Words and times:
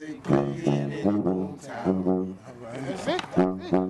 They 0.00 0.14
play 0.14 0.38
in 0.38 0.90
the 0.90 0.96
boomtown. 1.02 1.86
All 1.86 2.54
right. 2.62 2.86
That's 2.86 3.06
it. 3.06 3.22
That's 3.36 3.72
it. 3.72 3.89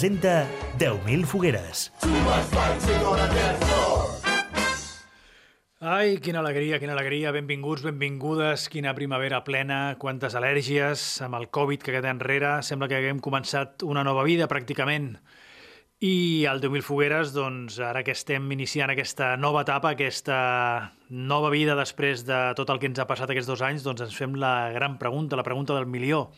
Presenta 0.00 0.48
10.000 0.78 1.26
fogueres. 1.26 1.92
Ai, 5.80 6.16
quina 6.24 6.40
alegria, 6.40 6.78
quina 6.80 6.94
alegria. 6.96 7.34
Benvinguts, 7.36 7.84
benvingudes. 7.84 8.70
Quina 8.72 8.94
primavera 8.96 9.42
plena, 9.44 9.98
quantes 10.00 10.32
al·lèrgies. 10.32 11.04
Amb 11.26 11.36
el 11.36 11.50
Covid 11.52 11.84
que 11.84 11.92
queda 11.92 12.14
enrere, 12.16 12.62
sembla 12.64 12.88
que 12.88 12.96
haguem 12.96 13.20
començat 13.20 13.84
una 13.84 14.00
nova 14.00 14.24
vida, 14.24 14.48
pràcticament. 14.48 15.18
I 16.00 16.46
al 16.48 16.64
10.000 16.64 16.80
fogueres, 16.86 17.34
doncs, 17.36 17.76
ara 17.84 18.00
que 18.00 18.16
estem 18.16 18.48
iniciant 18.56 18.88
aquesta 18.94 19.34
nova 19.36 19.66
etapa, 19.68 19.92
aquesta 19.92 20.38
nova 21.10 21.52
vida 21.52 21.76
després 21.76 22.24
de 22.24 22.40
tot 22.56 22.72
el 22.72 22.80
que 22.80 22.88
ens 22.88 23.04
ha 23.04 23.10
passat 23.10 23.36
aquests 23.36 23.52
dos 23.52 23.60
anys, 23.68 23.84
doncs 23.84 24.08
ens 24.08 24.16
fem 24.16 24.40
la 24.40 24.70
gran 24.72 24.96
pregunta, 24.96 25.36
la 25.36 25.44
pregunta 25.44 25.76
del 25.76 25.84
milió. 25.84 26.30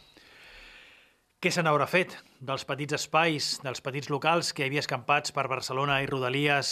Què 1.43 1.51
se 1.51 1.63
n'haurà 1.67 1.89
fet 1.91 2.13
dels 2.39 2.63
petits 2.63 2.95
espais, 2.95 3.47
dels 3.65 3.83
petits 3.83 4.07
locals 4.15 4.53
que 4.55 4.63
hi 4.63 4.69
havia 4.71 4.83
escampats 4.85 5.33
per 5.35 5.49
Barcelona 5.51 5.97
i 5.99 6.07
Rodalies 6.07 6.69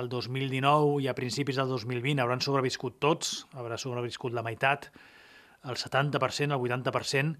el 0.00 0.08
2019 0.08 1.02
i 1.04 1.08
a 1.10 1.14
principis 1.18 1.58
del 1.60 1.68
2020? 1.68 2.22
Hauran 2.24 2.40
sobreviscut 2.40 2.96
tots, 2.96 3.34
haurà 3.52 3.76
sobreviscut 3.76 4.32
la 4.32 4.40
meitat, 4.46 4.88
el 5.68 5.76
70%, 5.76 6.56
el 6.56 6.64
80%. 6.64 7.36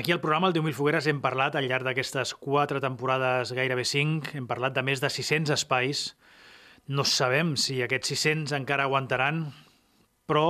Aquí 0.00 0.16
al 0.16 0.22
programa, 0.24 0.48
el 0.48 0.56
10.000 0.56 0.72
Fogueres, 0.80 1.10
hem 1.12 1.20
parlat 1.20 1.60
al 1.60 1.68
llarg 1.68 1.84
d'aquestes 1.84 2.32
quatre 2.40 2.80
temporades, 2.80 3.52
gairebé 3.52 3.84
cinc, 3.84 4.32
hem 4.32 4.48
parlat 4.48 4.72
de 4.72 4.80
més 4.80 5.04
de 5.04 5.12
600 5.12 5.52
espais. 5.60 6.06
No 6.88 7.04
sabem 7.04 7.52
si 7.60 7.82
aquests 7.84 8.16
600 8.16 8.56
encara 8.56 8.88
aguantaran, 8.88 9.50
però 10.24 10.46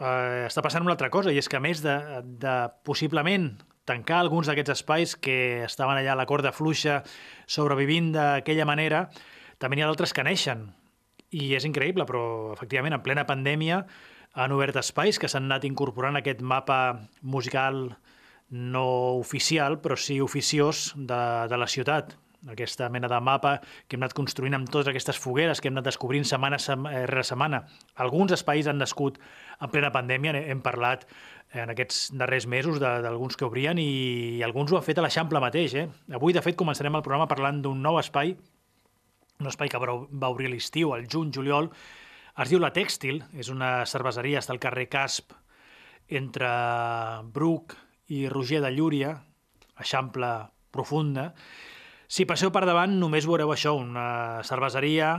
eh, 0.00 0.46
està 0.48 0.64
passant 0.64 0.88
una 0.88 0.96
altra 0.96 1.12
cosa, 1.12 1.36
i 1.36 1.36
és 1.36 1.52
que 1.52 1.60
a 1.60 1.66
més 1.68 1.84
de, 1.84 1.98
de 2.24 2.62
possiblement 2.88 3.58
tancar 3.90 4.22
alguns 4.22 4.48
d'aquests 4.48 4.76
espais 4.78 5.16
que 5.18 5.64
estaven 5.66 5.98
allà 5.98 6.14
a 6.14 6.20
la 6.20 6.28
corda 6.30 6.54
fluixa 6.54 7.00
sobrevivint 7.50 8.12
d'aquella 8.14 8.68
manera, 8.68 9.08
també 9.58 9.76
n'hi 9.76 9.84
ha 9.84 9.90
d'altres 9.90 10.14
que 10.14 10.24
neixen. 10.26 10.68
I 11.30 11.52
és 11.58 11.66
increïble, 11.66 12.06
però 12.06 12.22
efectivament 12.54 12.96
en 12.96 13.04
plena 13.04 13.26
pandèmia 13.26 13.84
han 14.38 14.54
obert 14.54 14.78
espais 14.78 15.18
que 15.18 15.28
s'han 15.30 15.48
anat 15.50 15.66
incorporant 15.66 16.16
a 16.16 16.22
aquest 16.22 16.42
mapa 16.42 16.80
musical 17.22 17.90
no 18.50 18.86
oficial, 19.18 19.78
però 19.82 19.96
sí 19.98 20.20
oficiós 20.22 20.90
de, 20.96 21.22
de 21.50 21.58
la 21.58 21.68
ciutat. 21.70 22.16
Aquesta 22.48 22.88
mena 22.88 23.08
de 23.08 23.18
mapa 23.20 23.58
que 23.86 23.98
hem 23.98 24.04
anat 24.04 24.14
construint 24.16 24.56
amb 24.56 24.70
totes 24.72 24.88
aquestes 24.88 25.18
fogueres 25.20 25.60
que 25.60 25.68
hem 25.68 25.74
anat 25.76 25.90
descobrint 25.90 26.24
setmana 26.24 26.56
rere 27.10 27.24
setmana. 27.26 27.66
Alguns 28.00 28.32
espais 28.32 28.70
han 28.70 28.80
nascut 28.80 29.18
en 29.60 29.68
plena 29.68 29.90
pandèmia, 29.92 30.32
hem 30.40 30.62
parlat 30.64 31.04
en 31.52 31.74
aquests 31.74 32.14
darrers 32.16 32.46
mesos 32.46 32.78
d'alguns 32.80 33.36
que 33.36 33.44
obrien 33.44 33.78
i 33.82 34.40
alguns 34.46 34.72
ho 34.72 34.78
han 34.78 34.86
fet 34.86 34.98
a 34.98 35.04
l'Eixample 35.04 35.42
mateix. 35.42 35.74
Eh? 35.74 35.86
Avui, 36.16 36.32
de 36.32 36.40
fet, 36.40 36.56
començarem 36.56 36.96
el 36.96 37.04
programa 37.04 37.28
parlant 37.28 37.60
d'un 37.60 37.82
nou 37.82 37.98
espai, 38.00 38.32
un 39.40 39.48
espai 39.48 39.68
que 39.72 39.80
va 39.80 40.30
obrir 40.32 40.48
l'estiu, 40.52 40.94
el 40.94 41.08
juny-juliol, 41.10 41.70
es 42.40 42.48
diu 42.52 42.60
La 42.62 42.72
Tèxtil, 42.72 43.20
és 43.36 43.50
una 43.52 43.84
cerveseria, 43.84 44.40
està 44.40 44.54
al 44.54 44.62
carrer 44.62 44.86
Casp, 44.92 45.34
entre 46.08 46.48
Bruc 47.34 47.76
i 48.08 48.28
Roger 48.32 48.62
de 48.64 48.70
Llúria, 48.74 49.14
Eixample 49.80 50.30
profunda. 50.70 51.30
Si 52.10 52.24
passeu 52.26 52.50
per 52.50 52.64
davant 52.66 52.96
només 52.98 53.26
veureu 53.28 53.52
això, 53.54 53.76
una 53.78 54.42
cerveseria, 54.42 55.12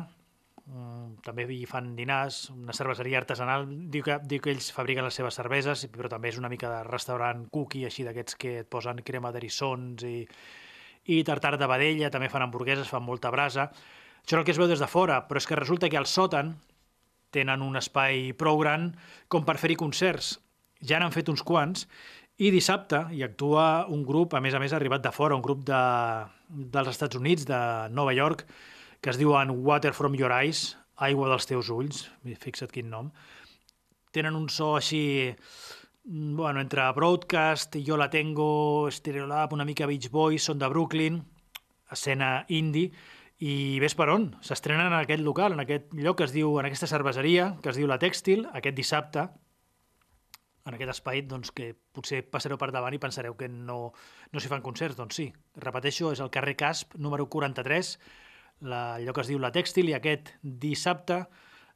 també 1.23 1.45
hi 1.55 1.63
fan 1.69 1.93
dinars, 1.95 2.49
una 2.51 2.75
cerveseria 2.75 3.21
artesanal, 3.21 3.63
diu 3.93 4.03
que, 4.03 4.17
diu 4.27 4.41
que 4.43 4.51
ells 4.51 4.67
fabriquen 4.75 5.07
les 5.07 5.15
seves 5.15 5.37
cerveses, 5.39 5.85
però 5.93 6.11
també 6.11 6.33
és 6.33 6.39
una 6.41 6.49
mica 6.51 6.67
de 6.67 6.81
restaurant 6.89 7.45
cookie, 7.53 7.85
així 7.87 8.03
d'aquests 8.03 8.35
que 8.41 8.53
et 8.65 8.69
posen 8.71 8.99
crema 9.07 9.31
d'erissons 9.31 10.03
i, 10.03 10.17
i 11.15 11.21
tartar 11.23 11.55
de 11.55 11.71
vedella, 11.71 12.11
també 12.11 12.27
fan 12.27 12.43
hamburgueses, 12.43 12.91
fan 12.91 13.07
molta 13.07 13.31
brasa. 13.31 13.69
Això 14.21 14.35
és 14.35 14.39
el 14.41 14.45
que 14.49 14.51
es 14.51 14.59
veu 14.59 14.67
des 14.67 14.83
de 14.83 14.91
fora, 14.91 15.23
però 15.29 15.39
és 15.39 15.47
que 15.47 15.59
resulta 15.59 15.87
que 15.87 15.99
al 15.99 16.11
sòtan 16.11 16.57
tenen 17.31 17.63
un 17.63 17.79
espai 17.79 18.33
prou 18.35 18.59
gran 18.59 18.91
com 19.31 19.47
per 19.47 19.55
fer-hi 19.63 19.79
concerts. 19.79 20.41
Ja 20.83 20.99
n'han 20.99 21.15
fet 21.15 21.31
uns 21.31 21.43
quants, 21.45 21.87
i 22.37 22.51
dissabte 22.53 23.03
hi 23.11 23.23
actua 23.25 23.87
un 23.91 24.05
grup, 24.07 24.33
a 24.33 24.41
més 24.41 24.55
a 24.55 24.61
més 24.61 24.73
arribat 24.73 25.03
de 25.03 25.11
fora, 25.11 25.35
un 25.35 25.43
grup 25.45 25.65
de, 25.67 25.81
dels 26.49 26.91
Estats 26.93 27.19
Units, 27.19 27.45
de 27.49 27.59
Nova 27.91 28.13
York, 28.17 28.45
que 29.01 29.11
es 29.11 29.19
diuen 29.19 29.51
Water 29.65 29.93
from 29.93 30.15
Your 30.15 30.33
Eyes, 30.35 30.77
Aigua 31.01 31.31
dels 31.31 31.47
teus 31.49 31.69
ulls, 31.73 32.03
fixa't 32.41 32.69
quin 32.69 32.91
nom. 32.91 33.07
Tenen 34.13 34.35
un 34.37 34.49
so 34.53 34.75
així, 34.77 35.31
bueno, 36.05 36.61
entre 36.61 36.85
Broadcast, 36.93 37.77
Jo 37.85 37.97
la 37.97 38.09
tengo, 38.13 38.89
Stereolab, 38.91 39.53
una 39.53 39.65
mica 39.65 39.87
Beach 39.89 40.11
Boys, 40.13 40.45
són 40.45 40.61
de 40.61 40.69
Brooklyn, 40.69 41.23
escena 41.91 42.45
indie, 42.49 42.91
i 43.41 43.79
ves 43.81 43.95
per 43.97 44.11
on? 44.13 44.27
S'estrenen 44.45 44.91
en 44.91 44.99
aquest 44.99 45.23
local, 45.25 45.55
en 45.55 45.63
aquest 45.63 45.93
lloc 45.97 46.19
que 46.19 46.27
es 46.29 46.35
diu, 46.35 46.59
en 46.61 46.69
aquesta 46.69 46.89
cerveseria, 46.89 47.55
que 47.63 47.71
es 47.73 47.79
diu 47.79 47.89
La 47.89 47.97
Tèxtil, 47.97 48.45
aquest 48.53 48.77
dissabte, 48.77 49.25
en 50.65 50.75
aquest 50.77 50.93
espai 50.93 51.23
doncs, 51.25 51.51
que 51.55 51.71
potser 51.95 52.21
passareu 52.29 52.59
per 52.61 52.71
davant 52.73 52.93
i 52.93 53.01
pensareu 53.01 53.35
que 53.37 53.49
no, 53.49 53.79
no 54.31 54.41
s'hi 54.41 54.51
fan 54.51 54.63
concerts. 54.65 54.97
Doncs 54.99 55.17
sí, 55.17 55.29
repeteixo, 55.63 56.11
és 56.13 56.21
el 56.21 56.31
carrer 56.33 56.55
Casp, 56.59 56.97
número 57.01 57.27
43, 57.31 57.95
la, 58.69 58.81
allò 58.99 59.15
que 59.15 59.25
es 59.25 59.31
diu 59.31 59.41
La 59.41 59.53
Tèxtil, 59.53 59.89
i 59.89 59.97
aquest 59.97 60.35
dissabte 60.41 61.23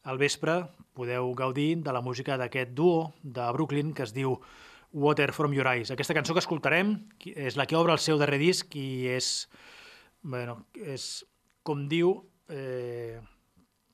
al 0.05 0.21
vespre 0.21 0.59
podeu 0.95 1.31
gaudir 1.33 1.81
de 1.83 1.93
la 1.93 2.03
música 2.05 2.37
d'aquest 2.37 2.75
duo 2.77 3.13
de 3.23 3.45
Brooklyn 3.57 3.93
que 3.97 4.05
es 4.05 4.13
diu 4.13 4.37
Water 4.95 5.31
From 5.33 5.53
Your 5.53 5.67
Eyes. 5.67 5.91
Aquesta 5.91 6.15
cançó 6.15 6.33
que 6.33 6.43
escoltarem 6.43 6.95
és 7.33 7.57
la 7.57 7.65
que 7.67 7.75
obre 7.75 7.91
el 7.91 7.99
seu 7.99 8.21
darrer 8.21 8.39
disc 8.39 8.77
i 8.79 9.09
és, 9.11 9.49
bueno, 10.23 10.61
és 10.77 11.25
com 11.65 11.87
diu, 11.91 12.13
eh, 12.53 13.17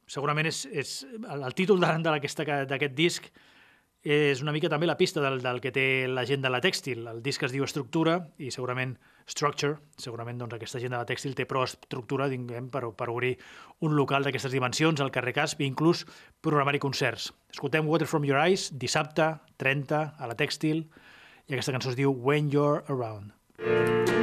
segurament 0.06 0.52
és, 0.52 0.66
és 0.68 0.92
el, 1.08 1.48
títol 1.58 1.82
d'aquest 1.82 2.94
disc 2.94 3.32
és 4.02 4.42
una 4.42 4.52
mica 4.52 4.70
també 4.70 4.88
la 4.90 4.98
pista 4.98 5.22
del, 5.22 5.42
del 5.42 5.60
que 5.62 5.72
té 5.72 6.08
la 6.10 6.24
gent 6.26 6.42
de 6.42 6.50
la 6.50 6.62
tèxtil. 6.62 7.06
El 7.08 7.22
disc 7.22 7.44
es 7.46 7.54
diu 7.54 7.64
Estructura 7.64 8.18
i 8.42 8.50
segurament 8.50 8.96
Structure, 9.30 9.78
segurament 10.02 10.40
doncs, 10.42 10.56
aquesta 10.58 10.82
gent 10.82 10.96
de 10.96 10.98
la 10.98 11.06
tèxtil 11.06 11.36
té 11.38 11.46
prou 11.46 11.64
estructura 11.64 12.28
diguem, 12.32 12.72
per, 12.74 12.88
per 12.98 13.10
obrir 13.14 13.36
un 13.86 13.94
local 13.96 14.26
d'aquestes 14.26 14.52
dimensions 14.52 15.02
al 15.02 15.14
carrer 15.14 15.36
Casp 15.38 15.62
i 15.62 15.70
inclús 15.70 16.06
programar-hi 16.42 16.82
concerts. 16.82 17.30
Escoltem 17.54 17.88
Water 17.88 18.10
From 18.10 18.26
Your 18.26 18.42
Eyes 18.42 18.72
dissabte 18.74 19.36
30 19.62 20.02
a 20.18 20.32
la 20.32 20.38
tèxtil 20.40 20.88
i 21.48 21.54
aquesta 21.54 21.76
cançó 21.76 21.94
es 21.94 22.00
diu 22.00 22.12
When 22.12 22.50
You're 22.50 22.82
Around. 22.90 23.38
My 23.62 23.70
vision's 23.70 24.21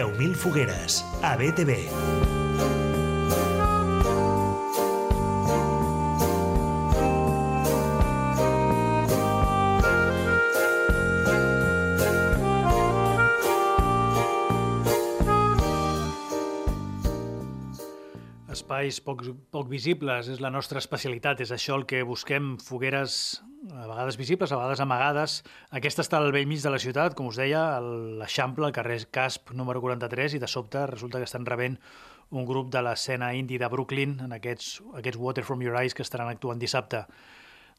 10.000 0.00 0.34
fogueres, 0.34 1.04
a 1.20 1.36
BTV. 1.36 1.76
espais 18.50 19.00
poc, 19.04 19.22
poc 19.52 19.68
visibles, 19.68 20.28
és 20.32 20.40
la 20.40 20.48
nostra 20.48 20.80
especialitat, 20.80 21.42
és 21.44 21.52
això 21.52 21.76
el 21.76 21.84
que 21.84 22.00
busquem, 22.06 22.54
fogueres 22.64 23.42
a 23.70 23.86
vegades 23.86 24.16
visibles, 24.16 24.52
a 24.52 24.56
vegades 24.56 24.80
amagades. 24.80 25.40
Aquesta 25.70 26.02
està 26.04 26.18
al 26.18 26.32
vell 26.34 26.48
mig 26.50 26.62
de 26.62 26.72
la 26.72 26.80
ciutat, 26.82 27.14
com 27.18 27.28
us 27.30 27.38
deia, 27.38 27.62
a 27.76 27.80
l'Eixample, 27.80 28.66
al 28.66 28.74
carrer 28.74 28.98
Casp, 29.14 29.52
número 29.56 29.82
43, 29.82 30.34
i 30.36 30.40
de 30.42 30.48
sobte 30.50 30.82
resulta 30.90 31.20
que 31.20 31.28
estan 31.28 31.46
rebent 31.46 31.78
un 32.30 32.46
grup 32.46 32.70
de 32.70 32.82
l'escena 32.82 33.32
indie 33.34 33.58
de 33.58 33.68
Brooklyn, 33.70 34.18
en 34.24 34.34
aquests, 34.36 34.80
aquests 34.98 35.18
Water 35.18 35.44
From 35.46 35.62
Your 35.62 35.78
Eyes, 35.80 35.94
que 35.94 36.06
estaran 36.06 36.30
actuant 36.30 36.62
dissabte. 36.62 37.04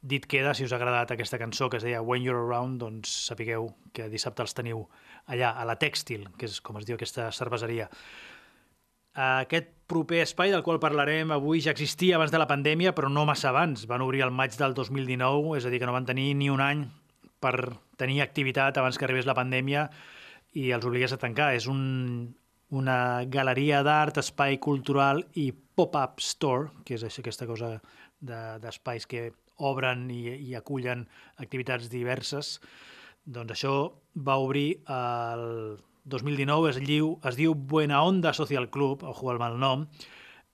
Dit 0.01 0.25
queda, 0.25 0.55
si 0.57 0.65
us 0.65 0.73
ha 0.73 0.79
agradat 0.79 1.13
aquesta 1.13 1.39
cançó 1.39 1.69
que 1.69 1.77
es 1.77 1.85
deia 1.85 2.01
When 2.01 2.23
You're 2.25 2.41
Around, 2.41 2.81
doncs 2.81 3.11
sapigueu 3.29 3.69
que 3.93 4.09
dissabte 4.09 4.43
els 4.43 4.55
teniu 4.57 4.87
allà, 5.27 5.51
a 5.53 5.65
la 5.67 5.77
Tèxtil, 5.79 6.27
que 6.37 6.49
és 6.49 6.59
com 6.65 6.79
es 6.79 6.87
diu 6.87 6.97
aquesta 6.97 7.29
cerveseria. 7.35 7.87
Aquest 9.13 9.67
proper 9.91 10.21
espai 10.23 10.53
del 10.53 10.63
qual 10.63 10.79
parlarem 10.79 11.33
avui 11.35 11.59
ja 11.59 11.73
existia 11.75 12.15
abans 12.15 12.31
de 12.31 12.39
la 12.39 12.47
pandèmia, 12.47 12.93
però 12.95 13.09
no 13.11 13.25
massa 13.27 13.49
abans. 13.49 13.83
Van 13.89 14.03
obrir 14.05 14.23
el 14.23 14.31
maig 14.31 14.55
del 14.55 14.73
2019, 14.73 15.57
és 15.57 15.65
a 15.67 15.71
dir, 15.71 15.81
que 15.81 15.89
no 15.89 15.95
van 15.95 16.07
tenir 16.07 16.31
ni 16.39 16.47
un 16.49 16.63
any 16.63 16.85
per 17.43 17.75
tenir 17.99 18.21
activitat 18.21 18.77
abans 18.77 18.97
que 18.97 19.05
arribés 19.05 19.27
la 19.27 19.35
pandèmia 19.35 19.89
i 20.55 20.71
els 20.71 20.85
obligués 20.87 21.11
a 21.11 21.19
tancar. 21.19 21.51
És 21.57 21.67
un, 21.67 22.31
una 22.71 23.25
galeria 23.27 23.81
d'art, 23.83 24.21
espai 24.23 24.61
cultural 24.63 25.25
i 25.35 25.51
pop-up 25.51 26.23
store, 26.23 26.71
que 26.87 26.95
és 26.95 27.19
aquesta 27.19 27.47
cosa 27.49 27.75
d'espais 28.21 29.07
de, 29.07 29.09
que 29.11 29.21
obren 29.61 30.07
i, 30.13 30.23
i 30.47 30.55
acullen 30.55 31.03
activitats 31.43 31.91
diverses. 31.91 32.59
Doncs 33.25 33.57
això 33.57 33.75
va 34.15 34.39
obrir 34.39 34.81
el 34.87 35.77
2019 36.05 36.71
es 36.71 36.79
diu, 36.81 37.13
es 37.27 37.37
diu 37.37 37.53
Buena 37.55 38.01
Onda 38.03 38.33
Social 38.33 38.69
Club, 38.69 39.03
ojo 39.03 39.29
al 39.31 39.39
mal 39.39 39.59
nom, 39.59 39.85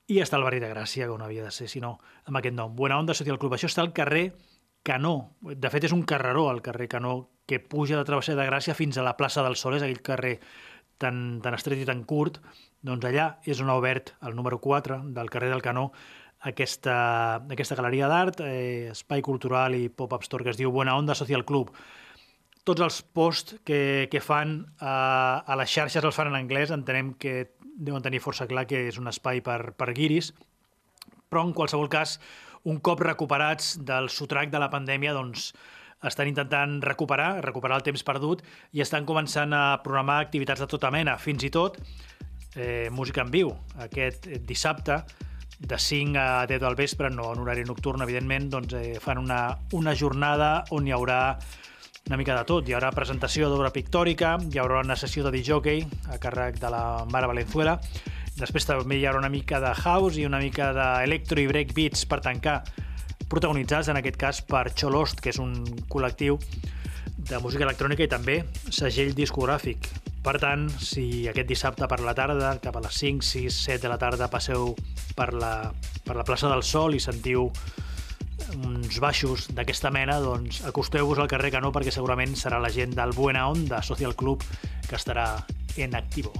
i 0.08 0.20
està 0.24 0.38
al 0.38 0.44
barri 0.46 0.60
de 0.60 0.70
Gràcia, 0.70 1.08
que 1.08 1.16
no 1.18 1.26
havia 1.26 1.44
de 1.44 1.52
ser, 1.52 1.68
sinó 1.68 1.98
amb 2.24 2.40
aquest 2.40 2.56
nom. 2.56 2.74
Buena 2.76 2.98
Onda 2.98 3.16
Social 3.16 3.38
Club. 3.38 3.56
Això 3.56 3.68
està 3.68 3.82
al 3.84 3.92
carrer 3.96 4.30
Canó. 4.84 5.34
De 5.40 5.68
fet, 5.68 5.84
és 5.84 5.92
un 5.92 6.04
carreró, 6.08 6.48
al 6.48 6.62
carrer 6.64 6.88
Canó, 6.88 7.28
que 7.46 7.60
puja 7.60 7.98
de 7.98 8.06
Travesser 8.08 8.36
de 8.38 8.46
Gràcia 8.48 8.76
fins 8.76 8.96
a 8.96 9.04
la 9.04 9.16
plaça 9.16 9.44
del 9.44 9.56
Sol, 9.56 9.76
és 9.76 9.84
aquell 9.84 10.00
carrer 10.04 10.38
tan, 10.98 11.40
tan 11.44 11.56
estret 11.56 11.82
i 11.82 11.88
tan 11.88 12.04
curt. 12.08 12.40
Doncs 12.84 13.04
allà 13.08 13.28
és 13.44 13.60
on 13.60 13.68
ha 13.68 13.76
obert 13.76 14.14
el 14.24 14.36
número 14.36 14.60
4 14.64 15.02
del 15.16 15.30
carrer 15.32 15.50
del 15.52 15.64
Canó 15.64 15.90
aquesta, 16.40 17.42
aquesta 17.50 17.76
galeria 17.78 18.08
d'art, 18.08 18.40
eh, 18.44 18.90
espai 18.92 19.22
cultural 19.22 19.74
i 19.74 19.88
pop-up 19.88 20.22
store 20.22 20.46
que 20.46 20.54
es 20.54 20.60
diu 20.60 20.70
Buena 20.70 20.96
Onda 20.96 21.16
Social 21.18 21.44
Club 21.44 21.72
tots 22.68 22.84
els 22.84 22.98
posts 23.16 23.62
que, 23.64 24.08
que 24.12 24.20
fan 24.20 24.60
a, 24.80 25.40
a 25.40 25.56
les 25.60 25.72
xarxes 25.72 26.04
els 26.04 26.16
fan 26.16 26.28
en 26.32 26.36
anglès, 26.36 26.72
entenem 26.74 27.14
que 27.20 27.54
deuen 27.78 28.04
tenir 28.04 28.20
força 28.20 28.48
clar 28.50 28.66
que 28.68 28.88
és 28.90 28.98
un 29.00 29.08
espai 29.08 29.40
per, 29.44 29.72
per 29.78 29.94
guiris, 29.96 30.32
però 31.28 31.44
en 31.46 31.54
qualsevol 31.56 31.88
cas, 31.92 32.18
un 32.68 32.80
cop 32.84 33.00
recuperats 33.04 33.76
del 33.86 34.10
sotrac 34.12 34.52
de 34.52 34.60
la 34.60 34.70
pandèmia, 34.72 35.14
doncs 35.16 35.52
estan 36.08 36.28
intentant 36.30 36.78
recuperar, 36.84 37.38
recuperar 37.42 37.78
el 37.80 37.86
temps 37.86 38.04
perdut 38.06 38.44
i 38.76 38.82
estan 38.84 39.06
començant 39.06 39.54
a 39.54 39.80
programar 39.82 40.20
activitats 40.22 40.62
de 40.62 40.68
tota 40.70 40.92
mena, 40.94 41.16
fins 41.18 41.46
i 41.46 41.50
tot 41.54 41.80
eh, 42.54 42.88
música 42.94 43.24
en 43.24 43.32
viu. 43.34 43.54
Aquest 43.82 44.28
dissabte, 44.46 45.00
de 45.58 45.78
5 45.78 46.18
a 46.18 46.46
10 46.46 46.60
del 46.62 46.76
vespre, 46.78 47.10
no 47.10 47.32
en 47.32 47.40
horari 47.42 47.64
nocturn, 47.66 48.04
evidentment, 48.04 48.46
doncs, 48.52 48.76
eh, 48.78 49.00
fan 49.02 49.18
una, 49.18 49.58
una 49.74 49.94
jornada 49.98 50.52
on 50.70 50.86
hi 50.86 50.94
haurà 50.94 51.38
una 52.08 52.16
mica 52.16 52.34
de 52.34 52.44
tot. 52.48 52.68
Hi 52.68 52.74
haurà 52.74 52.88
presentació 52.96 53.50
d'obra 53.52 53.70
pictòrica, 53.70 54.38
hi 54.40 54.58
haurà 54.58 54.80
una 54.80 54.96
sessió 54.96 55.26
de 55.26 55.32
DJ 55.34 55.84
a 56.08 56.16
càrrec 56.20 56.56
de 56.58 56.70
la 56.72 57.04
Mara 57.12 57.28
Valenzuela, 57.28 57.76
després 58.38 58.64
també 58.64 58.96
hi 58.96 59.04
haurà 59.06 59.20
una 59.20 59.28
mica 59.28 59.60
de 59.60 59.74
house 59.76 60.16
i 60.16 60.24
una 60.24 60.40
mica 60.40 60.72
d'electro 60.72 61.40
i 61.42 61.46
break 61.50 61.74
beats 61.76 62.06
per 62.08 62.22
tancar, 62.24 62.62
protagonitzats 63.28 63.90
en 63.92 64.00
aquest 64.00 64.16
cas 64.16 64.40
per 64.40 64.70
Cholost, 64.72 65.20
que 65.20 65.34
és 65.34 65.40
un 65.42 65.52
col·lectiu 65.92 66.38
de 67.28 67.40
música 67.44 67.66
electrònica 67.66 68.06
i 68.06 68.08
també 68.08 68.40
segell 68.72 69.12
discogràfic. 69.12 69.90
Per 70.24 70.38
tant, 70.40 70.64
si 70.80 71.28
aquest 71.28 71.48
dissabte 71.48 71.86
per 71.90 72.00
la 72.00 72.14
tarda, 72.16 72.54
cap 72.62 72.78
a 72.78 72.82
les 72.84 72.96
5, 73.04 73.24
6, 73.24 73.60
7 73.68 73.84
de 73.84 73.92
la 73.92 74.00
tarda, 74.00 74.30
passeu 74.32 74.72
per 75.16 75.34
la, 75.36 75.68
per 76.06 76.16
la 76.16 76.24
plaça 76.24 76.48
del 76.48 76.64
Sol 76.64 76.96
i 76.96 77.04
sentiu 77.04 77.50
uns 78.56 79.00
baixos 79.02 79.48
d'aquesta 79.54 79.90
mena, 79.94 80.18
doncs 80.22 80.62
acosteu-vos 80.68 81.18
al 81.18 81.30
carrer 81.30 81.52
Canó 81.54 81.72
perquè 81.74 81.92
segurament 81.94 82.36
serà 82.38 82.60
la 82.62 82.72
gent 82.72 82.94
del 82.96 83.14
Buena 83.16 83.48
Onda 83.50 83.82
Social 83.82 84.16
Club 84.16 84.44
que 84.88 84.96
estarà 84.96 85.30
en 85.76 85.94
activo. 85.94 86.32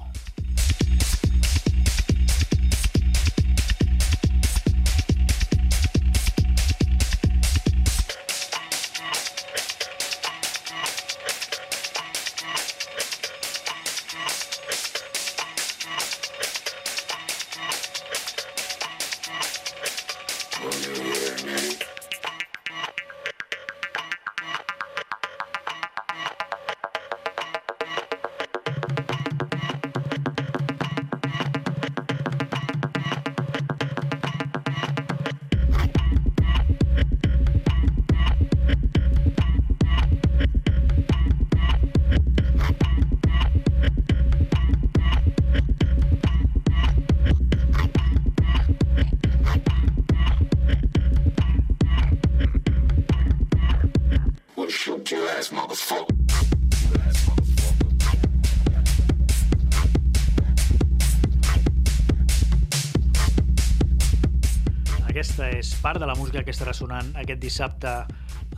Part 65.88 66.00
de 66.00 66.06
la 66.06 66.14
música 66.18 66.42
que 66.44 66.52
estarà 66.52 66.74
sonant 66.76 67.14
aquest 67.16 67.38
dissabte 67.40 67.90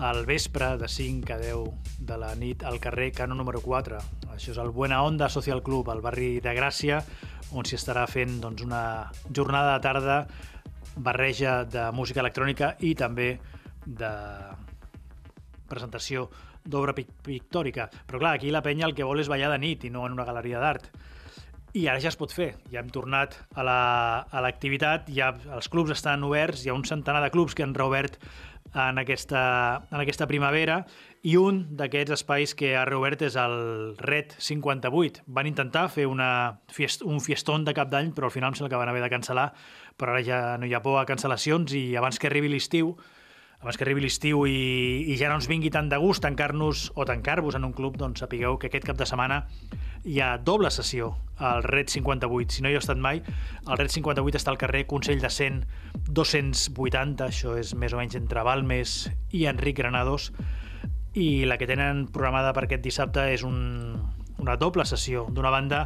al 0.03 0.25
vespre 0.27 0.73
de 0.81 0.89
5 0.91 1.31
a 1.31 1.37
10 1.39 2.01
de 2.09 2.17
la 2.19 2.31
nit 2.35 2.65
al 2.67 2.81
carrer 2.83 3.13
Cano 3.15 3.37
número 3.39 3.61
4. 3.63 4.01
Això 4.35 4.51
és 4.51 4.59
el 4.59 4.73
Buena 4.75 5.03
Onda 5.07 5.29
Social 5.31 5.63
Club, 5.63 5.93
al 5.93 6.01
barri 6.03 6.41
de 6.43 6.55
Gràcia, 6.57 6.99
on 7.55 7.69
s'hi 7.69 7.77
estarà 7.79 8.03
fent 8.11 8.41
doncs, 8.43 8.65
una 8.67 8.83
jornada 9.31 9.77
de 9.77 9.85
tarda 9.85 10.17
barreja 10.97 11.61
de 11.71 11.87
música 11.95 12.25
electrònica 12.25 12.73
i 12.83 12.97
també 12.99 13.31
de 13.87 14.11
presentació 15.71 16.27
d'obra 16.65 16.95
pictòrica. 16.95 17.89
Però 18.07 18.21
clar, 18.21 18.35
aquí 18.37 18.51
la 18.51 18.63
penya 18.63 18.87
el 18.89 18.95
que 18.97 19.07
vol 19.07 19.23
és 19.23 19.31
ballar 19.31 19.51
de 19.53 19.59
nit 19.63 19.85
i 19.85 19.91
no 19.91 20.07
en 20.07 20.17
una 20.17 20.29
galeria 20.29 20.61
d'art. 20.63 20.91
I 21.73 21.87
ara 21.87 22.03
ja 22.03 22.11
es 22.11 22.19
pot 22.19 22.33
fer. 22.35 22.57
Ja 22.73 22.81
hem 22.81 22.89
tornat 22.91 23.37
a 23.55 23.63
l'activitat, 23.65 25.07
la, 25.09 25.15
ja 25.15 25.57
els 25.57 25.71
clubs 25.71 25.93
estan 25.95 26.25
oberts, 26.27 26.65
hi 26.65 26.73
ha 26.73 26.75
un 26.75 26.85
centenar 26.85 27.23
de 27.23 27.31
clubs 27.31 27.55
que 27.55 27.63
han 27.63 27.77
reobert 27.77 28.19
en 28.75 28.99
aquesta, 28.99 29.87
en 29.91 30.01
aquesta 30.03 30.27
primavera 30.31 30.85
i 31.27 31.35
un 31.37 31.63
d'aquests 31.77 32.15
espais 32.15 32.55
que 32.57 32.73
ha 32.79 32.85
reobert 32.89 33.23
és 33.27 33.37
el 33.39 33.97
Red 33.99 34.35
58. 34.39 35.25
Van 35.27 35.49
intentar 35.51 35.89
fer 35.93 36.07
una 36.09 36.61
fiest, 36.73 37.03
un 37.03 37.21
fiestón 37.21 37.67
de 37.67 37.75
cap 37.77 37.91
d'any, 37.91 38.15
però 38.17 38.31
al 38.31 38.35
final 38.35 38.51
em 38.51 38.59
sembla 38.59 38.71
que 38.73 38.81
van 38.81 38.93
haver 38.93 39.03
de 39.05 39.13
cancel·lar, 39.13 39.51
però 39.99 40.15
ara 40.15 40.25
ja 40.25 40.41
no 40.59 40.67
hi 40.67 40.75
ha 40.75 40.83
por 40.83 41.01
a 41.01 41.07
cancel·lacions 41.09 41.75
i 41.77 41.85
abans 41.99 42.19
que 42.19 42.31
arribi 42.31 42.53
l'estiu 42.53 42.95
abans 43.61 43.77
que 43.77 43.85
arribi 43.85 44.01
l'estiu 44.01 44.47
i, 44.49 45.05
i 45.13 45.17
ja 45.21 45.29
no 45.29 45.37
ens 45.37 45.49
vingui 45.51 45.69
tant 45.73 45.91
de 45.93 45.99
gust 46.01 46.25
tancar-nos 46.25 46.87
o 46.97 47.05
tancar-vos 47.05 47.59
en 47.59 47.67
un 47.69 47.75
club, 47.77 47.99
doncs 48.01 48.23
sapigueu 48.25 48.57
que 48.57 48.71
aquest 48.71 48.87
cap 48.89 48.97
de 48.97 49.05
setmana 49.09 49.43
hi 50.09 50.17
ha 50.25 50.39
doble 50.41 50.71
sessió 50.73 51.11
al 51.37 51.63
Red 51.67 51.93
58. 51.93 52.57
Si 52.57 52.65
no 52.65 52.71
hi 52.71 52.79
heu 52.79 52.81
estat 52.81 52.97
mai, 52.97 53.21
el 53.67 53.77
Red 53.77 53.93
58 53.93 54.41
està 54.41 54.55
al 54.55 54.61
carrer 54.61 54.87
Consell 54.89 55.21
de 55.21 55.29
Cent 55.33 55.61
280, 56.09 57.29
això 57.29 57.59
és 57.61 57.75
més 57.77 57.93
o 57.93 58.01
menys 58.01 58.17
entre 58.17 58.45
Balmes 58.49 58.97
i 59.37 59.45
Enric 59.51 59.77
Granados, 59.83 60.31
i 61.13 61.45
la 61.45 61.61
que 61.61 61.69
tenen 61.69 62.07
programada 62.09 62.55
per 62.57 62.65
aquest 62.65 62.85
dissabte 62.87 63.29
és 63.35 63.45
un, 63.45 63.61
una 64.41 64.57
doble 64.57 64.89
sessió. 64.89 65.27
D'una 65.29 65.53
banda, 65.53 65.85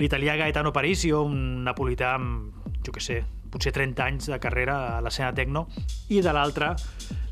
l'italià 0.00 0.34
Gaetano 0.40 0.74
Parisio, 0.74 1.22
un 1.22 1.62
napolità 1.66 2.16
amb, 2.18 2.72
jo 2.82 2.94
què 2.94 3.02
sé, 3.04 3.22
potser 3.52 3.72
30 3.76 4.04
anys 4.04 4.28
de 4.32 4.38
carrera 4.42 4.78
a 4.96 5.00
l'escena 5.04 5.32
techno, 5.34 5.66
i 6.08 6.20
de 6.24 6.34
l'altre, 6.34 6.74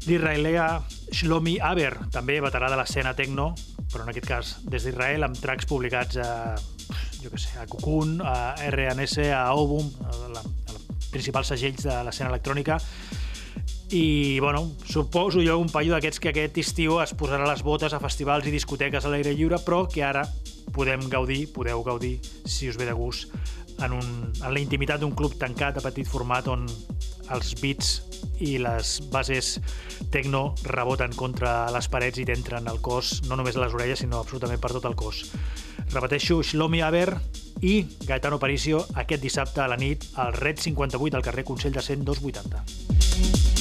l'israelià 0.06 0.68
Shlomi 1.12 1.56
Aber, 1.62 1.96
també 2.14 2.38
veterà 2.42 2.70
de 2.70 2.78
l'escena 2.78 3.14
techno, 3.18 3.52
però 3.92 4.04
en 4.04 4.12
aquest 4.12 4.28
cas 4.28 4.54
des 4.64 4.86
d'Israel, 4.86 5.26
amb 5.26 5.38
tracks 5.40 5.68
publicats 5.68 6.18
a, 6.22 6.56
jo 7.22 7.32
què 7.32 7.40
sé, 7.40 7.54
a 7.60 7.66
Cocoon, 7.70 8.18
a 8.22 8.54
RNS, 8.70 9.28
a 9.34 9.46
Obum, 9.58 9.88
a 10.06 10.74
principals 11.10 11.52
segells 11.52 11.86
de 11.86 12.00
l'escena 12.06 12.30
electrònica, 12.32 12.80
i, 13.90 14.40
bueno, 14.40 14.72
suposo 14.84 15.42
jo 15.44 15.60
un 15.62 15.70
paio 15.70 15.94
d'aquests 15.94 16.18
que 16.18 16.32
aquest 16.32 16.58
estiu 16.58 16.98
es 17.02 17.12
posarà 17.14 17.46
les 17.46 17.62
botes 17.62 17.94
a 17.94 18.00
festivals 18.02 18.46
i 18.48 18.54
discoteques 18.54 19.06
a 19.06 19.12
l'aire 19.12 19.34
lliure, 19.36 19.60
però 19.62 19.84
que 19.86 20.02
ara 20.02 20.24
podem 20.74 21.06
gaudir, 21.08 21.46
podeu 21.54 21.84
gaudir, 21.86 22.16
si 22.44 22.68
us 22.68 22.78
ve 22.78 22.88
de 22.88 22.96
gust, 22.98 23.30
en, 23.82 23.92
un, 23.92 24.32
en 24.32 24.52
la 24.52 24.60
intimitat 24.60 25.00
d'un 25.00 25.14
club 25.16 25.36
tancat 25.40 25.78
a 25.78 25.84
petit 25.84 26.08
format 26.08 26.48
on 26.48 26.66
els 27.34 27.54
beats 27.60 27.96
i 28.44 28.56
les 28.62 28.98
bases 29.12 29.56
techno 30.12 30.54
reboten 30.68 31.14
contra 31.16 31.66
les 31.74 31.88
parets 31.92 32.20
i 32.20 32.26
t'entren 32.28 32.68
al 32.68 32.80
cos, 32.84 33.22
no 33.28 33.38
només 33.38 33.56
a 33.56 33.64
les 33.64 33.74
orelles, 33.74 34.04
sinó 34.04 34.20
absolutament 34.20 34.60
per 34.62 34.72
tot 34.76 34.88
el 34.88 34.96
cos. 34.98 35.24
Repeteixo, 35.92 36.42
Shlomi 36.42 36.82
Aber 36.84 37.16
i 37.62 37.78
Gaetano 38.04 38.38
Paricio 38.42 38.84
aquest 38.94 39.22
dissabte 39.22 39.64
a 39.64 39.70
la 39.70 39.80
nit 39.80 40.04
al 40.20 40.34
Red 40.36 40.60
58 40.60 41.16
al 41.16 41.24
carrer 41.24 41.46
Consell 41.48 41.76
de 41.76 41.84
100 41.84 42.04
280. 42.04 43.55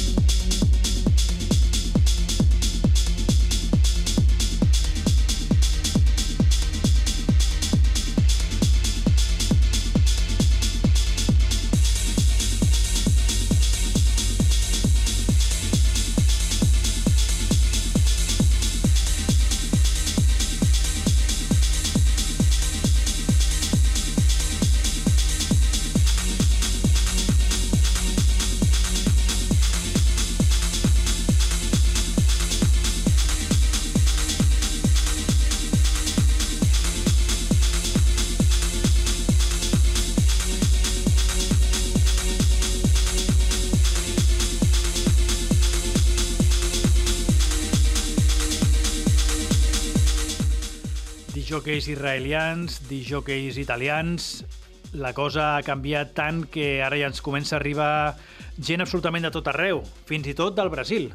Disjòqueis 51.75 51.91
israelians, 51.91 52.77
disjòqueis 52.87 53.57
italians... 53.59 54.45
La 54.95 55.11
cosa 55.11 55.57
ha 55.57 55.63
canviat 55.65 56.13
tant 56.15 56.45
que 56.47 56.79
ara 56.79 56.95
ja 56.95 57.09
ens 57.09 57.19
comença 57.19 57.57
a 57.57 57.59
arribar 57.59 58.15
gent 58.55 58.79
absolutament 58.79 59.25
de 59.25 59.31
tot 59.33 59.49
arreu, 59.51 59.81
fins 60.07 60.29
i 60.31 60.35
tot 60.37 60.55
del 60.55 60.69
Brasil. 60.71 61.09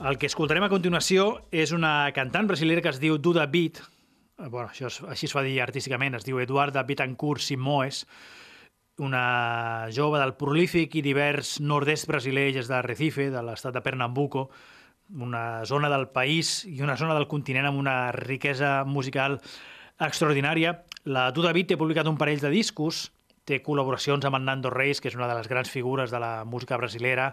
El 0.00 0.16
que 0.16 0.30
escoltarem 0.30 0.64
a 0.64 0.70
continuació 0.72 1.42
és 1.52 1.74
una 1.76 2.08
cantant 2.16 2.48
brasilera 2.48 2.80
que 2.80 2.88
es 2.94 3.00
diu 3.02 3.18
Duda 3.20 3.44
Beat, 3.52 3.82
bueno, 4.46 4.70
això 4.70 4.88
es, 4.88 5.02
així 5.04 5.28
es 5.28 5.34
fa 5.36 5.42
dir 5.44 5.58
artísticament, 5.60 6.16
es 6.16 6.24
diu 6.24 6.40
Eduarda 6.40 6.86
Bittencourt 6.88 7.44
Simoes, 7.44 8.06
una 8.96 9.90
jove 9.92 10.22
del 10.22 10.32
prolífic 10.40 10.96
i 10.96 11.04
divers 11.04 11.58
nord-est 11.60 12.08
brasileig 12.08 12.56
des 12.56 12.72
de 12.72 12.80
Recife, 12.86 13.28
de 13.34 13.44
l'estat 13.44 13.76
de 13.76 13.84
Pernambuco, 13.84 14.48
una 15.14 15.64
zona 15.64 15.90
del 15.92 16.08
país 16.08 16.64
i 16.64 16.80
una 16.82 16.96
zona 16.96 17.14
del 17.14 17.28
continent 17.30 17.68
amb 17.68 17.78
una 17.78 18.12
riquesa 18.12 18.84
musical 18.84 19.40
extraordinària. 20.02 20.82
La 21.04 21.30
Duda 21.32 21.52
Beat 21.56 21.70
té 21.72 21.78
publicat 21.78 22.08
un 22.10 22.18
parell 22.20 22.42
de 22.42 22.50
discos, 22.52 23.10
té 23.46 23.62
col·laboracions 23.62 24.26
amb 24.26 24.40
el 24.40 24.44
Nando 24.44 24.72
Reis, 24.74 25.00
que 25.00 25.08
és 25.12 25.16
una 25.18 25.28
de 25.30 25.38
les 25.38 25.48
grans 25.48 25.70
figures 25.70 26.10
de 26.10 26.20
la 26.20 26.44
música 26.44 26.76
brasilera, 26.76 27.32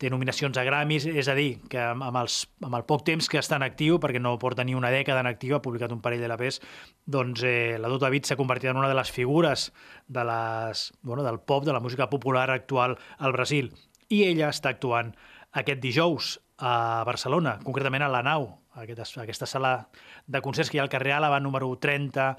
té 0.00 0.10
nominacions 0.10 0.56
a 0.58 0.64
Grammys, 0.66 1.04
és 1.06 1.28
a 1.30 1.36
dir, 1.38 1.60
que 1.70 1.78
amb, 1.78 2.16
els, 2.18 2.40
amb 2.64 2.74
el 2.74 2.86
poc 2.88 3.04
temps 3.06 3.28
que 3.30 3.38
està 3.38 3.60
en 3.60 3.66
actiu, 3.66 4.00
perquè 4.02 4.18
no 4.18 4.34
porta 4.42 4.64
ni 4.66 4.74
una 4.74 4.90
dècada 4.90 5.22
en 5.22 5.30
actiu, 5.30 5.54
ha 5.54 5.62
publicat 5.62 5.92
un 5.94 6.00
parell 6.02 6.24
de 6.24 6.30
LPs, 6.32 6.58
doncs 7.06 7.44
eh, 7.46 7.76
la 7.78 7.90
Duda 7.92 8.10
Beat 8.10 8.26
s'ha 8.26 8.38
convertit 8.40 8.72
en 8.72 8.80
una 8.80 8.90
de 8.90 8.96
les 8.98 9.12
figures 9.14 9.68
de 10.08 10.24
les, 10.26 10.88
bueno, 11.02 11.22
del 11.22 11.38
pop, 11.38 11.62
de 11.64 11.76
la 11.76 11.84
música 11.84 12.10
popular 12.10 12.48
actual 12.50 12.98
al 13.18 13.36
Brasil. 13.36 13.70
I 14.10 14.24
ella 14.32 14.50
està 14.50 14.74
actuant 14.74 15.14
aquest 15.54 15.78
dijous 15.80 16.34
a 16.58 17.02
Barcelona, 17.06 17.58
concretament 17.64 18.04
a 18.04 18.10
la 18.12 18.22
Nau, 18.22 18.46
aquesta, 18.78 19.22
aquesta 19.22 19.46
sala 19.46 19.88
de 20.26 20.40
concerts 20.42 20.70
que 20.70 20.78
hi 20.78 20.82
ha 20.82 20.84
al 20.86 20.92
carrer 20.92 21.14
Àlava, 21.16 21.40
número 21.42 21.70
30, 21.80 22.34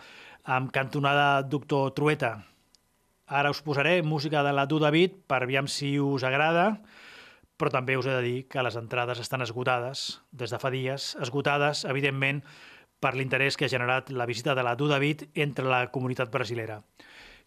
amb 0.56 0.72
cantonada 0.72 1.42
Doctor 1.44 1.92
Trueta. 1.98 2.38
Ara 3.26 3.50
us 3.50 3.64
posaré 3.66 4.02
música 4.04 4.44
de 4.46 4.54
la 4.54 4.68
Du 4.70 4.80
David 4.80 5.18
per 5.28 5.42
aviam 5.44 5.68
si 5.68 5.96
us 6.00 6.24
agrada, 6.24 6.82
però 7.58 7.72
també 7.72 7.98
us 7.98 8.06
he 8.06 8.14
de 8.14 8.22
dir 8.22 8.40
que 8.52 8.64
les 8.64 8.76
entrades 8.76 9.20
estan 9.20 9.42
esgotades 9.42 10.22
des 10.32 10.52
de 10.52 10.60
fa 10.60 10.72
dies, 10.72 11.16
esgotades, 11.24 11.86
evidentment, 11.90 12.44
per 13.00 13.16
l'interès 13.16 13.58
que 13.58 13.68
ha 13.68 13.72
generat 13.72 14.12
la 14.12 14.28
visita 14.30 14.56
de 14.56 14.64
la 14.64 14.76
Du 14.76 14.88
David 14.88 15.28
entre 15.34 15.66
la 15.68 15.88
comunitat 15.92 16.32
brasilera. 16.32 16.82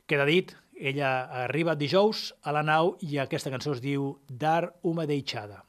Queda 0.09 0.25
dit, 0.29 0.55
ella 0.79 1.29
arriba 1.45 1.77
dijous 1.77 2.33
a 2.43 2.53
la 2.55 2.65
nau 2.65 2.97
i 3.05 3.19
aquesta 3.19 3.53
cançó 3.53 3.75
es 3.77 3.85
diu 3.85 4.17
Dar 4.29 4.75
uma 4.83 5.07
deixada. 5.07 5.68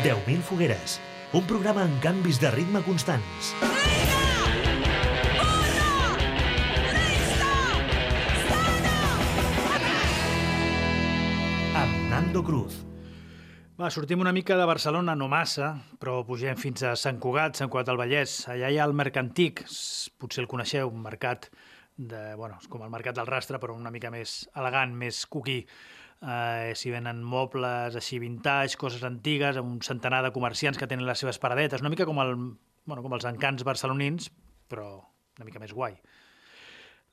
10.000 0.00 0.40
fogueres. 0.40 0.96
Un 1.36 1.44
programa 1.44 1.82
amb 1.84 1.98
canvis 2.00 2.38
de 2.40 2.48
ritme 2.54 2.80
constants. 2.86 3.50
Amb 11.76 11.98
Nando 12.08 12.40
Cruz. 12.46 12.80
Va, 13.76 13.90
sortim 13.92 14.24
una 14.24 14.32
mica 14.32 14.56
de 14.56 14.64
Barcelona, 14.64 15.12
no 15.12 15.28
massa, 15.28 15.74
però 16.00 16.22
pugem 16.24 16.56
fins 16.56 16.82
a 16.84 16.96
Sant 16.96 17.20
Cugat, 17.20 17.60
Sant 17.60 17.68
Cugat 17.68 17.92
del 17.92 18.00
Vallès. 18.00 18.40
Allà 18.48 18.72
hi 18.72 18.80
ha 18.80 18.88
el 18.88 18.96
Mercantic, 18.96 19.66
potser 20.16 20.46
el 20.46 20.48
coneixeu, 20.48 20.88
un 20.88 21.04
mercat 21.04 21.52
de, 22.00 22.34
bueno, 22.40 22.56
és 22.56 22.68
com 22.72 22.88
el 22.88 22.92
mercat 22.92 23.20
del 23.20 23.28
rastre, 23.28 23.60
però 23.60 23.76
una 23.76 23.92
mica 23.92 24.08
més 24.12 24.46
elegant, 24.56 24.96
més 24.96 25.26
cuquí. 25.28 25.60
Eh, 26.20 26.72
S'hi 26.76 26.92
venen 26.92 27.22
mobles 27.24 27.96
així 27.96 28.18
vintage, 28.20 28.76
coses 28.80 29.04
antigues, 29.08 29.56
amb 29.56 29.76
un 29.76 29.80
centenar 29.84 30.20
de 30.26 30.32
comerciants 30.34 30.78
que 30.78 30.88
tenen 30.90 31.08
les 31.08 31.22
seves 31.22 31.40
paradetes, 31.40 31.80
una 31.80 31.92
mica 31.92 32.06
com, 32.08 32.20
el, 32.20 32.34
bueno, 32.84 33.04
com 33.04 33.16
els 33.16 33.24
encants 33.28 33.64
barcelonins, 33.64 34.28
però 34.68 34.90
una 35.38 35.48
mica 35.48 35.62
més 35.62 35.72
guai. 35.72 35.96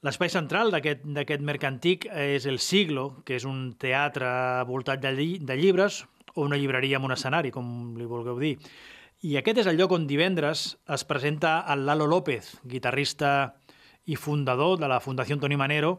L'espai 0.05 0.29
central 0.29 0.69
d'aquest 0.69 1.41
mercantic 1.41 2.05
és 2.11 2.45
el 2.45 2.59
Siglo, 2.61 3.23
que 3.25 3.39
és 3.39 3.47
un 3.49 3.71
teatre 3.81 4.29
voltat 4.69 5.01
de, 5.01 5.15
lli 5.15 5.29
de 5.41 5.57
llibres 5.57 6.03
o 6.35 6.43
una 6.45 6.59
llibreria 6.59 6.99
amb 6.99 7.07
un 7.07 7.15
escenari, 7.15 7.49
com 7.51 7.95
li 7.97 8.05
vulgueu 8.05 8.37
dir. 8.37 8.53
I 9.25 9.39
aquest 9.39 9.63
és 9.63 9.69
el 9.71 9.79
lloc 9.79 9.95
on 9.95 10.05
divendres 10.05 10.75
es 10.93 11.03
presenta 11.09 11.63
el 11.73 11.87
Lalo 11.87 12.05
López, 12.05 12.59
guitarrista 12.61 13.55
i 14.05 14.15
fundador 14.15 14.77
de 14.77 14.91
la 14.91 14.99
Fundació 15.01 15.39
Toni 15.41 15.57
Manero, 15.57 15.95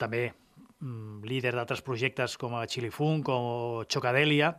també 0.00 0.30
líder 0.80 1.54
d'altres 1.56 1.82
projectes 1.82 2.36
com 2.38 2.54
a 2.56 2.66
Chili 2.66 2.90
Funk 2.94 3.30
o 3.32 3.84
Chocadèlia, 3.90 4.52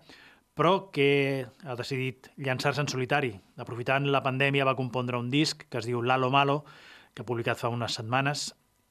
però 0.59 0.89
que 0.91 1.47
ha 1.63 1.75
decidit 1.79 2.27
llançar-se 2.35 2.83
en 2.83 2.89
solitari. 2.91 3.31
Aprofitant 3.57 4.09
la 4.11 4.23
pandèmia 4.25 4.67
va 4.67 4.75
compondre 4.75 5.17
un 5.17 5.29
disc 5.31 5.63
que 5.69 5.79
es 5.79 5.87
diu 5.87 6.01
Lalo 6.03 6.29
Malo, 6.33 6.63
que 7.13 7.23
ha 7.23 7.27
publicat 7.29 7.59
fa 7.59 7.71
unes 7.71 7.95
setmanes, 7.95 8.49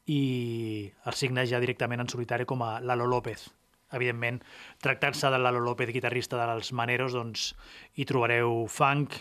i 0.09 0.89
el 1.05 1.17
signa 1.17 1.45
ja 1.45 1.61
directament 1.61 2.01
en 2.01 2.09
solitari 2.09 2.47
com 2.49 2.63
a 2.65 2.79
Lalo 2.81 3.07
López. 3.07 3.51
Evidentment, 3.93 4.41
tractant-se 4.81 5.29
de 5.33 5.41
Lalo 5.41 5.61
López, 5.61 5.93
guitarrista 5.93 6.41
dels 6.41 6.73
Maneros, 6.73 7.13
doncs 7.13 7.53
hi 7.97 8.09
trobareu 8.09 8.65
funk, 8.73 9.17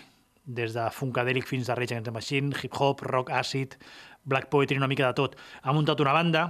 des 0.47 0.71
de 0.71 0.85
funkadèlic 0.95 1.47
fins 1.47 1.67
a 1.67 1.75
Rage 1.75 1.91
Against 1.91 2.07
the 2.07 2.15
Machine, 2.15 2.55
hip-hop, 2.55 3.03
rock, 3.03 3.31
acid, 3.35 3.75
black 4.23 4.47
poetry, 4.47 4.79
una 4.79 4.87
mica 4.87 5.07
de 5.07 5.15
tot. 5.19 5.35
Ha 5.63 5.75
muntat 5.75 5.99
una 5.99 6.15
banda 6.15 6.45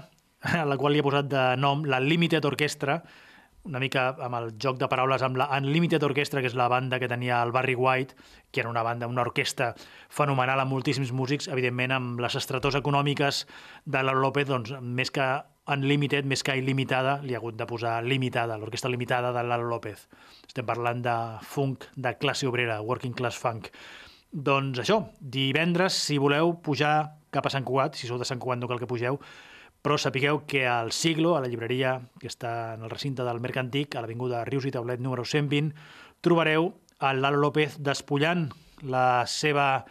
a 0.56 0.66
la 0.66 0.78
qual 0.78 0.96
li 0.96 1.02
ha 1.04 1.08
posat 1.08 1.32
de 1.32 1.48
nom 1.60 1.84
la 1.86 2.00
Limited 2.00 2.46
Orchestra, 2.46 3.02
una 3.68 3.80
mica 3.84 4.08
amb 4.24 4.38
el 4.40 4.48
joc 4.64 4.80
de 4.80 4.88
paraules 4.90 5.24
amb 5.26 5.38
la 5.40 5.50
Unlimited 5.58 6.04
Orchestra, 6.08 6.42
que 6.42 6.50
és 6.50 6.56
la 6.56 6.70
banda 6.72 7.00
que 7.00 7.10
tenia 7.12 7.42
el 7.44 7.52
Barry 7.52 7.76
White, 7.76 8.16
que 8.52 8.62
era 8.64 8.70
una 8.72 8.84
banda, 8.84 9.10
una 9.12 9.26
orquestra 9.26 9.74
fenomenal 10.10 10.64
amb 10.64 10.72
moltíssims 10.72 11.12
músics, 11.12 11.50
evidentment 11.52 11.94
amb 11.96 12.24
les 12.24 12.38
estrators 12.40 12.78
econòmiques 12.80 13.44
de 13.86 14.04
la 14.04 14.16
López, 14.16 14.48
doncs 14.48 14.74
més 14.82 15.12
que 15.12 15.28
Unlimited, 15.68 16.24
més 16.24 16.46
que 16.48 16.56
il·limitada, 16.56 17.18
li 17.28 17.36
ha 17.36 17.42
hagut 17.42 17.58
de 17.60 17.68
posar 17.68 18.00
limitada, 18.06 18.56
l'orquestra 18.56 18.92
limitada 18.92 19.34
de 19.36 19.44
Lalo 19.44 19.68
López. 19.68 20.08
Estem 20.48 20.66
parlant 20.66 21.04
de 21.04 21.16
funk 21.44 21.90
de 21.96 22.16
classe 22.22 22.48
obrera, 22.48 22.80
working 22.80 23.12
class 23.18 23.36
funk. 23.36 23.68
Doncs 24.32 24.80
això, 24.80 25.02
divendres, 25.20 26.00
si 26.08 26.16
voleu 26.24 26.56
pujar 26.64 26.96
cap 27.36 27.46
a 27.48 27.52
Sant 27.52 27.68
Cugat, 27.68 28.00
si 28.00 28.08
sou 28.08 28.20
de 28.20 28.28
Sant 28.28 28.40
Cugat 28.40 28.62
no 28.62 28.72
cal 28.72 28.80
que 28.80 28.88
pugeu, 28.88 29.20
però 29.88 29.96
sapigueu 29.96 30.42
que 30.44 30.66
al 30.68 30.92
Siglo, 30.92 31.38
a 31.38 31.40
la 31.40 31.48
llibreria 31.48 31.94
que 32.20 32.28
està 32.28 32.74
en 32.76 32.82
el 32.84 32.90
recinte 32.92 33.24
del 33.24 33.40
Mercantic, 33.40 33.96
a 33.96 34.02
l'Avinguda 34.04 34.42
Rius 34.44 34.68
i 34.68 34.74
Taulet 34.76 35.00
número 35.00 35.24
120, 35.24 35.72
trobareu 36.20 36.74
el 37.08 37.22
Lalo 37.24 37.40
López 37.40 37.78
despullant 37.80 38.50
la 38.84 39.24
seva, 39.32 39.86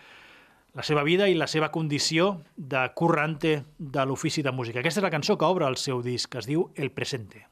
la 0.77 0.85
seva 0.85 1.01
vida 1.01 1.31
i 1.33 1.41
la 1.41 1.49
seva 1.49 1.73
condició 1.73 2.43
de 2.61 2.85
currante 2.93 3.63
de 3.79 4.05
l'ofici 4.05 4.45
de 4.45 4.53
música. 4.53 4.85
Aquesta 4.85 5.01
és 5.01 5.09
la 5.09 5.15
cançó 5.17 5.41
que 5.41 5.49
obre 5.49 5.65
el 5.65 5.81
seu 5.81 6.05
disc, 6.05 6.37
es 6.37 6.45
diu 6.45 6.69
El 6.77 6.93
Presente. 6.93 7.47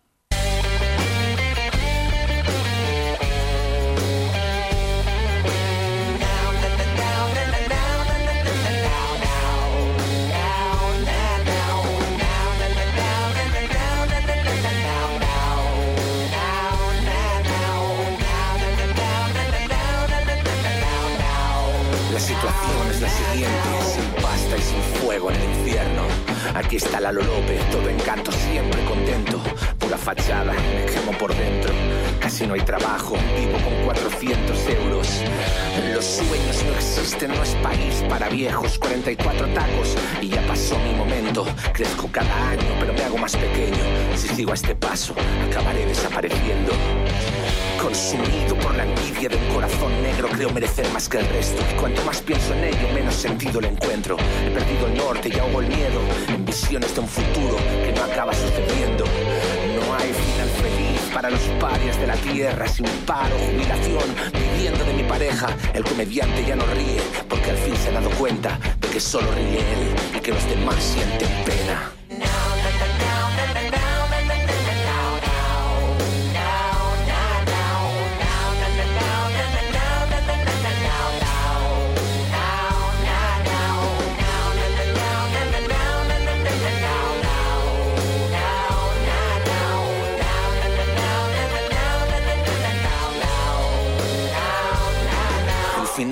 Fuego 25.14 25.31
en 25.31 25.37
el 25.37 25.59
infierno. 25.59 26.03
Aquí 26.55 26.77
está 26.77 26.98
Lalo 27.00 27.22
López, 27.22 27.61
todo 27.70 27.88
encanto, 27.88 28.33
siempre 28.33 28.85
contento. 28.85 29.40
Pura 29.79 29.96
fachada, 29.96 30.53
me 30.53 30.87
quemo 30.87 31.12
por 31.18 31.33
dentro. 31.37 31.72
Casi 32.20 32.46
no 32.46 32.55
hay 32.55 32.62
trabajo, 32.62 33.14
vivo 33.38 33.59
con 33.62 33.74
400 33.85 34.68
euros. 34.70 35.09
Los 35.94 36.05
sueños 36.05 36.64
no 36.64 36.74
existen, 36.74 37.31
no 37.31 37.42
es 37.44 37.55
país 37.57 38.03
para 38.09 38.29
viejos. 38.29 38.79
44 38.79 39.46
tacos 39.55 39.94
y 40.20 40.31
ya 40.31 40.44
pasó 40.48 40.77
mi 40.81 40.94
momento. 40.94 41.46
Crezco 41.72 42.09
cada 42.11 42.50
año, 42.50 42.74
pero 42.81 42.92
me 42.92 43.05
hago 43.05 43.18
más 43.18 43.37
pequeño. 43.37 43.85
Si 44.16 44.29
sigo 44.29 44.50
a 44.50 44.55
este 44.55 44.74
paso, 44.74 45.14
acabaré 45.48 45.87
desapareciendo. 45.87 46.72
Consumido 47.85 48.57
por 48.62 48.75
la 48.75 48.85
envidia 48.85 49.29
de 49.29 49.37
un 49.37 49.47
corazón 49.55 49.92
negro, 50.03 50.27
creo 50.31 50.49
merecer 50.49 50.90
más 50.94 51.07
que 51.07 51.18
el 51.18 51.29
resto. 51.29 51.62
Y 51.70 51.79
cuanto 51.79 52.03
más 52.05 52.23
pienso 52.23 52.55
en 52.55 52.64
ello, 52.64 52.88
menos 52.94 53.14
sentido 53.14 53.61
le 53.61 53.68
encuentro. 53.68 54.16
He 54.42 54.51
perdido 54.51 54.87
el 54.87 54.94
norte 54.97 55.29
y 55.29 55.38
ahogo 55.38 55.61
el 55.61 55.68
miedo 55.68 56.01
en 56.29 56.47
visiones 56.47 56.94
de 56.94 57.01
un 57.03 57.09
futuro 57.09 57.57
que 57.85 57.92
no 57.92 58.05
acaba 58.05 58.33
sucediendo. 58.33 59.05
No 59.05 59.94
hay 59.97 60.14
final 60.14 60.49
feliz 60.49 61.01
para 61.12 61.29
los 61.29 61.42
parias 61.61 62.01
de 62.01 62.07
la 62.07 62.16
tierra, 62.16 62.66
sin 62.68 62.87
paro, 63.05 63.37
jubilación, 63.37 64.14
viviendo 64.33 64.83
de 64.83 64.92
mi 64.94 65.03
pareja. 65.03 65.55
El 65.75 65.85
comediante 65.85 66.42
ya 66.42 66.57
no 66.57 66.64
ríe, 66.64 67.03
porque 67.29 67.51
al 67.51 67.59
fin 67.59 67.77
se 67.77 67.90
ha 67.90 67.92
dado 67.92 68.09
cuenta 68.12 68.59
de 68.81 68.88
que 68.88 68.99
solo 68.99 69.31
ríe 69.33 69.59
él 69.59 69.94
y 70.16 70.20
que 70.20 70.33
los 70.33 70.49
demás 70.49 70.83
sienten 70.83 71.29
pena. 71.44 71.92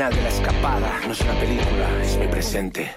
Final 0.03 0.17
de 0.17 0.23
la 0.23 0.29
escapada 0.31 1.01
no 1.07 1.13
es 1.13 1.21
una 1.21 1.35
película, 1.35 1.89
es 2.03 2.17
mi 2.17 2.27
presente. 2.27 2.91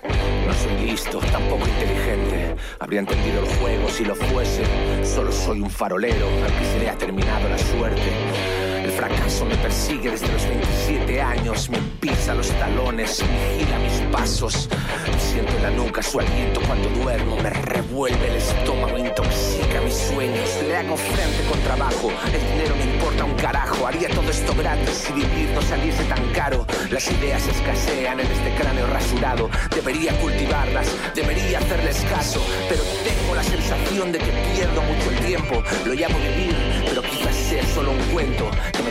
No 0.48 0.54
soy 0.54 0.88
listo, 0.88 1.20
tampoco 1.32 1.68
inteligente. 1.68 2.56
Habría 2.80 3.02
entendido 3.02 3.42
el 3.44 3.56
juego 3.58 3.90
si 3.90 4.06
lo 4.06 4.16
fuese. 4.16 4.64
Solo 5.04 5.32
soy 5.32 5.62
un 5.62 5.70
farolero 5.70 6.28
al 6.28 6.58
que 6.58 6.66
se 6.66 6.80
le 6.80 6.90
ha 6.90 6.98
terminado 6.98 7.48
la 7.48 7.60
suerte. 7.60 8.65
El 8.86 8.92
fracaso 8.92 9.46
me 9.46 9.56
persigue 9.58 10.12
desde 10.12 10.32
los 10.32 10.48
27 10.48 11.20
años, 11.20 11.72
me 11.72 11.80
pisa 12.00 12.36
los 12.36 12.50
talones, 12.60 13.20
vigila 13.20 13.80
mis 13.80 14.12
pasos. 14.12 14.70
Siento 15.18 15.58
en 15.58 15.64
la 15.64 15.72
nuca 15.72 16.04
su 16.04 16.20
aliento 16.20 16.62
cuando 16.68 16.88
duermo, 16.90 17.36
me 17.38 17.50
revuelve 17.50 18.28
el 18.28 18.36
estómago, 18.36 18.96
intoxica 19.00 19.82
mis 19.82 19.96
sueños. 19.96 20.50
Le 20.68 20.78
hago 20.78 20.96
frente 20.98 21.44
con 21.50 21.60
trabajo, 21.62 22.12
el 22.32 22.48
dinero 22.52 22.76
me 22.76 22.84
importa 22.94 23.26
un 23.26 23.34
carajo. 23.34 23.88
Haría 23.88 24.08
todo 24.10 24.30
esto 24.30 24.54
gratis 24.54 24.90
si 24.92 25.14
vivir 25.14 25.50
no 25.56 25.64
saliese 25.64 26.04
tan 26.04 26.24
caro. 26.34 26.68
Las 26.92 27.10
ideas 27.12 27.42
escasean 27.48 28.20
en 28.20 28.28
este 28.28 28.54
cráneo 28.54 28.86
rasurado. 28.86 29.50
Debería 29.74 30.16
cultivarlas, 30.20 30.96
debería 31.16 31.58
hacerles 31.58 32.06
caso, 32.12 32.40
pero 32.70 32.84
tengo 33.04 33.34
la 33.34 33.44
sensación 33.44 34.12
de 34.12 34.20
que 34.20 34.32
pierdo 34.54 34.84
mucho 34.84 35.10
el 35.10 35.26
tiempo. 35.26 35.64
Lo 35.88 35.94
llamo 35.96 36.20
vivir, 36.20 36.56
pero 36.88 37.02
quizás 37.02 37.36
sea 37.36 37.66
solo 37.74 37.90
un 37.90 38.00
cuento 38.14 38.36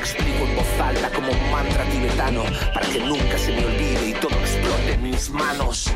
explico 0.04 0.44
en 0.44 0.56
voz 0.56 0.80
alta 0.80 1.10
como 1.10 1.32
un 1.32 1.50
mantra 1.50 1.82
tibetano 1.84 2.44
para 2.74 2.86
que 2.86 3.00
nunca 3.00 3.38
se 3.38 3.52
me 3.52 3.64
olvide 3.64 4.08
y 4.10 4.12
todo 4.12 4.38
explote 4.38 4.92
en 4.92 5.02
mis 5.02 5.30
manos. 5.30 5.90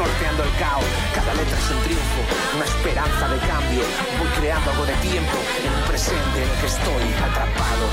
Sorteando 0.00 0.44
el 0.44 0.52
caos. 0.58 0.84
Cada 1.14 1.34
letra 1.34 1.58
es 1.58 1.70
un 1.70 1.80
triunfo, 1.84 2.22
una 2.56 2.64
esperanza 2.64 3.28
de 3.28 3.38
cambio. 3.46 3.84
Voy 4.18 4.28
creando 4.40 4.70
algo 4.70 4.86
de 4.86 4.96
tiempo 5.04 5.36
en 5.60 5.72
un 5.76 5.84
presente 5.86 6.36
en 6.42 6.48
el 6.48 6.56
que 6.60 6.66
estoy 6.66 7.04
atrapado. 7.20 7.86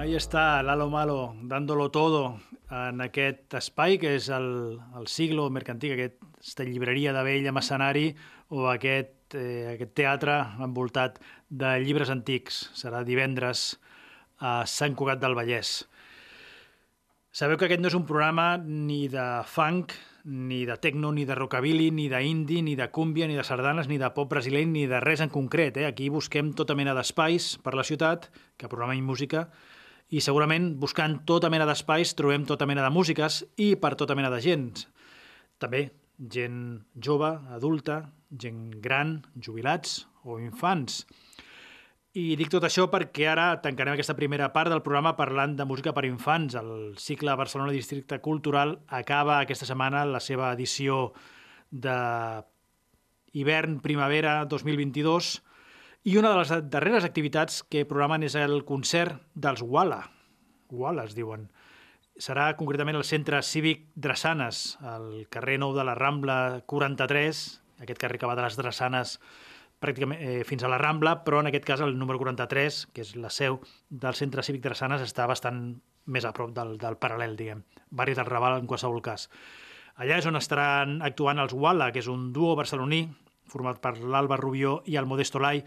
Ahí 0.00 0.14
està 0.14 0.62
Lalo 0.62 0.88
Malo, 0.88 1.34
dándolo 1.42 1.90
todo 1.90 2.38
en 2.70 3.02
aquest 3.02 3.52
espai 3.58 3.98
que 3.98 4.14
és 4.16 4.30
el, 4.32 4.78
el 4.96 5.10
siglo 5.10 5.50
mercantil, 5.50 5.92
aquesta 5.98 6.64
llibreria 6.64 7.12
de 7.12 7.26
vell 7.26 7.50
amb 7.50 7.60
escenari 7.60 8.06
o 8.54 8.70
aquest, 8.70 9.34
eh, 9.34 9.74
aquest 9.74 9.92
teatre 9.98 10.38
envoltat 10.62 11.18
de 11.50 11.74
llibres 11.82 12.08
antics. 12.08 12.70
Serà 12.72 13.02
divendres 13.04 13.74
a 14.38 14.62
Sant 14.64 14.94
Cugat 14.96 15.20
del 15.20 15.36
Vallès. 15.36 15.89
Sabeu 17.30 17.60
que 17.60 17.68
aquest 17.68 17.78
no 17.78 17.86
és 17.86 17.94
un 17.94 18.08
programa 18.08 18.56
ni 18.58 19.04
de 19.06 19.24
funk, 19.46 19.92
ni 20.26 20.64
de 20.66 20.74
techno, 20.82 21.12
ni 21.14 21.22
de 21.24 21.36
rockabilly, 21.38 21.92
ni 21.94 22.08
d'indie, 22.10 22.58
ni 22.66 22.74
de 22.74 22.88
cúmbia, 22.90 23.28
ni 23.30 23.36
de 23.38 23.44
sardanes, 23.46 23.86
ni 23.86 24.00
de 24.02 24.08
pop 24.16 24.26
brasileñ, 24.32 24.72
ni 24.74 24.88
de 24.90 24.98
res 24.98 25.22
en 25.22 25.30
concret. 25.30 25.78
Eh? 25.78 25.86
Aquí 25.86 26.08
busquem 26.10 26.50
tota 26.58 26.74
mena 26.74 26.90
d'espais 26.96 27.52
per 27.62 27.76
la 27.78 27.86
ciutat, 27.86 28.26
que 28.58 28.66
programem 28.66 29.06
música, 29.06 29.46
i 30.10 30.18
segurament 30.18 30.72
buscant 30.82 31.20
tota 31.22 31.52
mena 31.54 31.70
d'espais 31.70 32.16
trobem 32.18 32.42
tota 32.50 32.66
mena 32.66 32.82
de 32.82 32.90
músiques 32.90 33.44
i 33.62 33.76
per 33.78 33.94
tota 33.94 34.18
mena 34.18 34.34
de 34.34 34.42
gent. 34.42 34.82
També 35.62 35.86
gent 36.34 36.80
jove, 36.98 37.30
adulta, 37.54 38.08
gent 38.34 38.72
gran, 38.82 39.20
jubilats 39.38 40.00
o 40.26 40.42
infants. 40.42 41.04
I 42.10 42.32
dic 42.34 42.48
tot 42.50 42.64
això 42.66 42.88
perquè 42.90 43.28
ara 43.30 43.60
tancarem 43.62 43.94
aquesta 43.94 44.16
primera 44.18 44.48
part 44.50 44.72
del 44.72 44.82
programa 44.82 45.12
parlant 45.14 45.52
de 45.54 45.62
música 45.62 45.92
per 45.94 46.02
infants. 46.08 46.56
El 46.58 46.96
cicle 46.98 47.36
Barcelona 47.38 47.70
Districte 47.70 48.18
Cultural 48.18 48.80
acaba 48.88 49.36
aquesta 49.38 49.68
setmana 49.68 50.02
la 50.08 50.18
seva 50.18 50.48
edició 50.56 51.12
de 51.70 51.94
hivern-primavera 53.30 54.40
2022 54.50 55.28
i 56.10 56.16
una 56.18 56.32
de 56.32 56.40
les 56.40 56.50
darreres 56.72 57.06
activitats 57.06 57.60
que 57.62 57.86
programen 57.86 58.26
és 58.26 58.34
el 58.34 58.64
concert 58.66 59.22
dels 59.34 59.62
Wala. 59.62 60.00
Wala 60.74 61.04
es 61.06 61.14
diuen. 61.14 61.46
Serà 62.18 62.48
concretament 62.58 62.98
al 62.98 63.06
centre 63.06 63.38
cívic 63.46 63.86
Drassanes, 63.94 64.80
al 64.82 65.28
carrer 65.30 65.60
Nou 65.62 65.78
de 65.78 65.86
la 65.86 65.94
Rambla 65.94 66.64
43, 66.66 67.44
aquest 67.86 68.02
carrer 68.02 68.18
que 68.18 68.26
va 68.26 68.34
de 68.34 68.48
les 68.48 68.58
Drassanes 68.58 69.20
pràcticament 69.80 70.20
eh, 70.20 70.42
fins 70.48 70.64
a 70.64 70.70
la 70.70 70.78
Rambla, 70.80 71.20
però 71.24 71.40
en 71.40 71.48
aquest 71.50 71.64
cas 71.68 71.80
el 71.84 71.96
número 71.98 72.20
43, 72.20 72.82
que 72.94 73.04
és 73.04 73.14
la 73.16 73.32
seu 73.32 73.60
del 73.90 74.18
centre 74.18 74.44
cívic 74.46 74.62
Drassanes, 74.66 75.04
està 75.06 75.26
bastant 75.30 75.80
més 76.10 76.26
a 76.26 76.34
prop 76.36 76.52
del, 76.56 76.76
del 76.80 76.98
paral·lel, 77.00 77.36
diguem, 77.38 77.64
barri 77.90 78.16
del 78.18 78.28
Raval 78.28 78.60
en 78.60 78.68
qualsevol 78.70 79.02
cas. 79.04 79.28
Allà 80.00 80.20
és 80.20 80.28
on 80.28 80.38
estaran 80.38 81.00
actuant 81.04 81.40
els 81.42 81.52
Wala, 81.52 81.90
que 81.92 82.00
és 82.00 82.08
un 82.08 82.30
duo 82.32 82.54
barceloní 82.56 83.04
format 83.50 83.80
per 83.82 83.96
l'Alba 83.98 84.38
Rubió 84.40 84.78
i 84.86 84.96
el 84.96 85.08
Modesto 85.10 85.42
Lai, 85.42 85.64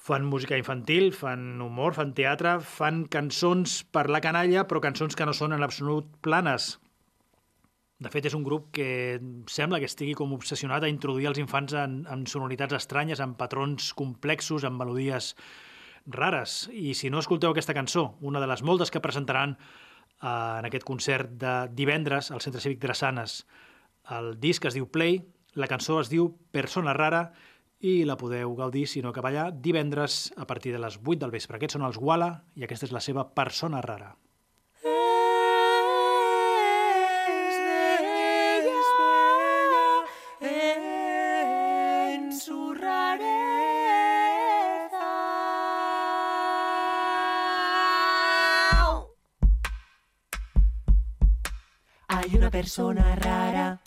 fan 0.00 0.24
música 0.24 0.56
infantil, 0.56 1.10
fan 1.16 1.60
humor, 1.60 1.94
fan 1.96 2.14
teatre, 2.16 2.58
fan 2.64 3.04
cançons 3.12 3.80
per 3.92 4.08
la 4.12 4.22
canalla, 4.24 4.66
però 4.68 4.82
cançons 4.84 5.16
que 5.16 5.26
no 5.28 5.34
són 5.36 5.56
en 5.56 5.64
absolut 5.66 6.08
planes. 6.24 6.76
De 8.00 8.08
fet, 8.08 8.24
és 8.30 8.34
un 8.36 8.44
grup 8.46 8.70
que 8.72 9.20
sembla 9.52 9.78
que 9.80 9.88
estigui 9.90 10.14
com 10.16 10.32
obsessionat 10.32 10.86
a 10.86 10.88
introduir 10.88 11.28
els 11.28 11.40
infants 11.42 11.74
en, 11.76 11.98
en 12.08 12.22
sonoritats 12.24 12.78
estranyes, 12.78 13.20
en 13.20 13.34
patrons 13.36 13.90
complexos, 13.98 14.64
en 14.64 14.78
melodies 14.78 15.34
rares. 16.06 16.62
I 16.72 16.94
si 16.96 17.10
no 17.12 17.20
escolteu 17.20 17.52
aquesta 17.52 17.76
cançó, 17.76 18.14
una 18.24 18.40
de 18.40 18.48
les 18.48 18.64
moltes 18.64 18.90
que 18.90 19.04
presentaran 19.04 19.58
eh, 19.58 20.30
en 20.30 20.70
aquest 20.70 20.88
concert 20.88 21.36
de 21.42 21.52
divendres 21.76 22.30
al 22.30 22.40
Centre 22.40 22.64
Cívic 22.64 22.80
Drassanes, 22.80 23.44
el 24.16 24.32
disc 24.40 24.64
es 24.64 24.80
diu 24.80 24.88
Play, 24.88 25.20
la 25.60 25.68
cançó 25.68 26.00
es 26.00 26.08
diu 26.08 26.30
Persona 26.56 26.96
Rara 26.96 27.26
i 27.84 28.00
la 28.08 28.16
podeu 28.16 28.56
gaudir, 28.56 28.86
si 28.88 29.04
no 29.04 29.12
que 29.12 29.20
allà, 29.20 29.50
divendres 29.52 30.32
a 30.40 30.46
partir 30.48 30.72
de 30.72 30.80
les 30.80 30.96
8 31.04 31.20
del 31.20 31.36
vespre. 31.36 31.60
Aquests 31.60 31.76
són 31.76 31.84
els 31.84 32.00
Wala 32.00 32.32
i 32.56 32.64
aquesta 32.64 32.88
és 32.88 32.96
la 32.96 33.04
seva 33.04 33.28
Persona 33.36 33.84
Rara. 33.84 34.14
Una 52.50 52.62
persona 52.62 53.14
rara, 53.14 53.80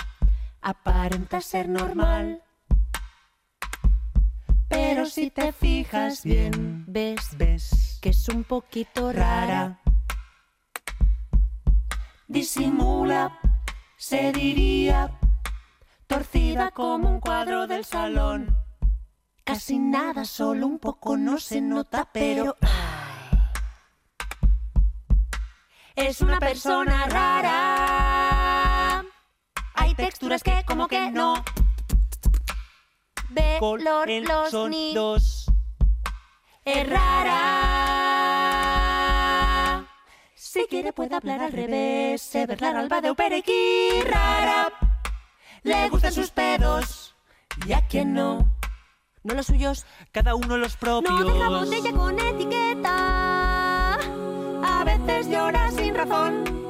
aparenta 0.62 1.42
ser 1.42 1.68
normal. 1.68 2.42
Pero 4.70 5.06
si 5.06 5.30
te 5.32 5.52
fijas 5.52 6.24
bien, 6.24 6.86
ves, 6.88 7.36
ves 7.38 8.00
que 8.02 8.12
es 8.12 8.30
un 8.30 8.46
poquito 8.46 9.12
rara. 9.12 9.82
Disimula, 12.30 13.38
se 13.98 14.32
diría, 14.32 15.12
torcida 16.08 16.72
como 16.72 17.10
un 17.10 17.20
cuadro 17.20 17.68
del 17.68 17.84
salón. 17.84 18.56
Casi 19.44 19.78
nada, 19.78 20.24
solo 20.24 20.68
un 20.68 20.80
poco 20.80 21.18
no 21.18 21.38
se 21.38 21.60
nota, 21.60 22.08
pero... 22.14 22.56
ay. 22.62 22.94
Es 25.96 26.22
una 26.22 26.40
persona 26.40 27.06
rara. 27.08 27.73
Hay 29.96 30.06
texturas 30.06 30.42
que 30.42 30.64
como 30.66 30.88
que 30.88 31.12
no. 31.12 31.36
Ve 33.30 33.60
los, 33.62 34.08
los 34.52 34.52
ni. 34.68 34.96
Es 36.66 36.90
rara. 36.90 37.44
Si 40.34 40.66
quiere 40.68 40.94
puede 40.94 41.14
hablar 41.14 41.44
al 41.44 41.52
revés. 41.52 42.24
Se 42.24 42.48
ver 42.48 42.60
la 42.60 42.70
alba 42.70 43.02
de 43.02 43.12
Uperequi 43.12 44.02
rara. 44.08 44.74
Le 45.62 45.90
gustan 45.90 46.12
sus 46.12 46.32
pedos. 46.32 47.16
Y 47.68 47.74
a 47.74 47.86
quien 47.86 48.16
no. 48.16 48.52
No 49.22 49.36
los 49.36 49.46
suyos. 49.46 49.86
Cada 50.12 50.34
uno 50.34 50.58
los 50.58 50.76
propios. 50.76 51.20
No 51.20 51.34
deja 51.36 51.50
botella 51.50 51.92
con 51.92 52.18
etiqueta. 52.20 54.00
A 54.64 54.84
veces 54.86 55.28
llora 55.28 55.70
sin 55.70 55.94
razón 55.94 56.63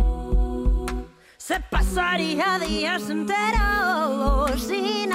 se 1.45 1.59
pasaría 1.59 2.57
días 2.59 3.09
enteros 3.09 4.61
sin 4.61 5.11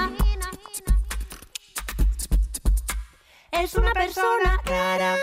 Es 3.50 3.74
una 3.74 3.92
persona 3.94 4.60
rara, 4.66 5.16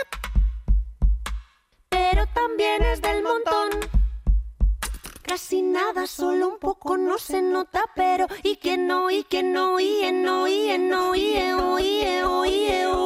pero 1.88 2.26
también 2.34 2.82
es 2.82 3.00
del 3.00 3.22
montón. 3.22 3.70
Casi 5.22 5.62
nada, 5.62 6.08
solo 6.08 6.48
un 6.48 6.58
poco 6.58 6.96
no 6.96 7.18
se 7.18 7.40
nota, 7.40 7.84
pero 7.94 8.26
y 8.42 8.56
que 8.56 8.76
no, 8.76 9.08
y 9.08 9.22
que 9.22 9.44
no, 9.44 9.78
y 9.78 10.10
no, 10.10 10.48
y 10.48 10.76
no, 10.76 11.14
y 11.14 11.14
no, 11.14 11.14
y 11.14 11.34
no, 11.34 11.78
y 11.78 12.04
no, 12.20 12.44
y 12.44 12.82
no. 12.82 13.05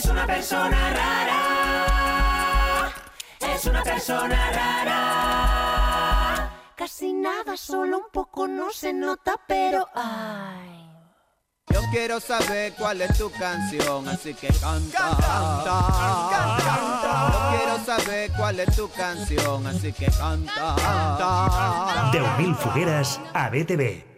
Es 0.00 0.06
una 0.06 0.26
persona 0.26 0.90
rara. 0.94 2.90
Es 3.38 3.66
una 3.66 3.82
persona 3.82 4.50
rara. 4.50 6.50
Casi 6.74 7.12
nada, 7.12 7.54
solo 7.58 7.98
un 7.98 8.06
poco 8.10 8.48
no 8.48 8.70
se 8.70 8.94
nota, 8.94 9.38
pero 9.46 9.86
ay. 9.94 10.88
Yo 11.68 11.82
quiero 11.92 12.18
saber 12.18 12.72
cuál 12.78 13.02
es 13.02 13.18
tu 13.18 13.30
canción, 13.30 14.08
así 14.08 14.32
que 14.32 14.48
canta. 14.48 14.98
Canta, 14.98 15.62
canta. 15.66 17.32
Yo 17.34 17.40
quiero 17.58 17.78
saber 17.84 18.32
cuál 18.38 18.60
es 18.60 18.74
tu 18.74 18.88
canción, 18.92 19.66
así 19.66 19.92
que 19.92 20.06
canta. 20.06 20.76
canta. 20.76 22.10
10.000 22.10 22.56
fogueres 22.56 23.20
a 23.34 23.50
BTV. 23.50 24.09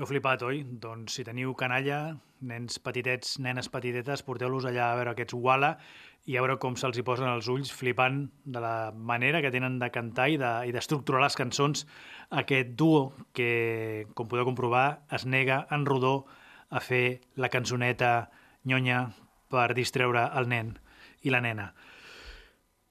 Heu 0.00 0.06
flipat, 0.08 0.40
oi? 0.48 0.62
Doncs 0.80 1.18
si 1.18 1.22
teniu 1.28 1.50
canalla, 1.60 2.14
nens 2.48 2.78
petitets, 2.80 3.34
nenes 3.44 3.66
petitetes, 3.68 4.22
porteu-los 4.24 4.64
allà 4.64 4.86
a 4.86 4.94
veure 4.96 5.12
aquests 5.12 5.36
Wala 5.36 5.74
i 6.24 6.38
a 6.38 6.40
veure 6.40 6.56
com 6.62 6.78
se'ls 6.80 6.96
hi 6.96 7.04
posen 7.04 7.28
els 7.28 7.50
ulls 7.52 7.68
flipant 7.76 8.22
de 8.56 8.62
la 8.64 8.72
manera 8.96 9.42
que 9.44 9.50
tenen 9.52 9.76
de 9.82 9.90
cantar 9.92 10.30
i 10.32 10.38
de- 10.40 10.72
d'estructurar 10.72 11.20
les 11.20 11.36
cançons 11.36 11.84
aquest 12.30 12.72
duo 12.80 13.12
que, 13.36 14.06
com 14.14 14.26
podeu 14.26 14.48
comprovar, 14.48 15.02
es 15.12 15.26
nega 15.26 15.66
en 15.70 15.84
rodó 15.84 16.24
a 16.70 16.80
fer 16.80 17.20
la 17.36 17.52
cançoneta 17.52 18.30
nyonya 18.64 19.10
per 19.52 19.74
distreure 19.74 20.30
el 20.32 20.48
nen 20.48 20.78
i 21.20 21.28
la 21.28 21.42
nena. 21.44 21.74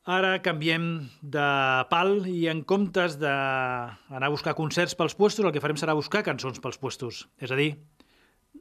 Ara 0.10 0.40
canviem 0.42 0.86
de 1.22 1.46
pal 1.92 2.24
i 2.32 2.48
en 2.50 2.64
comptes 2.66 3.18
d'anar 3.22 4.26
a 4.26 4.32
buscar 4.34 4.56
concerts 4.58 4.96
pels 4.98 5.14
puestos, 5.14 5.46
el 5.46 5.54
que 5.54 5.62
farem 5.62 5.78
serà 5.78 5.94
buscar 5.98 6.24
cançons 6.26 6.58
pels 6.64 6.80
puestos. 6.82 7.28
És 7.38 7.52
a 7.54 7.58
dir, 7.60 7.76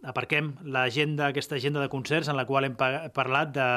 aparquem 0.04 0.50
l'agenda, 0.68 1.30
aquesta 1.30 1.56
agenda 1.56 1.80
de 1.80 1.88
concerts 1.88 2.28
en 2.28 2.36
la 2.36 2.44
qual 2.44 2.68
hem 2.68 2.74
pa- 2.76 3.08
parlat 3.16 3.54
de 3.56 3.68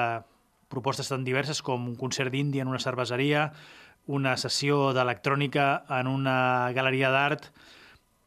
propostes 0.71 1.07
tan 1.11 1.23
diverses 1.23 1.61
com 1.63 1.87
un 1.87 1.95
concert 1.99 2.31
d'indi 2.33 2.59
en 2.59 2.67
una 2.71 2.79
cerveseria, 2.83 3.51
una 4.11 4.35
sessió 4.35 4.91
d'electrònica 4.97 5.85
en 6.01 6.09
una 6.11 6.71
galeria 6.75 7.11
d'art, 7.13 7.51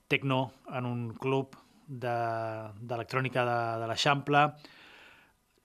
techno 0.08 0.52
en 0.72 0.86
un 0.88 1.02
club 1.20 1.52
de- 1.86 2.70
d'electrònica 2.80 3.44
de, 3.44 3.58
de 3.82 3.90
l'Eixample, 3.92 4.46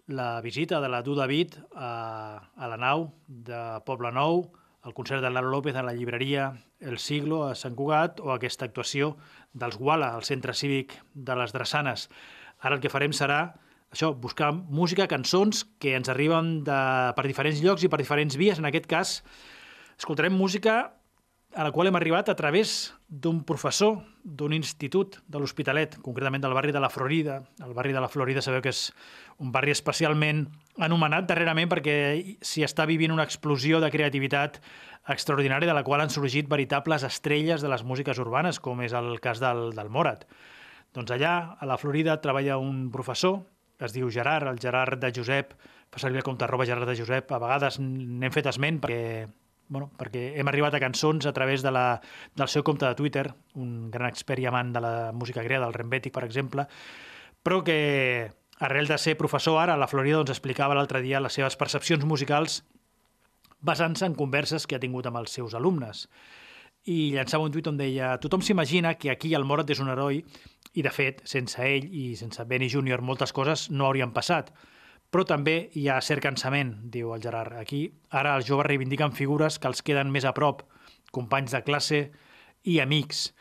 la 0.09 0.41
visita 0.41 0.81
de 0.81 0.89
la 0.89 1.03
Du 1.03 1.13
David 1.13 1.53
a, 1.75 2.41
a 2.57 2.67
la 2.67 2.77
nau 2.81 3.11
de 3.27 3.59
Poble 3.85 4.09
Nou, 4.11 4.41
el 4.81 4.95
concert 4.97 5.21
de 5.21 5.29
Lalo 5.29 5.51
López 5.53 5.77
a 5.77 5.83
la 5.85 5.93
llibreria 5.93 6.49
El 6.81 6.97
Siglo 6.97 7.43
a 7.45 7.53
Sant 7.53 7.75
Cugat 7.77 8.17
o 8.23 8.33
aquesta 8.33 8.65
actuació 8.65 9.13
dels 9.53 9.77
Guala 9.77 10.09
al 10.15 10.25
centre 10.25 10.55
cívic 10.57 10.95
de 11.13 11.35
les 11.37 11.53
Drassanes. 11.53 12.07
Ara 12.59 12.79
el 12.79 12.81
que 12.81 12.89
farem 12.89 13.13
serà 13.13 13.53
això, 13.93 14.09
buscar 14.17 14.49
música, 14.53 15.05
cançons 15.11 15.61
que 15.77 15.93
ens 15.97 16.09
arriben 16.09 16.63
de, 16.65 16.79
per 17.13 17.27
diferents 17.29 17.61
llocs 17.61 17.85
i 17.85 17.91
per 17.93 18.01
diferents 18.01 18.37
vies. 18.39 18.57
En 18.57 18.65
aquest 18.65 18.89
cas, 18.89 19.19
escoltarem 19.99 20.33
música 20.33 20.87
a 21.55 21.63
la 21.65 21.71
qual 21.73 21.89
hem 21.89 21.97
arribat 21.97 22.29
a 22.29 22.35
través 22.37 22.93
d'un 23.09 23.41
professor 23.43 24.03
d'un 24.23 24.53
institut 24.53 25.17
de 25.27 25.39
l'Hospitalet, 25.41 25.97
concretament 26.05 26.43
del 26.43 26.53
barri 26.53 26.71
de 26.71 26.79
la 26.79 26.91
Florida. 26.93 27.39
El 27.65 27.73
barri 27.73 27.93
de 27.93 28.01
la 28.01 28.09
Florida 28.11 28.43
sabeu 28.45 28.61
que 28.61 28.69
és 28.69 28.91
un 29.41 29.49
barri 29.51 29.73
especialment 29.73 30.45
anomenat 30.77 31.25
darrerament 31.25 31.71
perquè 31.71 31.95
s'hi 32.45 32.63
està 32.67 32.85
vivint 32.85 33.15
una 33.15 33.25
explosió 33.25 33.81
de 33.81 33.89
creativitat 33.89 34.61
extraordinària 35.09 35.71
de 35.71 35.73
la 35.73 35.83
qual 35.83 36.03
han 36.03 36.13
sorgit 36.13 36.49
veritables 36.51 37.03
estrelles 37.07 37.65
de 37.65 37.73
les 37.73 37.83
músiques 37.83 38.21
urbanes, 38.21 38.61
com 38.61 38.85
és 38.85 38.93
el 38.93 39.17
cas 39.19 39.41
del, 39.41 39.71
del 39.73 39.89
Morat. 39.89 40.27
Doncs 40.93 41.17
allà, 41.17 41.57
a 41.57 41.65
la 41.65 41.79
Florida, 41.81 42.19
treballa 42.21 42.61
un 42.61 42.91
professor 42.93 43.41
que 43.79 43.87
es 43.87 43.95
diu 43.95 44.09
Gerard, 44.11 44.45
el 44.51 44.59
Gerard 44.59 44.99
de 44.99 45.09
Josep, 45.15 45.53
fa 45.89 46.01
servir 46.03 46.19
el 46.19 46.27
compte 46.27 46.43
arroba 46.45 46.67
Gerard 46.67 46.89
de 46.91 46.97
Josep, 46.99 47.31
a 47.31 47.39
vegades 47.41 47.79
n'hem 47.79 48.33
fet 48.35 48.49
esment 48.51 48.81
perquè, 48.83 49.29
bueno, 49.69 49.91
perquè 49.97 50.33
hem 50.41 50.49
arribat 50.51 50.75
a 50.75 50.81
cançons 50.81 51.25
a 51.29 51.33
través 51.33 51.63
de 51.63 51.71
la, 51.71 52.01
del 52.35 52.49
seu 52.51 52.65
compte 52.65 52.87
de 52.87 52.97
Twitter, 52.97 53.29
un 53.55 53.89
gran 53.93 54.09
expert 54.09 54.41
i 54.41 54.49
amant 54.49 54.73
de 54.75 54.81
la 54.83 54.93
música 55.13 55.45
grega, 55.45 55.63
del 55.65 55.77
Rembètic, 55.77 56.13
per 56.15 56.25
exemple, 56.25 56.65
però 57.45 57.61
que 57.63 57.79
arrel 58.59 58.89
de 58.89 58.97
ser 58.99 59.15
professor 59.17 59.61
ara 59.61 59.77
a 59.77 59.79
la 59.79 59.87
Florida 59.87 60.19
doncs 60.19 60.33
explicava 60.35 60.75
l'altre 60.75 60.99
dia 61.05 61.21
les 61.23 61.37
seves 61.37 61.55
percepcions 61.55 62.03
musicals 62.03 62.63
basant-se 63.63 64.05
en 64.05 64.17
converses 64.19 64.67
que 64.67 64.75
ha 64.75 64.83
tingut 64.83 65.07
amb 65.07 65.21
els 65.21 65.31
seus 65.31 65.55
alumnes 65.55 66.07
i 66.89 67.11
llançava 67.13 67.45
un 67.47 67.53
tuit 67.53 67.67
on 67.71 67.79
deia 67.79 68.17
tothom 68.23 68.43
s'imagina 68.43 68.95
que 68.99 69.11
aquí 69.11 69.33
el 69.35 69.45
Morat 69.47 69.71
és 69.71 69.79
un 69.83 69.91
heroi 69.91 70.23
i, 70.73 70.81
de 70.81 70.91
fet, 70.93 71.21
sense 71.27 71.59
ell 71.63 71.87
i 71.87 72.15
sense 72.19 72.43
Benny 72.47 72.69
Júnior 72.69 73.01
moltes 73.01 73.33
coses 73.33 73.67
no 73.71 73.87
haurien 73.87 74.13
passat. 74.15 74.51
Però 75.09 75.25
també 75.25 75.55
hi 75.73 75.87
ha 75.89 75.97
cert 76.05 76.21
cansament, 76.21 76.75
diu 76.93 77.13
el 77.15 77.21
Gerard. 77.23 77.55
Aquí, 77.57 77.87
ara 78.13 78.35
els 78.37 78.45
joves 78.45 78.67
reivindiquen 78.67 79.15
figures 79.17 79.57
que 79.57 79.69
els 79.71 79.81
queden 79.81 80.11
més 80.13 80.25
a 80.25 80.35
prop, 80.37 80.61
companys 81.11 81.55
de 81.55 81.63
classe 81.65 82.01
i 82.69 82.77
amics. 82.83 83.31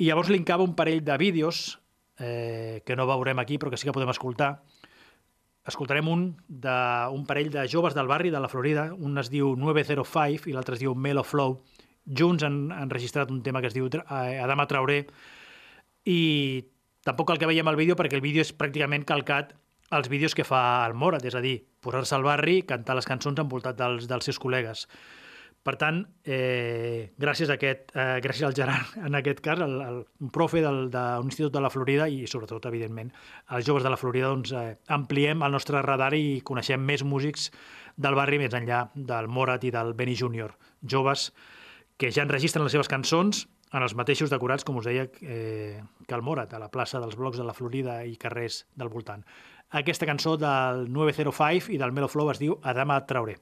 I 0.00 0.08
llavors 0.08 0.30
linkava 0.32 0.64
un 0.64 0.72
parell 0.78 1.02
de 1.04 1.18
vídeos 1.20 1.76
eh, 2.18 2.80
que 2.86 2.96
no 2.96 3.08
veurem 3.10 3.38
aquí, 3.42 3.58
però 3.58 3.72
que 3.72 3.76
sí 3.76 3.88
que 3.88 3.96
podem 3.96 4.12
escoltar. 4.14 4.62
Escoltarem 5.68 6.08
un 6.08 6.24
d'un 6.48 7.26
parell 7.28 7.52
de 7.52 7.66
joves 7.68 7.94
del 7.94 8.08
barri 8.08 8.32
de 8.32 8.40
la 8.40 8.48
Florida. 8.48 8.88
Un 8.96 9.20
es 9.20 9.28
diu 9.28 9.52
905 9.60 10.48
i 10.48 10.56
l'altre 10.56 10.78
es 10.78 10.80
diu 10.80 10.96
Melo 10.96 11.24
Flow. 11.24 11.58
Junts 12.08 12.48
han, 12.48 12.70
han 12.72 12.88
registrat 12.88 13.30
un 13.30 13.42
tema 13.44 13.60
que 13.60 13.68
es 13.68 13.76
diu 13.76 13.90
Adama 14.08 14.66
Traoré 14.66 15.02
i 16.08 16.20
tampoc 17.04 17.30
el 17.30 17.38
que 17.38 17.48
veiem 17.50 17.68
al 17.68 17.76
vídeo 17.76 17.96
perquè 17.96 18.16
el 18.16 18.24
vídeo 18.24 18.40
és 18.40 18.54
pràcticament 18.56 19.04
calcat 19.04 19.52
als 19.90 20.08
vídeos 20.08 20.34
que 20.34 20.46
fa 20.46 20.86
el 20.86 20.94
Morat, 20.94 21.24
és 21.26 21.34
a 21.34 21.42
dir, 21.42 21.58
posar-se 21.82 22.14
al 22.14 22.26
barri, 22.26 22.62
cantar 22.66 22.96
les 22.98 23.08
cançons 23.08 23.38
envoltat 23.42 23.78
dels, 23.78 24.06
dels 24.10 24.30
seus 24.30 24.38
col·legues. 24.40 24.86
Per 25.60 25.74
tant, 25.76 25.98
eh, 26.24 27.12
gràcies 27.20 27.50
a 27.50 27.58
aquest, 27.58 27.90
eh, 27.92 28.20
gràcies 28.24 28.46
al 28.46 28.54
Gerard, 28.56 28.94
en 29.06 29.18
aquest 29.18 29.42
cas, 29.44 29.60
el, 29.60 29.76
el, 29.84 29.98
profe 30.32 30.62
del, 30.64 30.86
d'un 30.94 31.28
institut 31.28 31.52
de 31.52 31.60
la 31.60 31.68
Florida 31.74 32.08
i, 32.08 32.22
sobretot, 32.30 32.64
evidentment, 32.70 33.10
els 33.52 33.66
joves 33.66 33.84
de 33.84 33.92
la 33.92 33.98
Florida, 34.00 34.30
doncs, 34.32 34.54
eh, 34.56 34.78
ampliem 34.88 35.44
el 35.44 35.52
nostre 35.52 35.82
radar 35.84 36.14
i 36.16 36.40
coneixem 36.40 36.80
més 36.80 37.04
músics 37.04 37.50
del 38.00 38.16
barri 38.16 38.40
més 38.40 38.56
enllà 38.56 38.86
del 38.94 39.28
Morat 39.28 39.66
i 39.68 39.74
del 39.74 39.92
Benny 39.98 40.16
Júnior. 40.16 40.56
Joves 40.80 41.28
que 42.00 42.08
ja 42.08 42.24
enregistren 42.24 42.64
les 42.64 42.72
seves 42.72 42.88
cançons 42.88 43.44
en 43.76 43.84
els 43.84 43.94
mateixos 43.94 44.32
decorats, 44.32 44.64
com 44.64 44.80
us 44.80 44.88
deia, 44.88 45.10
eh, 45.20 45.82
que 46.06 46.16
el 46.16 46.24
Morat, 46.24 46.54
a 46.54 46.62
la 46.62 46.70
plaça 46.72 47.02
dels 47.02 47.18
blocs 47.20 47.38
de 47.38 47.44
la 47.44 47.54
Florida 47.54 48.00
i 48.08 48.16
carrers 48.16 48.64
del 48.74 48.88
voltant. 48.88 49.26
Aquesta 49.70 50.02
cançó 50.02 50.32
del 50.34 50.88
905 50.90 51.70
i 51.70 51.76
del 51.78 51.92
Melo 51.94 52.08
Flow 52.10 52.32
es 52.32 52.40
diu 52.42 52.56
Adama 52.66 52.96
Traoré. 53.06 53.36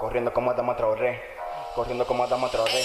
Corriendo 0.00 0.32
como 0.32 0.50
Adama 0.50 0.74
Traoré, 0.74 1.20
corriendo 1.74 2.06
como 2.06 2.24
Adama 2.24 2.48
Traoré. 2.48 2.80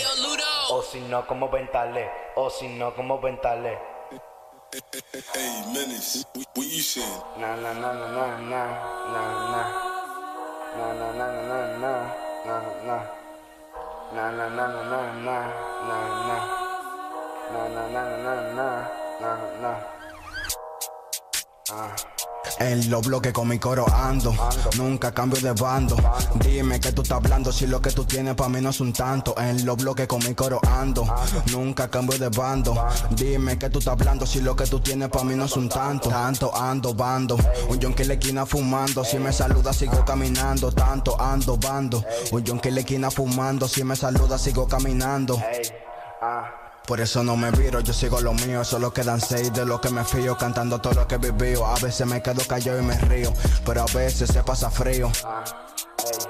O 0.71 0.81
si 0.81 0.99
no, 0.99 1.25
como 1.25 1.49
Ventale, 1.49 2.09
o 2.35 2.49
si 2.49 2.67
no, 2.67 2.93
como 2.95 3.21
Ventale. 3.21 3.79
Hey, 5.33 5.63
Menace, 5.71 6.25
what, 6.35 6.45
what 6.57 6.67
you 6.67 6.83
saying? 6.83 7.07
Na 7.39 7.55
na 7.55 7.73
na 7.73 7.93
na 7.93 8.11
na 8.11 8.27
na 8.37 8.63
na 9.07 9.23
na. 9.53 9.63
Na 10.75 10.87
na 10.91 11.07
na 11.13 11.27
na 11.31 11.57
na 11.79 11.79
na 11.79 11.93
na 12.43 12.59
na. 12.83 12.97
Na 14.11 14.31
na 14.31 14.49
na 14.49 14.67
na 14.67 14.83
na 14.83 15.01
na 15.23 15.37
na 15.87 15.99
na. 16.27 16.57
Na 17.47 17.69
na 17.69 17.87
na 17.87 18.03
na 18.51 18.96
En 22.59 22.89
los 22.89 23.05
bloques 23.05 23.33
con 23.33 23.47
mi 23.47 23.59
coro 23.59 23.85
ando, 23.93 24.33
nunca 24.77 25.11
cambio 25.11 25.39
de 25.41 25.51
bando. 25.53 25.95
Dime 26.35 26.79
que 26.79 26.91
tú 26.91 27.01
estás 27.01 27.17
hablando 27.17 27.51
si 27.51 27.67
lo 27.67 27.81
que 27.81 27.91
tú 27.91 28.05
tienes 28.05 28.35
para 28.35 28.49
mí 28.49 28.61
no 28.61 28.69
es 28.69 28.79
un 28.79 28.93
tanto. 28.93 29.35
En 29.37 29.65
los 29.65 29.77
bloques 29.77 30.07
con 30.07 30.23
mi 30.23 30.33
coro 30.33 30.59
ando, 30.67 31.05
nunca 31.51 31.89
cambio 31.89 32.17
de 32.17 32.29
bando. 32.29 32.73
Dime 33.11 33.57
que 33.57 33.69
tú 33.69 33.79
estás 33.79 33.93
hablando 33.93 34.25
si 34.25 34.39
lo 34.39 34.55
que 34.55 34.65
tú 34.65 34.79
tienes 34.79 35.09
para 35.09 35.25
mí 35.25 35.35
no 35.35 35.45
es 35.45 35.55
un 35.57 35.67
tanto. 35.67 36.09
Tanto 36.09 36.55
ando 36.55 36.93
bando, 36.93 37.37
un 37.69 37.79
yonque 37.79 38.03
en 38.03 38.07
la 38.09 38.13
esquina 38.15 38.45
fumando. 38.45 39.03
Si 39.03 39.19
me 39.19 39.33
saluda 39.33 39.73
sigo 39.73 40.05
caminando, 40.05 40.71
tanto 40.71 41.19
ando 41.19 41.57
bando. 41.57 42.03
Un 42.31 42.43
yonque 42.43 42.69
en 42.69 42.75
la 42.75 42.81
esquina 42.81 43.11
fumando, 43.11 43.67
si 43.67 43.83
me 43.83 43.95
saluda 43.95 44.37
sigo 44.37 44.67
caminando. 44.67 45.41
Por 46.87 47.01
eso 47.01 47.21
no 47.21 47.35
me 47.35 47.51
viro, 47.51 47.81
yo 47.81 47.91
sigo 47.91 48.21
lo 48.21 48.33
mío, 48.33 48.63
solo 48.63 48.93
quedan 48.93 49.19
seis 49.19 49.51
de 49.51 49.65
lo 49.65 49.81
que 49.81 49.89
me 49.89 50.05
fío, 50.05 50.37
cantando 50.37 50.79
todo 50.79 50.93
lo 50.93 51.05
que 51.05 51.17
vivido. 51.17 51.67
A 51.67 51.75
veces 51.75 52.07
me 52.07 52.21
quedo 52.21 52.41
callado 52.47 52.79
y 52.79 52.81
me 52.81 52.97
río, 52.97 53.33
pero 53.65 53.81
a 53.81 53.85
veces 53.93 54.29
se 54.31 54.41
pasa 54.41 54.71
frío. 54.71 55.11
Ah, 55.25 55.43
ey. 56.05 56.27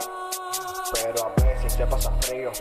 Pero 0.95 1.27
a 1.27 1.41
veces 1.43 1.73
se 1.73 1.85
pasa 1.85 2.11
frío. 2.21 2.51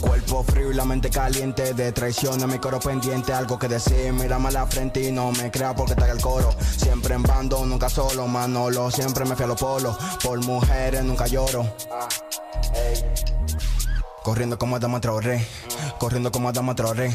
Cuerpo 0.00 0.44
frío 0.44 0.70
y 0.70 0.74
la 0.74 0.84
mente 0.84 1.10
caliente 1.10 1.74
de 1.74 1.90
traición 1.90 2.40
en 2.40 2.48
mi 2.48 2.60
coro 2.60 2.78
pendiente, 2.78 3.32
algo 3.32 3.58
que 3.58 3.66
decir, 3.66 4.12
mírame 4.12 4.50
a 4.50 4.52
la 4.52 4.66
frente 4.68 5.00
y 5.00 5.10
no 5.10 5.32
me 5.32 5.50
crea 5.50 5.74
porque 5.74 5.94
está 5.94 6.08
el 6.08 6.20
coro. 6.20 6.54
Siempre 6.76 7.16
en 7.16 7.24
bando, 7.24 7.66
nunca 7.66 7.88
solo, 7.88 8.28
Manolo, 8.28 8.88
siempre 8.92 9.24
me 9.24 9.34
fui 9.34 9.46
a 9.46 9.48
los 9.48 9.60
polos. 9.60 9.96
Por 10.22 10.38
mujeres 10.44 11.02
nunca 11.02 11.26
lloro. 11.26 11.66
Ah, 11.90 12.08
ey. 12.74 13.39
Corriendo 14.22 14.58
como 14.58 14.76
Adama 14.76 15.00
Traoré, 15.00 15.46
corriendo 15.98 16.30
como 16.30 16.50
Adama 16.50 16.74
Traoré. 16.74 17.10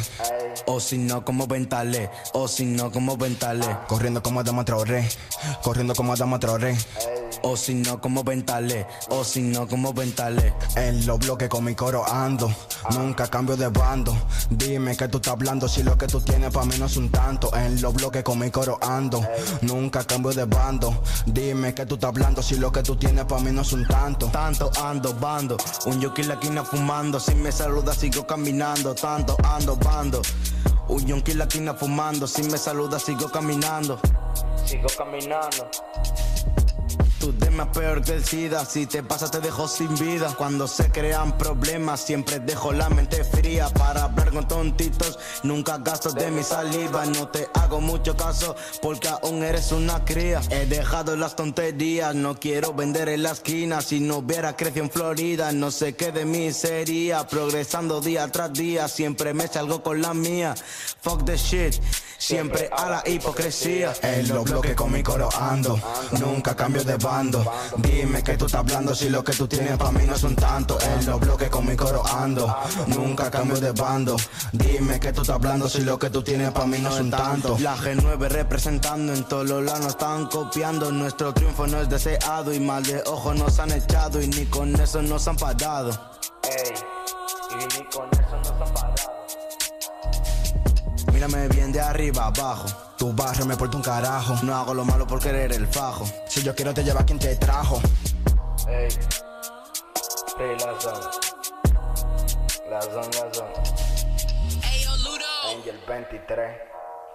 O 0.65 0.79
si 0.79 0.97
no, 0.97 1.23
como 1.23 1.45
ventale. 1.45 2.09
O 2.33 2.47
si 2.47 2.65
no, 2.65 2.91
como 2.91 3.15
ventale. 3.15 3.65
corriendo 3.87 4.23
como 4.23 4.39
Adama 4.39 4.65
Traoré, 4.65 5.07
corriendo 5.61 5.93
como 5.93 6.13
Adama 6.13 6.39
Traoré. 6.39 6.75
O 7.47 7.55
si 7.55 7.75
no, 7.75 8.01
como 8.01 8.23
ventale. 8.23 8.87
O 9.09 9.23
si 9.23 9.39
no, 9.41 9.67
como 9.67 9.93
ventale. 9.93 10.55
En 10.75 11.05
los 11.05 11.19
bloques 11.19 11.47
con 11.47 11.63
mi 11.63 11.75
coro 11.75 12.03
ando, 12.03 12.51
nunca 12.91 13.27
cambio 13.27 13.55
de 13.55 13.67
bando. 13.67 14.17
Dime 14.49 14.97
que 14.97 15.07
tú 15.07 15.17
estás 15.17 15.33
hablando 15.33 15.67
si 15.67 15.83
lo 15.83 15.95
que 15.95 16.07
tú 16.07 16.19
tienes 16.21 16.51
no 16.51 16.85
es 16.87 16.97
un 16.97 17.11
tanto. 17.11 17.55
En 17.55 17.79
los 17.83 17.93
bloques 17.93 18.23
con 18.23 18.39
mi 18.39 18.49
coro 18.49 18.79
ando, 18.81 19.23
nunca 19.61 20.03
cambio 20.03 20.31
de 20.31 20.45
bando. 20.45 21.03
Dime 21.27 21.75
que 21.75 21.85
tú 21.85 21.95
estás 21.95 22.07
hablando 22.07 22.41
si 22.41 22.55
lo 22.55 22.71
que 22.71 22.81
tú 22.81 22.95
tienes 22.95 23.25
no 23.27 23.61
es 23.61 23.73
un 23.73 23.85
tanto. 23.85 24.25
Tanto 24.29 24.71
ando, 24.81 25.13
bando. 25.13 25.55
Un 25.85 26.01
yoki 26.01 26.23
en 26.23 26.29
la 26.29 26.33
esquina 26.33 26.63
fumando. 26.63 27.19
Si 27.19 27.35
me 27.35 27.51
saluda, 27.51 27.93
sigo 27.93 28.25
caminando. 28.25 28.95
Tanto 28.95 29.37
ando, 29.43 29.75
bando. 29.75 30.23
Un 30.87 31.05
yonki 31.05 31.31
en 31.31 31.37
la 31.37 31.43
esquina 31.43 31.75
fumando. 31.75 32.25
Si 32.25 32.41
me 32.41 32.57
saluda, 32.57 32.97
sigo 32.97 33.29
caminando. 33.29 33.99
Sigo 34.65 34.87
caminando. 34.97 35.69
Tu 37.25 37.33
tema 37.33 37.63
es 37.63 37.69
peor 37.69 38.03
que 38.03 38.11
el 38.11 38.23
SIDA. 38.23 38.63
Si 38.65 38.85
te 38.85 39.01
pasa, 39.01 39.31
te 39.31 39.39
dejo 39.39 39.67
sin 39.67 39.95
vida. 39.95 40.35
Cuando 40.37 40.67
se 40.67 40.91
crean 40.91 41.35
problemas, 41.39 42.01
siempre 42.01 42.37
dejo 42.37 42.71
la 42.71 42.87
mente 42.87 43.23
fría 43.23 43.67
para 43.69 44.03
hablar 44.03 44.29
con 44.29 44.47
tontitos. 44.47 45.17
Nunca 45.41 45.79
gasto 45.79 46.11
de 46.11 46.29
mi 46.29 46.43
saliva. 46.43 47.03
No 47.07 47.29
te 47.29 47.47
hago 47.55 47.81
mucho 47.81 48.15
caso 48.15 48.55
porque 48.79 49.07
aún 49.07 49.43
eres 49.43 49.71
una 49.71 50.05
cría. 50.05 50.39
He 50.51 50.67
dejado 50.67 51.15
las 51.15 51.35
tonterías. 51.35 52.13
No 52.13 52.39
quiero 52.39 52.73
vender 52.73 53.09
en 53.09 53.23
la 53.23 53.31
esquina. 53.31 53.81
Si 53.81 53.99
no 53.99 54.17
hubiera 54.17 54.55
crecido 54.55 54.85
en 54.85 54.91
Florida, 54.91 55.51
no 55.51 55.71
sé 55.71 55.95
qué 55.95 56.11
de 56.11 56.25
mí 56.25 56.53
sería. 56.53 57.25
Progresando 57.25 58.01
día 58.01 58.27
tras 58.27 58.53
día, 58.53 58.87
siempre 58.87 59.33
me 59.33 59.47
salgo 59.47 59.81
con 59.81 59.99
la 59.99 60.13
mía. 60.13 60.53
Fuck 61.01 61.25
the 61.25 61.37
shit. 61.37 61.73
Siempre 62.17 62.69
a 62.71 62.89
la 62.89 63.03
hipocresía. 63.05 63.93
En 64.01 64.27
los 64.27 64.43
bloques 64.43 64.75
con 64.75 64.91
mi 64.91 65.03
coro 65.03 65.29
ando, 65.39 65.79
nunca 66.19 66.55
cambio 66.55 66.83
de 66.83 66.97
bando. 66.97 67.45
Dime 67.77 68.23
que 68.23 68.37
tú 68.37 68.45
estás 68.45 68.59
hablando 68.59 68.95
si 68.95 69.09
lo 69.09 69.23
que 69.23 69.33
tú 69.33 69.47
tienes 69.47 69.77
para 69.77 69.91
mí 69.91 70.05
no 70.05 70.15
es 70.15 70.23
un 70.23 70.35
tanto. 70.35 70.77
En 70.81 71.05
los 71.05 71.19
bloques 71.19 71.49
con 71.49 71.65
mi 71.65 71.75
coro 71.75 72.05
ando, 72.05 72.55
nunca 72.87 73.29
cambio 73.29 73.59
de 73.59 73.71
bando. 73.71 74.15
Dime 74.51 74.99
que 74.99 75.11
tú 75.13 75.21
estás 75.21 75.35
hablando 75.35 75.69
si 75.69 75.81
lo 75.81 75.99
que 75.99 76.09
tú 76.09 76.23
tienes 76.23 76.51
para 76.51 76.65
mí 76.65 76.79
no 76.79 76.89
es 76.89 76.99
un 76.99 77.11
tanto. 77.11 77.57
La 77.59 77.75
G9 77.75 78.29
representando 78.29 79.13
en 79.13 79.23
todos 79.25 79.47
los 79.47 79.63
lados 79.63 79.87
están 79.87 80.27
copiando. 80.27 80.91
Nuestro 80.91 81.33
triunfo 81.33 81.67
no 81.67 81.81
es 81.81 81.89
deseado 81.89 82.53
y 82.53 82.59
mal 82.59 82.83
de 82.83 83.03
ojo 83.05 83.33
nos 83.33 83.59
han 83.59 83.71
echado 83.71 84.21
y 84.21 84.27
ni 84.27 84.45
con 84.45 84.79
eso 84.79 85.01
nos 85.01 85.27
han 85.27 85.35
parado. 85.35 85.91
Ey. 86.43 86.73
Y 87.51 87.55
ni 87.55 87.85
con 87.89 88.09
eso 88.11 88.37
nos 88.37 88.51
han 88.51 88.73
parado. 88.73 89.44
Mírame 91.25 91.47
bien 91.47 91.71
de 91.71 91.81
arriba 91.81 92.27
abajo. 92.27 92.67
Tu 92.99 93.11
barrio 93.11 93.47
me 93.47 93.53
importa 93.53 93.77
un 93.77 93.81
carajo. 93.81 94.35
No 94.43 94.55
hago 94.55 94.75
lo 94.75 94.85
malo 94.85 95.07
por 95.07 95.19
querer 95.19 95.51
el 95.53 95.65
fajo. 95.65 96.05
Si 96.27 96.43
yo 96.43 96.53
quiero 96.53 96.71
te 96.71 96.83
lleva 96.83 97.03
quien 97.03 97.17
te 97.17 97.35
trajo. 97.37 97.81
Ey. 98.67 98.89
Free 100.37 100.55
la 100.59 100.79
zona. 100.79 101.09
La 102.69 102.81
zona, 102.81 103.07
la 103.07 103.33
zona. 103.33 103.53
Angel 105.51 105.79
23. 105.87 106.57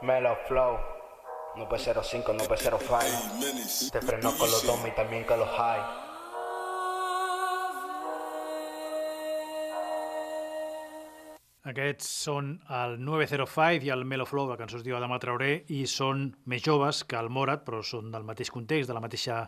Melo 0.03 0.37
Flow. 0.49 0.77
905, 1.57 2.33
905. 2.33 3.35
Menace. 3.39 3.91
Te 3.93 4.01
frenó 4.01 4.37
con 4.37 4.51
los 4.51 4.67
domi 4.67 4.89
y 4.89 4.95
también 4.97 5.23
con 5.23 5.39
los 5.39 5.49
high. 5.51 6.10
Aquests 11.71 12.07
són 12.25 12.55
el 12.75 12.97
905 13.07 13.87
i 13.87 13.91
el 13.95 14.05
Melo 14.09 14.27
Flow, 14.27 14.49
la 14.51 14.59
cançó 14.59 14.79
es 14.81 14.85
diu 14.87 14.97
Adama 14.99 15.21
Traoré, 15.23 15.53
i 15.71 15.85
són 15.87 16.31
més 16.51 16.65
joves 16.67 17.05
que 17.07 17.19
el 17.19 17.31
Morat, 17.31 17.63
però 17.67 17.83
són 17.87 18.11
del 18.11 18.27
mateix 18.27 18.51
context, 18.51 18.91
de 18.91 18.97
la 18.97 19.03
mateixa 19.05 19.45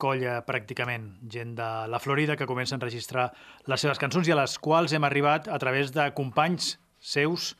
colla 0.00 0.40
pràcticament, 0.44 1.06
gent 1.30 1.54
de 1.56 1.68
la 1.88 2.00
Florida 2.02 2.36
que 2.36 2.48
comença 2.50 2.74
a 2.74 2.80
enregistrar 2.80 3.28
les 3.70 3.84
seves 3.84 4.00
cançons 4.02 4.28
i 4.28 4.34
a 4.34 4.40
les 4.40 4.58
quals 4.58 4.92
hem 4.92 5.06
arribat 5.06 5.48
a 5.48 5.60
través 5.62 5.94
de 5.94 6.08
companys 6.18 6.74
seus, 6.98 7.54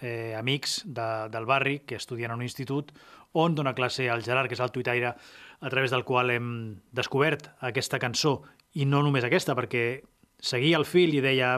eh, 0.00 0.36
amics 0.38 0.82
de, 0.84 1.08
del 1.32 1.48
barri, 1.48 1.80
que 1.80 1.98
estudien 1.98 2.30
a 2.30 2.36
un 2.38 2.44
institut, 2.46 2.92
on 3.32 3.56
dona 3.56 3.74
classe 3.74 4.10
al 4.10 4.22
Gerard, 4.26 4.50
que 4.50 4.58
és 4.58 4.62
el 4.62 4.74
tuitaire, 4.74 5.14
a 5.60 5.72
través 5.72 5.90
del 5.90 6.04
qual 6.04 6.30
hem 6.30 6.52
descobert 6.92 7.50
aquesta 7.66 7.98
cançó, 7.98 8.40
i 8.78 8.86
no 8.86 9.02
només 9.02 9.26
aquesta, 9.26 9.56
perquè 9.58 10.02
seguia 10.38 10.78
el 10.78 10.86
fil 10.86 11.16
i 11.16 11.24
deia 11.24 11.56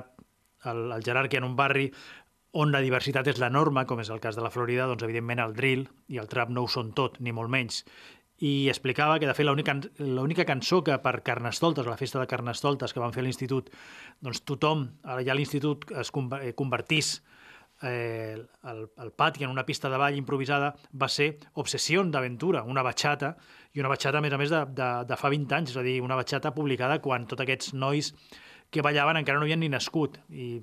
el, 0.71 0.91
el 0.93 1.05
Gerard 1.05 1.31
que 1.31 1.41
en 1.41 1.49
un 1.49 1.57
barri 1.57 1.91
on 2.53 2.73
la 2.73 2.83
diversitat 2.85 3.29
és 3.33 3.39
la 3.41 3.49
norma, 3.51 3.87
com 3.89 4.01
és 4.03 4.11
el 4.13 4.21
cas 4.21 4.37
de 4.37 4.45
la 4.45 4.53
Florida, 4.53 4.87
doncs 4.89 5.05
evidentment 5.07 5.41
el 5.41 5.55
drill 5.57 5.87
i 6.13 6.21
el 6.21 6.29
trap 6.29 6.53
no 6.53 6.67
ho 6.67 6.69
són 6.69 6.93
tot, 6.97 7.19
ni 7.21 7.33
molt 7.33 7.53
menys. 7.53 7.83
I 8.43 8.69
explicava 8.69 9.21
que, 9.23 9.29
de 9.29 9.35
fet, 9.39 9.47
l'única 9.47 10.45
cançó 10.45 10.83
que 10.85 10.97
per 11.01 11.21
Carnestoltes, 11.25 11.87
la 11.87 11.97
festa 11.97 12.21
de 12.21 12.27
Carnestoltes 12.29 12.93
que 12.93 13.01
van 13.01 13.15
fer 13.15 13.23
a 13.23 13.27
l'institut, 13.29 13.71
doncs 14.21 14.43
tothom 14.49 14.89
allà 15.05 15.33
a 15.33 15.39
l'institut 15.39 15.87
es 16.03 16.11
eh, 16.11 16.53
convertís 16.59 17.15
eh, 17.83 18.37
el, 18.65 18.87
el 18.99 19.13
pati 19.13 19.45
en 19.45 19.51
una 19.51 19.65
pista 19.65 19.89
de 19.89 19.97
ball 19.97 20.19
improvisada 20.19 20.73
va 20.93 21.09
ser 21.09 21.37
Obsessió 21.55 22.03
d'aventura, 22.05 22.65
una 22.65 22.83
batxata, 22.83 23.37
i 23.73 23.81
una 23.81 23.91
batxata, 23.93 24.19
a 24.19 24.25
més 24.25 24.35
a 24.35 24.39
més, 24.41 24.51
de, 24.53 24.65
de, 24.77 24.91
de 25.09 25.19
fa 25.19 25.31
20 25.33 25.59
anys, 25.59 25.73
és 25.73 25.79
a 25.79 25.87
dir, 25.87 26.01
una 26.03 26.19
batxata 26.19 26.53
publicada 26.55 27.01
quan 27.05 27.27
tots 27.31 27.47
aquests 27.47 27.73
nois 27.75 28.13
que 28.73 28.85
ballaven 28.85 29.21
encara 29.21 29.39
no 29.39 29.47
havien 29.47 29.61
ni 29.61 29.69
nascut, 29.71 30.17
i 30.33 30.57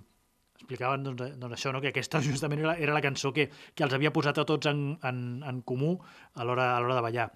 explicaven 0.60 1.06
doncs, 1.06 1.38
doncs 1.40 1.56
això, 1.56 1.72
no? 1.72 1.82
que 1.82 1.94
aquesta 1.94 2.22
justament 2.26 2.66
era, 2.66 2.76
era 2.82 2.96
la 2.96 3.04
cançó 3.06 3.32
que, 3.36 3.48
que 3.50 3.86
els 3.86 3.96
havia 3.96 4.12
posat 4.16 4.42
a 4.42 4.48
tots 4.50 4.70
en, 4.72 4.84
en, 5.06 5.24
en 5.48 5.62
comú 5.62 5.96
a 6.36 6.46
l'hora 6.48 6.98
de 6.98 7.06
ballar. 7.06 7.30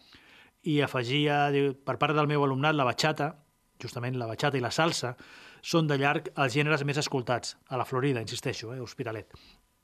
I 0.64 0.80
afegia, 0.84 1.48
diu, 1.52 1.74
per 1.76 1.98
part 2.00 2.16
del 2.16 2.28
meu 2.28 2.44
alumnat, 2.46 2.76
la 2.76 2.88
batxata, 2.88 3.34
justament 3.84 4.16
la 4.20 4.30
batxata 4.30 4.60
i 4.60 4.64
la 4.64 4.72
salsa, 4.72 5.14
són 5.64 5.88
de 5.88 5.98
llarg 6.00 6.30
els 6.36 6.56
gèneres 6.56 6.84
més 6.88 7.00
escoltats, 7.00 7.58
a 7.70 7.80
la 7.80 7.88
Florida, 7.88 8.24
insisteixo, 8.24 8.74
eh, 8.74 8.82
Hospitalet. 8.84 9.32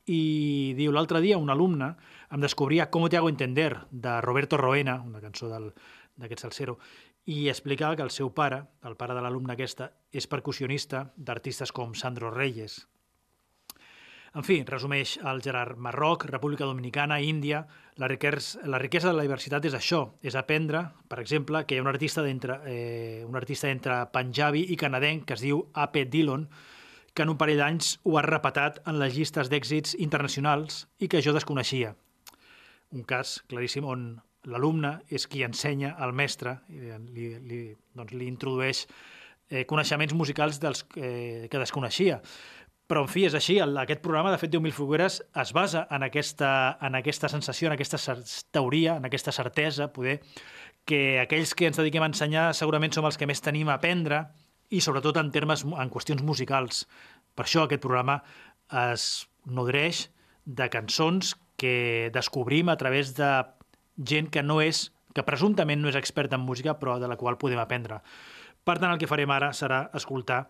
I 0.10 0.74
diu, 0.78 0.92
l'altre 0.96 1.22
dia 1.22 1.38
un 1.38 1.52
alumne 1.54 1.92
em 2.34 2.42
descobria 2.42 2.90
Com 2.90 3.06
te 3.08 3.18
hago 3.20 3.30
entender, 3.30 3.76
de 3.92 4.20
Roberto 4.26 4.58
Roena, 4.58 4.98
una 5.06 5.22
cançó 5.22 5.52
d'aquest 5.52 6.42
salsero, 6.42 6.80
i 7.26 7.50
explicava 7.50 7.96
que 7.96 8.06
el 8.06 8.14
seu 8.14 8.32
pare, 8.34 8.64
el 8.86 8.96
pare 8.98 9.18
de 9.18 9.26
l'alumne 9.26 9.54
aquesta, 9.54 9.92
és 10.12 10.28
percussionista 10.28 11.10
d'artistes 11.18 11.74
com 11.76 11.94
Sandro 11.94 12.32
Reyes. 12.32 12.80
En 14.38 14.46
fi, 14.46 14.60
resumeix 14.66 15.16
el 15.26 15.42
Gerard 15.42 15.78
Marroc, 15.82 16.26
República 16.30 16.66
Dominicana, 16.66 17.22
Índia... 17.22 17.66
La 18.00 18.08
riquesa, 18.08 18.62
la 18.64 18.78
riquesa 18.80 19.10
de 19.10 19.18
la 19.18 19.26
diversitat 19.26 19.66
és 19.68 19.74
això, 19.76 19.98
és 20.24 20.36
aprendre, 20.40 20.86
per 21.12 21.18
exemple, 21.20 21.66
que 21.68 21.76
hi 21.76 21.82
ha 21.82 21.84
un 21.84 21.90
artista 21.92 22.24
d'entre 22.24 22.56
eh, 22.72 23.26
un 23.28 23.36
artista 23.36 23.68
entre 23.68 23.98
Punjabi 24.14 24.62
i 24.72 24.78
canadenc 24.80 25.26
que 25.28 25.36
es 25.36 25.44
diu 25.44 25.66
A.P. 25.74 26.06
Dillon, 26.08 26.46
que 27.12 27.26
en 27.26 27.34
un 27.34 27.40
parell 27.42 27.60
d'anys 27.60 27.98
ho 28.08 28.16
ha 28.16 28.24
repetat 28.24 28.80
en 28.88 29.02
les 29.02 29.18
llistes 29.18 29.52
d'èxits 29.52 29.98
internacionals 30.00 30.86
i 31.04 31.12
que 31.12 31.20
jo 31.26 31.36
desconeixia. 31.36 31.92
Un 32.96 33.04
cas 33.04 33.42
claríssim 33.52 33.84
on 33.84 34.08
l'alumne 34.50 34.98
és 35.10 35.28
qui 35.30 35.44
ensenya 35.46 35.96
al 36.02 36.14
mestre 36.18 36.60
li, 36.70 37.32
li, 37.40 37.62
doncs, 37.96 38.14
li 38.18 38.30
introdueix 38.30 38.86
eh, 39.50 39.66
coneixements 39.70 40.16
musicals 40.18 40.60
dels, 40.62 40.86
eh, 40.96 41.48
que 41.52 41.62
desconeixia. 41.62 42.20
Però, 42.90 43.04
en 43.06 43.10
fi, 43.12 43.28
és 43.28 43.36
així. 43.38 43.60
El, 43.62 43.76
aquest 43.78 44.02
programa, 44.02 44.32
de 44.34 44.40
fet, 44.42 44.50
10.000 44.50 44.74
fogueres 44.74 45.20
es 45.44 45.52
basa 45.54 45.84
en 45.94 46.06
aquesta, 46.08 46.52
en 46.82 46.98
aquesta 46.98 47.30
sensació, 47.30 47.70
en 47.70 47.76
aquesta 47.76 48.00
teoria, 48.50 48.96
en 48.98 49.06
aquesta 49.06 49.34
certesa, 49.36 49.92
poder, 49.94 50.18
que 50.90 51.20
aquells 51.22 51.54
que 51.54 51.70
ens 51.70 51.78
dediquem 51.78 52.02
a 52.02 52.10
ensenyar 52.10 52.48
segurament 52.58 52.96
som 52.96 53.06
els 53.06 53.20
que 53.20 53.28
més 53.30 53.44
tenim 53.46 53.70
a 53.70 53.76
aprendre 53.78 54.24
i, 54.74 54.82
sobretot, 54.82 55.20
en 55.22 55.30
termes, 55.30 55.66
en 55.70 55.94
qüestions 55.94 56.26
musicals. 56.26 56.88
Per 57.38 57.46
això 57.46 57.68
aquest 57.68 57.84
programa 57.84 58.24
es 58.88 59.28
nodreix 59.46 60.08
de 60.50 60.66
cançons 60.74 61.36
que 61.62 62.10
descobrim 62.16 62.74
a 62.74 62.78
través 62.82 63.14
de 63.14 63.30
gent 64.00 64.30
que 64.32 64.44
no 64.44 64.60
és, 64.64 64.90
que 65.14 65.26
presumptament 65.26 65.82
no 65.82 65.90
és 65.92 65.98
experta 66.00 66.38
en 66.38 66.46
música, 66.46 66.78
però 66.80 66.98
de 67.00 67.10
la 67.10 67.18
qual 67.18 67.38
podem 67.42 67.60
aprendre. 67.60 68.00
Per 68.64 68.78
tant, 68.78 68.92
el 68.92 69.00
que 69.02 69.10
farem 69.10 69.32
ara 69.32 69.52
serà 69.56 69.88
escoltar 69.98 70.44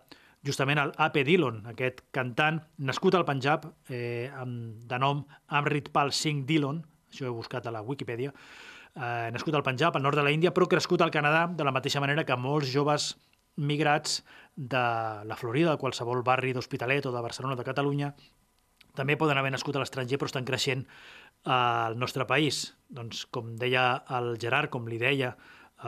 justament 0.46 0.80
el 0.80 0.92
A.P. 0.96 1.24
Dillon, 1.24 1.60
aquest 1.72 2.02
cantant 2.14 2.60
nascut 2.78 3.14
al 3.16 3.26
Punjab, 3.28 3.66
eh, 3.88 4.30
amb, 4.32 4.80
de 4.88 4.98
nom 4.98 5.24
Amritpal 5.58 6.12
Singh 6.16 6.46
Dillon, 6.48 6.80
això 7.10 7.26
he 7.28 7.34
buscat 7.34 7.66
a 7.66 7.74
la 7.74 7.82
Wikipedia, 7.84 8.32
eh, 8.96 9.28
nascut 9.34 9.54
al 9.54 9.66
Punjab, 9.66 9.96
al 9.96 10.02
nord 10.02 10.16
de 10.16 10.24
la 10.24 10.32
Índia, 10.32 10.54
però 10.54 10.68
crescut 10.68 11.02
al 11.02 11.12
Canadà 11.12 11.46
de 11.52 11.64
la 11.64 11.72
mateixa 11.72 12.00
manera 12.00 12.24
que 12.24 12.36
molts 12.36 12.72
joves 12.72 13.14
migrats 13.56 14.22
de 14.56 14.84
la 15.26 15.36
Florida, 15.36 15.74
de 15.74 15.80
qualsevol 15.80 16.22
barri 16.24 16.54
d'Hospitalet 16.56 17.06
o 17.06 17.12
de 17.12 17.20
Barcelona 17.20 17.54
o 17.54 17.60
de 17.60 17.66
Catalunya, 17.66 18.14
també 18.96 19.16
poden 19.20 19.38
haver 19.38 19.52
nascut 19.54 19.76
a 19.76 19.82
l'estranger 19.82 20.18
però 20.18 20.30
estan 20.30 20.46
creixent 20.48 20.86
al 21.44 21.98
nostre 21.98 22.26
país. 22.28 22.74
Doncs, 22.88 23.24
com 23.32 23.56
deia 23.60 24.04
el 24.18 24.34
Gerard, 24.40 24.70
com 24.70 24.88
li 24.88 24.98
deia 25.00 25.34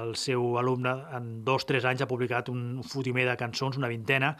el 0.00 0.14
seu 0.16 0.56
alumne, 0.58 0.92
en 1.12 1.32
dos 1.44 1.66
o 1.66 1.68
tres 1.68 1.84
anys 1.84 2.02
ha 2.02 2.08
publicat 2.08 2.48
un 2.48 2.80
fotimer 2.86 3.26
de 3.28 3.36
cançons, 3.40 3.76
una 3.76 3.90
vintena, 3.92 4.36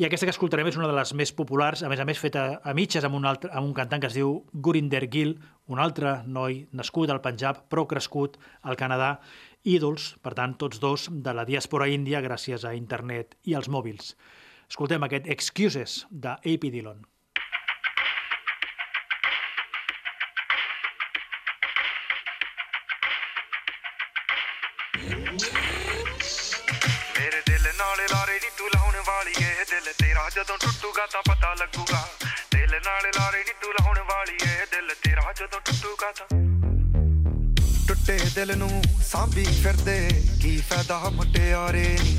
i 0.00 0.06
aquesta 0.06 0.24
que 0.24 0.32
escoltarem 0.32 0.68
és 0.70 0.78
una 0.78 0.88
de 0.88 0.94
les 0.96 1.10
més 1.18 1.32
populars, 1.36 1.82
a 1.84 1.88
més 1.92 2.00
a 2.00 2.06
més 2.08 2.18
feta 2.18 2.44
a 2.64 2.72
mitges 2.76 3.04
amb 3.04 3.18
un, 3.18 3.26
altre, 3.28 3.50
amb 3.52 3.68
un 3.68 3.74
cantant 3.76 4.00
que 4.00 4.08
es 4.08 4.16
diu 4.16 4.38
Gurinder 4.52 5.02
Gill, 5.12 5.34
un 5.68 5.82
altre 5.82 6.20
noi 6.26 6.62
nascut 6.72 7.10
al 7.12 7.20
Punjab 7.24 7.66
però 7.68 7.84
crescut 7.90 8.38
al 8.62 8.78
Canadà, 8.80 9.10
ídols, 9.68 10.14
per 10.24 10.32
tant, 10.38 10.56
tots 10.56 10.80
dos 10.80 11.08
de 11.10 11.36
la 11.36 11.44
diàspora 11.44 11.90
índia 11.92 12.22
gràcies 12.24 12.64
a 12.64 12.72
internet 12.78 13.36
i 13.44 13.58
als 13.58 13.68
mòbils. 13.68 14.14
Escoltem 14.70 15.04
aquest 15.04 15.28
Excuses 15.28 16.04
de 16.10 16.38
A.P. 16.38 16.70
Dillon. 16.70 17.09
ਦਿਲ 29.90 30.08
ਤੇਰਾ 30.08 30.28
ਜਦੋਂ 30.30 30.56
ਟੁੱਟੂਗਾ 30.58 31.06
ਤਾਂ 31.06 31.34
ਪਤਾ 31.34 31.54
ਲੱਗੂਗਾ। 31.54 32.08
ਦਿਲ 32.50 32.70
ਨਾਲ 32.70 33.02
ਲਾਰੇ 33.16 33.38
ਨੀ 33.38 33.52
ਤੂੰ 33.62 33.72
ਲਾਉਣ 33.72 33.98
ਵਾਲੀ 33.98 34.32
ਏ, 34.32 34.66
ਦਿਲ 34.70 34.94
ਤੇਰਾ 35.02 35.32
ਜਦੋਂ 35.32 35.60
ਟੁੱਟੂਗਾ 35.60 36.12
ਤਾਂ। 36.12 36.26
ਟੁੱਟੇ 37.88 38.18
ਦਿਲ 38.34 38.56
ਨੂੰ 38.58 38.82
ਸਾਂਭੀ 39.06 39.44
ਫਿਰਦੇ, 39.44 40.08
ਕੀ 40.42 40.56
ਫਾਇਦਾ 40.60 40.98
ਮੁਟਿਆਰੇ 40.98 41.98
ਨੀ 42.02 42.18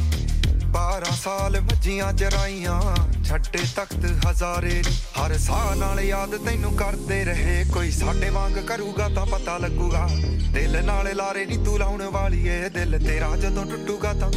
12 0.65 1.11
ਸਾਲ 1.11 1.59
ਵੱਜੀਆਂ 1.59 2.13
ਚਰਾਈਆਂ, 2.13 2.81
ਛੱਡੇ 3.23 3.59
ਤਖਤ 3.75 4.05
ਹਜ਼ਾਰੇ। 4.27 4.83
ਹਰ 5.19 5.37
ਸਾਹ 5.37 5.75
ਨਾਲ 5.75 5.99
ਯਾਦ 5.99 6.35
ਤੈਨੂੰ 6.35 6.75
ਕਰਦੇ 6.75 7.23
ਰਹੇ, 7.25 7.65
ਕੋਈ 7.73 7.91
ਸਾਡੇ 7.91 8.29
ਵਾਂਗ 8.29 8.57
ਕਰੂਗਾ 8.67 9.09
ਤਾਂ 9.09 9.25
ਪਤਾ 9.25 9.57
ਲੱਗੂਗਾ। 9.57 10.07
ਦਿਲ 10.51 10.83
ਨਾਲ 10.85 11.15
ਲਾਰੇ 11.15 11.45
ਨੀ 11.45 11.57
ਤੂੰ 11.65 11.79
ਲਾਉਣ 11.79 12.03
ਵਾਲੀ 12.03 12.47
ਏ, 12.47 12.69
ਦਿਲ 12.69 12.99
ਤੇਰਾ 13.07 13.35
ਜਦੋਂ 13.35 13.65
ਟੁੱਟੂਗਾ 13.65 14.13
ਤਾਂ। 14.13 14.31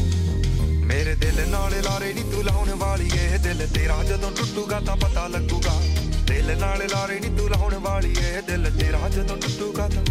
ਮੇਰੇ 0.84 1.14
ਦਿਲ 1.14 1.48
ਨਾਲ 1.48 1.82
ਲਾਰੇ 1.82 2.12
ਨੀ 2.12 2.22
ਤੂੰ 2.22 2.44
ਲਾਉਣ 2.44 2.70
ਵਾਲੀ 2.70 3.10
ਏ। 3.18 3.38
ਦਿਲ 3.38 3.66
ਤੇਰਾ 3.74 4.04
ਜਦੋਂ 4.04 4.30
ਟੁੱਟੂਗਾ 4.30 4.80
ਤਾਂ 4.80 4.96
ਪਤਾ 4.96 5.26
ਲੱਗੂਗਾ। 5.26 5.80
ਦਿਲ 6.26 6.58
ਨਾਲ 6.58 6.88
ਲਾਰੇ 6.90 7.20
ਨੀ 7.20 7.36
ਤੂੰ 7.36 7.50
ਲਾਉਣ 7.50 7.74
ਵਾਲੀ 7.74 8.14
ਏ। 8.18 8.40
ਦਿਲ 8.40 8.70
ਤੇਰਾ 8.80 9.08
ਜਦੋਂ 9.08 9.36
ਟੁੱਟੂਗਾ 9.36 9.88
ਤਾਂ। 9.88 10.04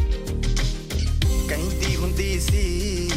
ਕਹਿੰਦੀ 1.50 1.96
ਹੁੰਦੀ 1.96 2.40
ਸੀ 2.40 3.10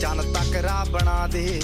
ਚੰਨ 0.00 0.32
ਤੱਕ 0.32 0.56
ਰਾਹ 0.56 0.84
ਬਣਾ 0.84 1.26
ਦੇ। 1.26 1.60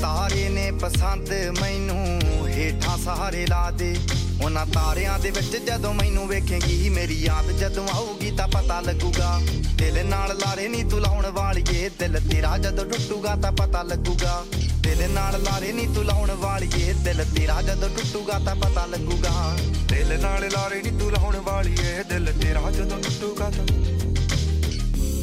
ਤਾਰੇ 0.00 0.48
ਨੇ 0.48 0.70
ਪਸੰਦ 0.70 1.32
ਮੈਨੂੰ 1.60 2.48
ਹੇਠਾਂ 2.48 2.98
ਸਹਾਰੇ 2.98 3.46
ਲਾ 3.46 3.70
ਦੇ। 3.70 3.96
ਉਹਨਾਂ 4.42 4.66
ਤਾਰਿਆਂ 4.66 5.18
ਦੇ 5.18 5.30
ਵਿੱਚ 5.30 5.56
ਜਦੋਂ 5.56 5.94
ਮੈਨੂੰ 5.94 6.28
ਵੇਖੇਂਗੀ, 6.28 6.88
ਮੇਰੀ 6.88 7.22
ਯਾਦ 7.22 7.50
ਜਦੋਂ 7.50 7.88
ਆਊਗੀ 7.88 8.30
ਤਾਂ 8.30 8.48
ਪਤਾ 8.48 8.80
ਲੱਗੂਗਾ। 8.80 9.40
ਦਿਲ 9.76 10.06
ਨਾਲ 10.06 10.38
ਲਾਰੇ 10.38 10.68
ਨਹੀਂ 10.68 10.84
ਤੂੰ 10.84 11.00
ਲਾਉਣ 11.00 11.26
ਵਾਲੀਏ, 11.26 11.90
ਦਿਲ 11.98 12.20
ਤੇਰਾ 12.30 12.58
ਜਦੋਂ 12.58 12.84
ਟੁੱਟੂਗਾ 12.84 13.36
ਤਾਂ 13.36 13.52
ਪਤਾ 13.52 13.82
ਲੱਗੂਗਾ। 13.82 14.44
ਦਿਲ 14.80 15.10
ਨਾਲ 15.10 15.42
ਲਾਰੇ 15.42 15.72
ਨਹੀਂ 15.72 15.88
ਤੂੰ 15.88 16.04
ਲਾਉਣ 16.04 16.30
ਵਾਲੀਏ, 16.30 16.92
ਦਿਲ 16.92 17.24
ਤੇਰਾ 17.24 17.62
ਜਦੋਂ 17.62 17.88
ਟੁੱਟੂਗਾ 17.88 18.38
ਤਾਂ 18.38 18.56
ਪਤਾ 18.56 18.86
ਲੱਗੂਗਾ। 18.86 19.56
ਦਿਲ 19.88 20.20
ਨਾਲ 20.20 20.50
ਲਾਰੇ 20.52 20.82
ਨੀ 20.82 20.90
ਤੂੰ 20.90 21.12
ਲਾਉਣ 21.12 21.36
ਵਾਲੀ 21.36 21.76
ਦਿਲ 22.08 22.32
ਤੇਰਾ 22.42 22.70
ਜਦੋਂ 22.70 22.98
ਟੁੱਟੂਗਾ 22.98 23.50
ਤਾਂ। 23.50 23.66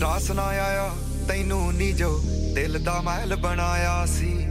ਰਾਸ 0.02 0.32
ਨਾ 0.32 0.44
ਆਇਆ, 0.44 0.96
ਤੈਨੂੰ 1.28 1.74
ਨੀ 1.74 1.92
ਜੋ 1.92 2.22
ਦਿਲ 2.56 2.84
ਦਾ 2.84 3.02
ਮਹਿਲ 3.02 3.36
ਬਣਾਇਆ 3.36 4.06
ਸੀ। 4.06 4.48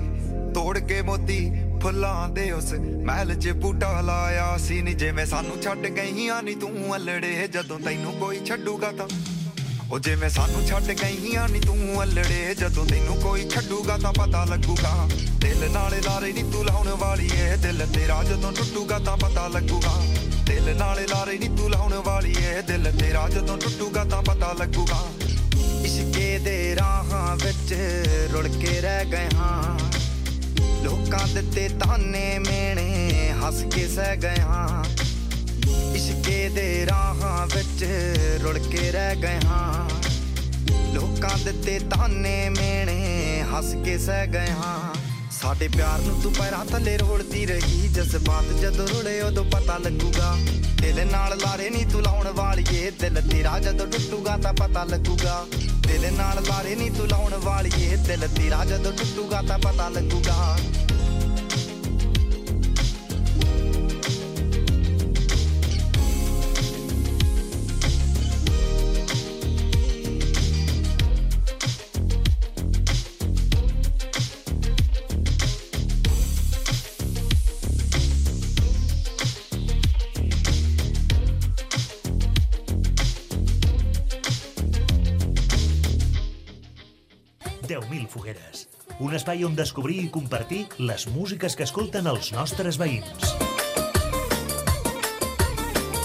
ਤੋੜ 0.55 0.79
ਕੇ 0.79 1.03
ਮੋਤੀ 1.03 1.51
ਫੁੱਲਾਂ 1.83 2.29
ਦੇ 2.29 2.51
ਉਸ 2.53 2.73
ਮਹਿਲ 3.05 3.35
'ਚ 3.35 3.49
ਬੂਟਾ 3.49 4.01
ਲਾਇਆ 4.01 4.57
ਸੀ 4.57 4.83
ਨੀ 4.83 4.95
ਜਿਵੇਂ 4.95 5.27
ਸਾਨੂੰ 5.27 5.63
ਛੱਡ 5.63 5.87
ਗਈਆਂ 5.87 6.43
ਨੀ 6.43 6.55
ਤੂੰ 6.55 6.97
ਅਲੜੇ, 6.97 7.49
ਜਦੋਂ 7.53 7.79
ਤੈਨੂੰ 7.81 8.13
ਕੋਈ 8.13 8.41
ਛੱਡੂਗਾ 8.45 8.93
ਤਾਂ। 8.93 9.09
ਉਹ 9.93 9.99
ਜਿਵੇਂ 9.99 10.29
ਸਾਨੂੰ 10.29 10.67
ਛੱਡ 10.67 10.85
ਗਈਆਂ 10.85 11.49
ਨੀ 11.49 11.61
ਤੂੰ 11.61 12.03
ਅਲੜੇ, 12.03 12.55
ਜਦੋਂ 12.59 12.87
ਤੈਨੂੰ 12.87 13.17
ਕੋਈ 13.17 13.49
ਛੱਡੂਗਾ 13.49 13.99
ਤਾਂ 13.99 14.13
ਪਤਾ 14.13 14.45
ਲੱਗੂਗਾ। 14.45 15.09
ਦਿਲ 15.39 15.71
ਨਾਲੇ 15.71 16.01
ਲਾਰੇ 16.01 16.33
ਨੀ 16.33 16.43
ਤੂੰ 16.43 16.65
ਲਾਉਣ 16.65 16.89
ਵਾਲੀ 16.89 17.31
ਏ, 17.39 17.57
ਦਿਲ 17.57 17.87
ਤੇਰਾ 17.87 18.23
ਜਦੋਂ 18.23 18.53
ਟੁੱਟੂਗਾ 18.53 18.99
ਤਾਂ 18.99 19.17
ਪਤਾ 19.17 19.49
ਲੱਗੂਗਾ। 19.49 20.03
ਦਿਲ 20.45 20.77
ਨਾਲੇ 20.77 21.07
ਲਾਰੇ 21.07 21.39
ਨੀ 21.39 21.49
ਤੂੰ 21.49 21.71
ਲਾਉਣ 21.71 21.95
ਵਾਲੀ 21.95 22.35
ਏ, 22.43 22.63
ਦਿਲ 22.63 22.93
ਤੇਰਾ 22.93 23.29
ਜਦੋਂ 23.29 23.59
ਟੁੱਟੂਗਾ 23.59 24.05
ਤਾਂ 24.05 24.23
ਪਤਾ 24.23 24.53
ਲੱਗੂਗਾ। 24.53 25.05
ਇਸ਼ਕੇ 25.85 26.39
ਦੇ 26.39 26.77
ਰਾਹਾਂ 26.77 27.37
ਵਿੱਚ 27.37 27.75
ਰੁੜ 28.33 28.47
ਕੇ 28.49 28.81
ਰਹਿ 28.81 29.05
ਗਏ 29.05 29.29
ਹਾਂ। 29.35 29.79
ਲੋਕਾਂ 30.83 31.29
ਦਿੱਤੇ 31.35 31.69
ਤਾਨੇ 31.69 32.39
ਮੇਣੇ 32.39 33.33
ਹੱਸ 33.43 33.63
ਕੇ 33.75 33.89
ਸਹਿ 33.89 34.17
ਗਏ 34.17 34.41
ਹਾਂ। 34.41 34.85
ਇਸ਼ਕੇ 35.95 36.49
ਦੇ 36.49 36.87
ਰਾਹਾਂ 36.87 37.47
ਵਿੱਚ 37.47 37.85
ਰੁੜ 38.43 38.59
ਕੇ 38.59 38.93
ਰਹਿ 38.93 39.17
ਗਏ 39.17 39.39
ਹਾਂ। 39.45 39.89
ਲੋਕਾਂ 40.95 41.39
ਦਿੱਤੇ 41.45 41.79
ਤਾਨੇ 41.79 42.49
ਮੇਣੇ 42.49 43.43
ਹੱਸ 43.55 43.75
ਕੇ 43.85 43.99
ਸਹਿ 43.99 44.27
ਗਏ 44.27 44.51
ਹਾਂ। 44.51 44.95
ਸਾਡੇ 45.43 45.69
ਪਿਆਰ 45.69 45.99
ਨੂੰ 45.99 46.21
ਤੂੰ 46.21 46.33
ਪੈਰਾਂ 46.33 46.65
ਥੱਲੇ 46.65 46.99
ਰੋੜਦੀ 46.99 47.47
ਰਹੀ। 47.47 47.89
ਜਜ਼ਬਾਤ 47.89 48.45
ਜਦੋਂ 48.45 48.89
ਰੁੜੇ 48.89 49.21
ਉਦੋਂ 49.21 49.45
ਪਤਾ 49.45 49.79
ਲੱਗੂਗਾ। 49.79 50.37
ਦਿਲ 50.81 51.07
ਨਾਲ 51.07 51.39
ਲਾਰੇ 51.39 51.71
ਨਹੀਂ 51.71 51.87
ਤੂੰ 51.87 52.03
ਲਾਉਣ 52.03 52.29
ਵਾਲੀਏ। 52.29 52.91
ਦਿਲ 52.91 53.23
ਤੇਰਾ 53.31 53.59
ਜਦੋਂ 53.59 53.87
ਟੁੱਟੂਗਾ 53.87 54.37
ਤਾਂ 54.37 54.53
ਪਤਾ 54.53 54.85
ਲੱਗੂਗਾ। 54.85 55.47
ਦਿਲ 55.81 56.13
ਨਾਲ 56.13 56.45
ਲਾਰੇ 56.49 56.75
ਨਹੀਂ 56.75 56.91
ਤੂੰ 56.91 57.09
ਲਾਉਣ 57.09 57.35
ਵਾਲੀਏ। 57.35 57.97
ਦਿਲ 57.97 58.29
ਤੇਰਾ 58.29 58.65
ਜਦੋਂ 58.65 58.93
ਟੁੱਟੂਗਾ 58.93 59.43
ਤਾਂ 59.43 59.59
ਪਤਾ 59.59 59.89
ਲੱਗੂਗਾ। 59.89 60.59
Fogueres. 88.11 88.67
Un 88.99 89.15
espai 89.15 89.47
on 89.47 89.55
descobrir 89.57 90.01
i 90.03 90.11
compartir 90.13 90.67
les 90.83 91.07
músiques 91.15 91.57
que 91.57 91.67
escolten 91.69 92.11
els 92.11 92.33
nostres 92.35 92.81
veïns. 92.81 93.35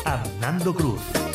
Amb 0.05 0.29
Nando 0.39 0.75
Cruz. 0.77 1.25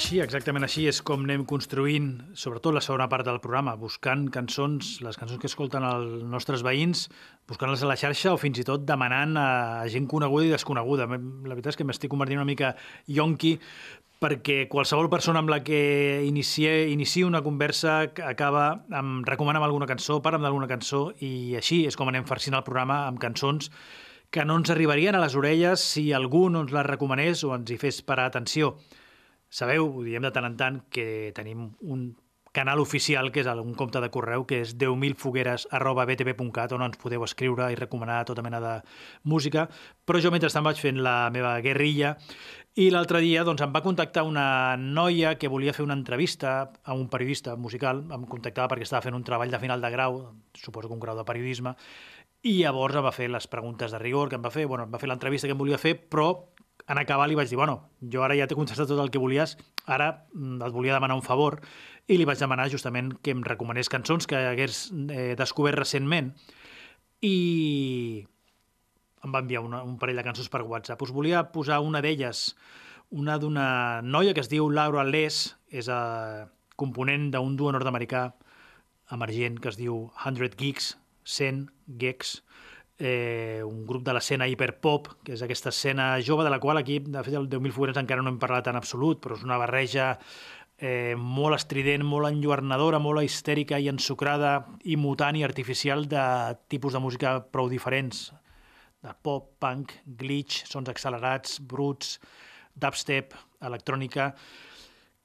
Així, 0.00 0.16
exactament 0.24 0.64
així, 0.64 0.86
és 0.88 0.98
com 1.04 1.26
anem 1.26 1.42
construint, 1.46 2.06
sobretot 2.32 2.72
la 2.72 2.80
segona 2.80 3.04
part 3.12 3.26
del 3.28 3.36
programa, 3.42 3.76
buscant 3.78 4.24
cançons, 4.32 4.94
les 5.04 5.18
cançons 5.20 5.38
que 5.42 5.46
escolten 5.50 5.84
els 5.84 6.24
nostres 6.24 6.64
veïns, 6.66 7.04
buscant-les 7.50 7.84
a 7.84 7.90
la 7.90 7.98
xarxa 8.00 8.32
o 8.32 8.38
fins 8.40 8.62
i 8.62 8.64
tot 8.66 8.86
demanant 8.88 9.36
a 9.36 9.48
gent 9.92 10.08
coneguda 10.08 10.48
i 10.48 10.54
desconeguda. 10.54 11.04
La 11.10 11.52
veritat 11.52 11.74
és 11.74 11.78
que 11.78 11.86
m'estic 11.86 12.10
convertint 12.14 12.40
una 12.40 12.48
mica 12.48 12.72
yonqui 13.06 13.58
perquè 14.20 14.66
qualsevol 14.68 15.08
persona 15.08 15.40
amb 15.40 15.48
la 15.48 15.62
que 15.64 16.20
inicie, 16.28 16.90
inici 16.92 17.24
una 17.24 17.40
conversa 17.40 18.02
acaba 18.28 18.84
amb 18.92 19.24
recomanant 19.28 19.64
alguna 19.64 19.88
cançó, 19.88 20.20
para'm 20.20 20.44
d'alguna 20.44 20.68
cançó 20.68 21.08
i 21.24 21.56
així 21.56 21.86
és 21.88 21.96
com 21.96 22.12
anem 22.12 22.28
farcint 22.28 22.58
el 22.58 22.66
programa 22.66 23.06
amb 23.08 23.20
cançons 23.22 23.70
que 24.30 24.44
no 24.44 24.60
ens 24.60 24.70
arribarien 24.70 25.16
a 25.16 25.24
les 25.24 25.34
orelles 25.34 25.82
si 25.82 26.10
algú 26.12 26.48
no 26.52 26.62
ens 26.66 26.74
les 26.76 26.86
recomanés 26.86 27.42
o 27.44 27.54
ens 27.56 27.72
hi 27.72 27.80
fes 27.80 28.04
parar 28.06 28.28
atenció. 28.28 28.76
Sabeu, 29.50 29.88
ho 29.88 30.04
diem 30.06 30.22
de 30.22 30.30
tant 30.30 30.46
en 30.46 30.58
tant, 30.60 30.82
que 30.94 31.32
tenim 31.34 31.72
un 31.80 32.12
canal 32.52 32.80
oficial, 32.82 33.30
que 33.30 33.42
és 33.44 33.48
un 33.50 33.74
compte 33.78 34.00
de 34.02 34.10
correu, 34.10 34.44
que 34.46 34.60
és 34.64 34.74
10.000fogueres 34.78 35.68
arroba 35.70 36.06
btp.cat, 36.06 36.72
on 36.74 36.82
ens 36.86 36.98
podeu 36.98 37.22
escriure 37.26 37.70
i 37.70 37.78
recomanar 37.78 38.24
tota 38.26 38.42
mena 38.42 38.60
de 38.62 38.74
música. 39.22 39.68
Però 40.06 40.18
jo 40.22 40.32
mentrestant 40.34 40.66
vaig 40.66 40.80
fent 40.82 40.98
la 41.02 41.30
meva 41.30 41.56
guerrilla 41.62 42.16
i 42.80 42.86
l'altre 42.88 43.20
dia 43.20 43.42
doncs, 43.44 43.60
em 43.60 43.72
va 43.74 43.82
contactar 43.84 44.22
una 44.24 44.74
noia 44.80 45.34
que 45.36 45.50
volia 45.52 45.74
fer 45.76 45.84
una 45.84 45.96
entrevista 45.98 46.70
a 46.80 46.94
un 46.96 47.10
periodista 47.12 47.52
musical, 47.60 48.06
em 48.08 48.22
contactava 48.24 48.70
perquè 48.72 48.86
estava 48.86 49.04
fent 49.04 49.18
un 49.18 49.24
treball 49.26 49.52
de 49.52 49.60
final 49.60 49.84
de 49.84 49.90
grau, 49.92 50.16
suposo 50.56 50.88
que 50.88 50.96
un 50.96 51.02
grau 51.02 51.18
de 51.18 51.26
periodisme, 51.28 51.74
i 52.40 52.54
llavors 52.62 52.96
em 52.96 53.04
va 53.04 53.12
fer 53.12 53.28
les 53.28 53.48
preguntes 53.52 53.92
de 53.92 54.00
rigor 54.00 54.30
que 54.30 54.40
em 54.40 54.46
va 54.46 54.54
fer, 54.54 54.64
bueno, 54.70 54.86
em 54.88 54.94
va 54.94 55.02
fer 55.02 55.10
l'entrevista 55.12 55.50
que 55.50 55.52
em 55.52 55.60
volia 55.60 55.80
fer, 55.82 55.92
però 56.00 56.30
en 56.86 57.02
acabar 57.02 57.28
li 57.28 57.36
vaig 57.36 57.52
dir, 57.52 57.60
bueno, 57.60 57.76
jo 58.00 58.24
ara 58.24 58.38
ja 58.38 58.48
t'he 58.48 58.56
contestat 58.56 58.88
tot 58.88 59.04
el 59.04 59.12
que 59.12 59.20
volies, 59.20 59.58
ara 59.84 60.08
mm, 60.32 60.64
et 60.64 60.72
volia 60.72 60.96
demanar 60.96 61.20
un 61.20 61.26
favor, 61.26 61.60
i 62.08 62.16
li 62.16 62.24
vaig 62.24 62.40
demanar 62.40 62.70
justament 62.72 63.12
que 63.20 63.36
em 63.36 63.44
recomanés 63.44 63.92
cançons 63.92 64.24
que 64.24 64.40
hagués 64.54 64.86
eh, 65.12 65.34
descobert 65.36 65.76
recentment, 65.84 66.32
i 67.20 68.24
em 69.24 69.34
va 69.34 69.42
enviar 69.44 69.62
una, 69.64 69.82
un 69.84 69.96
parell 70.00 70.20
de 70.20 70.26
cançons 70.26 70.48
per 70.52 70.62
WhatsApp. 70.62 71.02
Us 71.02 71.12
volia 71.14 71.44
posar 71.52 71.80
una 71.84 72.02
d'elles, 72.04 72.54
una 73.10 73.38
d'una 73.42 74.00
noia 74.02 74.34
que 74.34 74.44
es 74.44 74.50
diu 74.52 74.70
Laura 74.70 75.04
Les, 75.04 75.42
és 75.70 75.88
a 75.90 76.00
component 76.80 77.30
d'un 77.34 77.56
duo 77.58 77.72
nord-americà 77.74 78.30
emergent 79.12 79.58
que 79.60 79.68
es 79.72 79.78
diu 79.78 80.06
100 80.24 80.56
Geeks, 80.56 80.94
100 81.24 81.66
Geeks, 82.00 82.38
eh, 83.00 83.62
un 83.64 83.84
grup 83.88 84.04
de 84.06 84.14
l'escena 84.14 84.46
hiperpop, 84.48 85.08
que 85.24 85.34
és 85.34 85.42
aquesta 85.42 85.72
escena 85.74 86.12
jove 86.24 86.44
de 86.46 86.52
la 86.52 86.60
qual 86.60 86.78
aquí, 86.78 87.00
de 87.00 87.24
fet, 87.24 87.34
el 87.34 87.48
10.000 87.50 87.74
fogueres 87.74 88.00
encara 88.00 88.22
no 88.22 88.32
hem 88.32 88.40
parlat 88.40 88.70
en 88.70 88.78
absolut, 88.78 89.20
però 89.24 89.36
és 89.36 89.44
una 89.46 89.58
barreja 89.60 90.14
eh, 90.78 91.16
molt 91.16 91.56
estrident, 91.56 92.04
molt 92.06 92.30
enlluernadora, 92.30 93.00
molt 93.02 93.24
histèrica 93.24 93.80
i 93.80 93.88
ensucrada 93.92 94.54
i 94.84 94.96
mutant 94.96 95.36
i 95.36 95.44
artificial 95.44 96.06
de 96.08 96.22
tipus 96.72 96.96
de 96.96 97.02
música 97.02 97.38
prou 97.52 97.68
diferents, 97.72 98.30
de 99.04 99.14
pop, 99.24 99.52
punk, 99.62 99.94
glitch, 100.20 100.64
sons 100.68 100.90
accelerats, 100.92 101.60
bruts, 101.60 102.18
dubstep, 102.74 103.36
electrònica... 103.60 104.34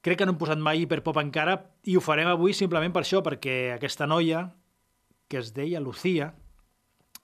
Crec 0.06 0.20
que 0.20 0.26
no 0.28 0.36
hem 0.36 0.38
posat 0.38 0.60
mai 0.62 0.84
hiperpop 0.84 1.18
encara 1.18 1.56
i 1.90 1.96
ho 1.98 2.02
farem 2.04 2.28
avui 2.30 2.54
simplement 2.54 2.92
per 2.94 3.02
això, 3.02 3.24
perquè 3.26 3.74
aquesta 3.74 4.06
noia, 4.06 4.44
que 5.26 5.40
es 5.40 5.50
deia 5.56 5.82
Lucía, 5.82 6.28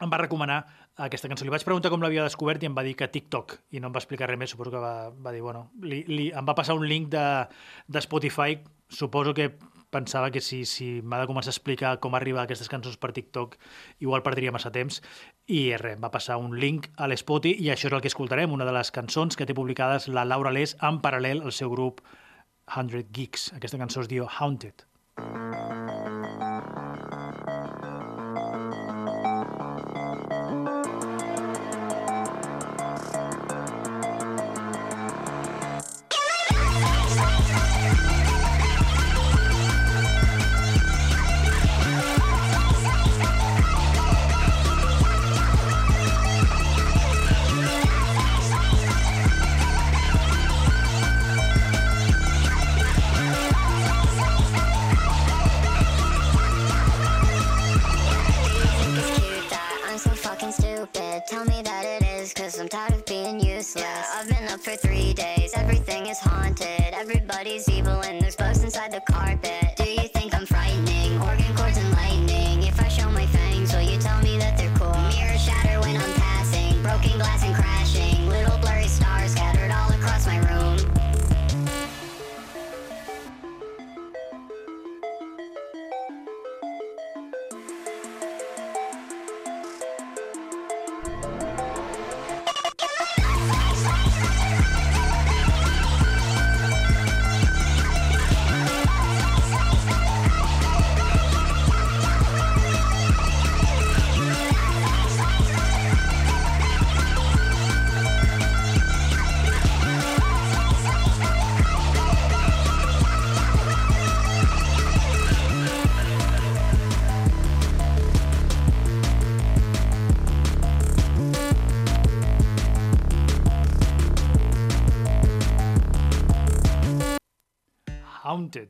em 0.02 0.10
va 0.10 0.18
recomanar 0.18 0.64
aquesta 1.06 1.30
cançó. 1.30 1.46
Li 1.46 1.54
vaig 1.54 1.66
preguntar 1.66 1.92
com 1.94 2.02
l'havia 2.02 2.26
descobert 2.26 2.64
i 2.64 2.70
em 2.70 2.74
va 2.74 2.84
dir 2.86 2.96
que 2.98 3.08
TikTok, 3.14 3.54
i 3.78 3.82
no 3.82 3.92
em 3.92 3.94
va 3.94 4.02
explicar 4.02 4.32
res 4.32 4.40
més, 4.42 4.50
suposo 4.54 4.74
que 4.74 4.82
va, 4.82 5.12
va 5.14 5.34
dir, 5.36 5.44
bueno, 5.46 5.68
li, 5.86 6.02
li, 6.10 6.32
em 6.34 6.48
va 6.48 6.58
passar 6.58 6.74
un 6.78 6.88
link 6.90 7.12
de, 7.14 7.26
de 7.86 8.02
Spotify, 8.02 8.58
suposo 8.90 9.36
que 9.38 9.52
pensava 9.92 10.32
que 10.32 10.42
si, 10.42 10.64
si 10.66 11.02
m'ha 11.04 11.20
de 11.22 11.28
començar 11.30 11.52
a 11.52 11.56
explicar 11.56 11.94
com 12.04 12.16
arribar 12.16 12.46
a 12.46 12.48
aquestes 12.50 12.72
cançons 12.72 12.98
per 12.98 13.12
TikTok, 13.16 13.58
igual 14.00 14.24
perdria 14.26 14.54
massa 14.56 14.72
temps, 14.72 15.02
i 15.48 15.76
res, 15.78 16.00
va 16.02 16.14
passar 16.14 16.40
un 16.42 16.56
link 16.60 16.90
a 16.98 17.10
l'Spoti 17.12 17.54
i 17.60 17.70
això 17.70 17.92
és 17.92 17.98
el 17.98 18.02
que 18.02 18.12
escoltarem, 18.12 18.56
una 18.56 18.68
de 18.68 18.76
les 18.76 18.92
cançons 18.96 19.38
que 19.38 19.46
té 19.46 19.58
publicades 19.58 20.08
la 20.08 20.26
Laura 20.26 20.56
Les 20.56 20.78
en 20.82 21.02
paral·lel 21.04 21.44
al 21.44 21.56
seu 21.56 21.70
grup 21.74 22.02
100 22.72 23.12
Geeks. 23.12 23.52
Aquesta 23.60 23.82
cançó 23.82 24.02
es 24.06 24.10
diu 24.12 24.28
Haunted. 24.40 24.88
It's 25.22 25.71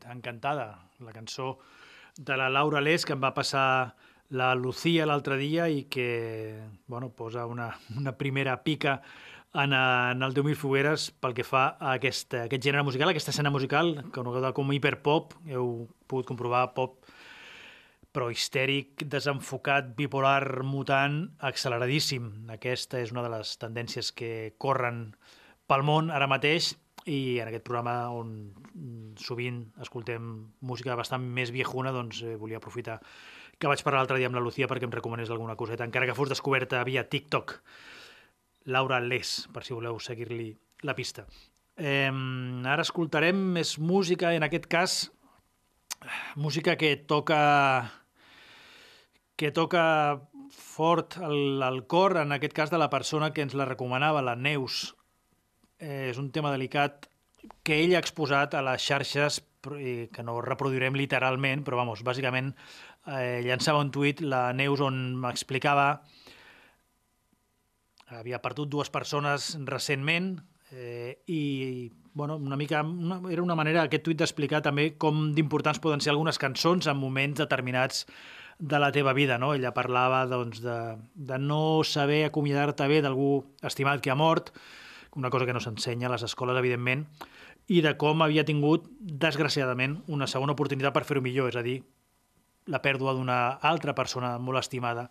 encantada, 0.09 0.87
la 0.99 1.13
cançó 1.13 1.59
de 2.17 2.37
la 2.37 2.49
Laura 2.49 2.81
Les 2.81 3.05
que 3.05 3.13
em 3.13 3.21
va 3.21 3.33
passar 3.35 3.95
la 4.31 4.53
Lucía 4.55 5.05
l'altre 5.05 5.37
dia 5.37 5.67
i 5.69 5.85
que 5.91 6.61
bueno, 6.87 7.11
posa 7.11 7.45
una, 7.45 7.73
una 7.97 8.15
primera 8.17 8.63
pica 8.63 9.01
en, 9.53 9.73
en 9.73 10.23
el 10.23 10.33
10.000 10.33 10.55
fogueres 10.55 11.09
pel 11.11 11.35
que 11.35 11.43
fa 11.43 11.65
a 11.77 11.95
aquest, 11.97 12.33
a 12.33 12.45
aquest 12.47 12.63
gènere 12.63 12.85
musical, 12.87 13.11
aquesta 13.11 13.33
escena 13.35 13.51
musical, 13.51 13.97
coneguda 14.15 14.53
com 14.55 14.71
hiperpop, 14.71 15.35
heu 15.51 15.89
pogut 16.07 16.29
comprovar 16.29 16.69
pop 16.77 17.01
però 18.11 18.27
histèric, 18.27 19.05
desenfocat, 19.07 19.93
bipolar, 19.95 20.63
mutant, 20.67 21.21
acceleradíssim. 21.47 22.25
Aquesta 22.51 22.99
és 22.99 23.13
una 23.15 23.23
de 23.23 23.31
les 23.31 23.53
tendències 23.59 24.11
que 24.11 24.31
corren 24.59 25.05
pel 25.71 25.85
món 25.87 26.11
ara 26.11 26.27
mateix 26.27 26.73
i 27.09 27.39
en 27.41 27.49
aquest 27.49 27.63
programa 27.65 28.11
on 28.13 28.33
sovint 29.17 29.63
escoltem 29.81 30.27
música 30.61 30.97
bastant 30.99 31.23
més 31.23 31.53
viejuna, 31.53 31.93
doncs 31.95 32.21
eh, 32.25 32.35
volia 32.37 32.59
aprofitar 32.61 32.99
que 33.61 33.69
vaig 33.69 33.83
parlar 33.85 34.01
l'altre 34.01 34.17
dia 34.17 34.29
amb 34.29 34.37
la 34.37 34.43
Lucía 34.43 34.67
perquè 34.69 34.87
em 34.87 34.93
recomanés 34.93 35.29
alguna 35.29 35.55
coseta, 35.57 35.85
encara 35.85 36.07
que 36.09 36.17
fos 36.17 36.29
descoberta 36.29 36.83
via 36.83 37.07
TikTok. 37.07 37.59
Laura 38.73 38.99
Les, 39.01 39.47
per 39.53 39.63
si 39.65 39.73
voleu 39.73 39.97
seguir-li 39.99 40.51
la 40.85 40.95
pista. 40.97 41.25
Eh, 41.77 42.09
ara 42.09 42.85
escoltarem 42.85 43.37
més 43.57 43.77
música, 43.79 44.35
en 44.37 44.45
aquest 44.45 44.67
cas 44.69 44.99
música 46.35 46.75
que 46.77 46.95
toca 46.97 47.91
que 49.35 49.51
toca 49.51 50.21
fort 50.51 51.17
el, 51.17 51.61
el 51.65 51.85
cor, 51.87 52.17
en 52.21 52.33
aquest 52.35 52.53
cas 52.53 52.69
de 52.69 52.77
la 52.77 52.89
persona 52.93 53.31
que 53.33 53.41
ens 53.41 53.55
la 53.57 53.65
recomanava, 53.65 54.21
la 54.21 54.35
Neus. 54.35 54.91
Eh, 55.81 56.11
és 56.11 56.19
un 56.21 56.29
tema 56.31 56.53
delicat 56.53 57.09
que 57.65 57.81
ella 57.81 57.97
ha 57.97 58.05
exposat 58.05 58.53
a 58.53 58.61
les 58.65 58.83
xarxes, 58.85 59.41
que 59.61 60.23
no 60.25 60.39
reproduirem 60.41 60.95
literalment, 60.97 61.61
però 61.65 61.77
vamos, 61.77 62.01
bàsicament 62.01 62.47
eh, 63.05 63.41
llançava 63.45 63.81
un 63.81 63.91
tuit 63.93 64.21
la 64.25 64.47
Neus 64.57 64.81
on 64.81 64.97
m'explicava 65.21 66.01
havia 68.17 68.41
perdut 68.43 68.69
dues 68.71 68.89
persones 68.91 69.53
recentment 69.69 70.33
eh, 70.71 71.21
i 71.27 71.91
bueno, 72.13 72.35
una 72.35 72.57
mica, 72.57 72.81
una, 72.83 73.21
era 73.31 73.43
una 73.43 73.55
manera 73.55 73.85
aquest 73.85 74.03
tuit 74.03 74.19
d'explicar 74.19 74.61
també 74.65 74.91
com 74.99 75.29
d'importants 75.35 75.79
poden 75.79 76.03
ser 76.03 76.11
algunes 76.11 76.41
cançons 76.41 76.89
en 76.91 76.99
moments 76.99 77.39
determinats 77.39 78.05
de 78.59 78.79
la 78.79 78.91
teva 78.91 79.13
vida. 79.13 79.37
No? 79.39 79.53
Ella 79.55 79.73
parlava 79.73 80.25
doncs, 80.29 80.59
de, 80.61 80.77
de 81.15 81.39
no 81.39 81.81
saber 81.87 82.25
acomiadar-te 82.27 82.87
bé 82.91 82.99
d'algú 83.01 83.31
estimat 83.65 84.03
que 84.03 84.11
ha 84.11 84.17
mort, 84.19 84.51
una 85.15 85.29
cosa 85.29 85.45
que 85.45 85.53
no 85.53 85.61
s'ensenya 85.63 86.07
a 86.07 86.13
les 86.13 86.23
escoles, 86.23 86.57
evidentment, 86.57 87.05
i 87.71 87.81
de 87.83 87.95
com 87.99 88.23
havia 88.23 88.45
tingut, 88.47 88.87
desgraciadament, 88.99 89.99
una 90.11 90.27
segona 90.27 90.55
oportunitat 90.55 90.95
per 90.95 91.05
fer-ho 91.07 91.23
millor, 91.23 91.51
és 91.51 91.59
a 91.59 91.65
dir, 91.65 91.81
la 92.71 92.81
pèrdua 92.81 93.13
d'una 93.17 93.37
altra 93.67 93.95
persona 93.97 94.37
molt 94.39 94.61
estimada. 94.61 95.07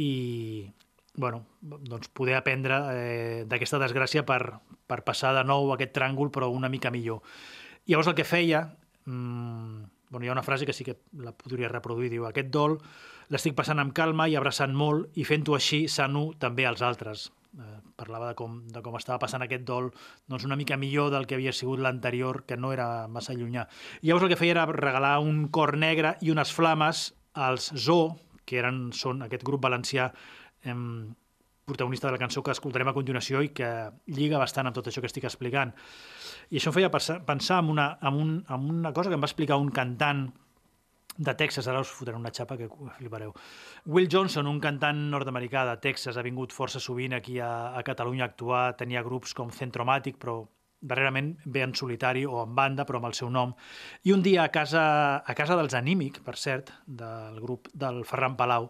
I, 0.00 0.70
bueno, 1.16 1.44
doncs 1.62 2.10
poder 2.12 2.36
aprendre 2.38 2.78
eh, 2.92 3.42
d'aquesta 3.48 3.80
desgràcia 3.82 4.24
per, 4.26 4.58
per 4.86 5.02
passar 5.06 5.34
de 5.36 5.44
nou 5.46 5.72
aquest 5.74 5.94
tràngol, 5.96 6.32
però 6.34 6.50
una 6.50 6.70
mica 6.70 6.92
millor. 6.94 7.22
Llavors 7.86 8.10
el 8.10 8.16
que 8.18 8.26
feia, 8.26 8.66
mmm, 9.06 9.84
bueno, 10.10 10.24
hi 10.24 10.30
ha 10.30 10.36
una 10.36 10.46
frase 10.46 10.66
que 10.66 10.72
sí 10.72 10.84
que 10.84 10.98
la 11.18 11.34
podria 11.36 11.68
reproduir, 11.68 12.10
diu, 12.12 12.26
aquest 12.28 12.50
dol 12.54 12.78
l'estic 13.32 13.54
passant 13.56 13.80
amb 13.80 13.94
calma 13.96 14.28
i 14.28 14.36
abraçant 14.36 14.74
molt 14.76 15.16
i 15.18 15.24
fent-ho 15.24 15.56
així 15.56 15.86
sano 15.88 16.32
també 16.38 16.66
als 16.68 16.82
altres. 16.84 17.30
Eh, 17.54 17.80
parlava 17.94 18.32
de 18.32 18.34
com, 18.34 18.56
de 18.66 18.80
com 18.82 18.96
estava 18.98 19.20
passant 19.22 19.44
aquest 19.44 19.62
dol 19.62 19.92
doncs 20.26 20.42
una 20.48 20.56
mica 20.58 20.74
millor 20.80 21.12
del 21.14 21.28
que 21.30 21.36
havia 21.36 21.52
sigut 21.54 21.78
l'anterior, 21.78 22.42
que 22.48 22.56
no 22.58 22.72
era 22.74 23.06
massa 23.06 23.36
llunyà. 23.36 23.68
I 24.02 24.08
llavors 24.08 24.26
el 24.26 24.32
que 24.32 24.38
feia 24.40 24.56
era 24.56 24.64
regalar 24.66 25.20
un 25.22 25.46
cor 25.54 25.76
negre 25.78 26.16
i 26.20 26.32
unes 26.34 26.50
flames 26.50 27.12
als 27.34 27.70
Zoo, 27.78 28.16
que 28.44 28.58
eren, 28.58 28.88
són 28.92 29.22
aquest 29.22 29.46
grup 29.46 29.62
valencià 29.62 30.08
em, 30.66 31.14
protagonista 31.64 32.08
de 32.08 32.16
la 32.16 32.22
cançó 32.24 32.42
que 32.42 32.52
escoltarem 32.52 32.90
a 32.90 32.96
continuació 32.96 33.40
i 33.44 33.52
que 33.54 33.70
lliga 34.10 34.40
bastant 34.42 34.66
amb 34.66 34.76
tot 34.76 34.90
això 34.90 35.00
que 35.00 35.10
estic 35.12 35.30
explicant. 35.30 35.70
I 36.50 36.58
això 36.58 36.72
em 36.72 36.78
feia 36.80 36.90
pensar 36.90 37.62
en, 37.62 37.70
una, 37.70 37.92
en, 38.02 38.18
un, 38.18 38.34
en 38.48 38.70
una 38.80 38.92
cosa 38.92 39.10
que 39.10 39.18
em 39.18 39.22
va 39.22 39.30
explicar 39.30 39.62
un 39.62 39.70
cantant 39.70 40.26
de 41.16 41.34
Texas, 41.34 41.68
ara 41.68 41.82
us 41.84 41.92
fotré 41.94 42.14
una 42.16 42.32
xapa 42.34 42.56
que 42.58 42.68
flipareu. 42.98 43.32
Will 43.86 44.08
Johnson, 44.10 44.48
un 44.50 44.60
cantant 44.60 44.98
nord-americà 45.12 45.64
de 45.68 45.76
Texas, 45.82 46.16
ha 46.16 46.26
vingut 46.26 46.52
força 46.52 46.80
sovint 46.82 47.14
aquí 47.14 47.38
a, 47.38 47.76
a 47.76 47.82
Catalunya 47.86 48.26
a 48.26 48.30
actuar, 48.32 48.64
tenia 48.80 49.04
grups 49.06 49.34
com 49.34 49.52
Centromatic, 49.54 50.18
però 50.18 50.42
darrerament 50.84 51.34
ve 51.46 51.62
en 51.64 51.74
solitari 51.74 52.26
o 52.26 52.42
en 52.42 52.54
banda, 52.54 52.84
però 52.84 53.00
amb 53.00 53.08
el 53.08 53.16
seu 53.16 53.30
nom. 53.32 53.54
I 54.04 54.12
un 54.12 54.22
dia 54.22 54.44
a 54.44 54.50
casa, 54.52 54.84
a 55.24 55.34
casa 55.34 55.56
dels 55.56 55.74
Anímic, 55.78 56.20
per 56.24 56.36
cert, 56.36 56.74
del 56.86 57.40
grup 57.40 57.70
del 57.72 58.02
Ferran 58.04 58.36
Palau, 58.36 58.68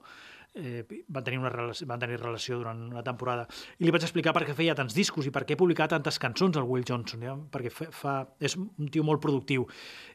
eh, 0.54 0.84
van, 1.08 1.24
tenir 1.24 1.38
una 1.40 1.50
relació, 1.52 1.86
van 1.90 2.02
tenir 2.02 2.18
relació 2.20 2.58
durant 2.60 2.80
una 2.92 3.02
temporada 3.06 3.46
i 3.78 3.86
li 3.86 3.94
vaig 3.94 4.06
explicar 4.06 4.34
per 4.36 4.44
què 4.46 4.54
feia 4.56 4.76
tants 4.78 4.94
discos 4.96 5.26
i 5.26 5.32
per 5.34 5.44
què 5.48 5.58
publicava 5.58 5.94
tantes 5.96 6.20
cançons 6.22 6.56
el 6.60 6.68
Will 6.68 6.86
Johnson, 6.88 7.24
ja? 7.26 7.34
perquè 7.34 7.72
fa, 7.74 7.88
fa, 7.94 8.14
és 8.40 8.56
un 8.58 8.90
tio 8.92 9.04
molt 9.06 9.22
productiu. 9.24 9.66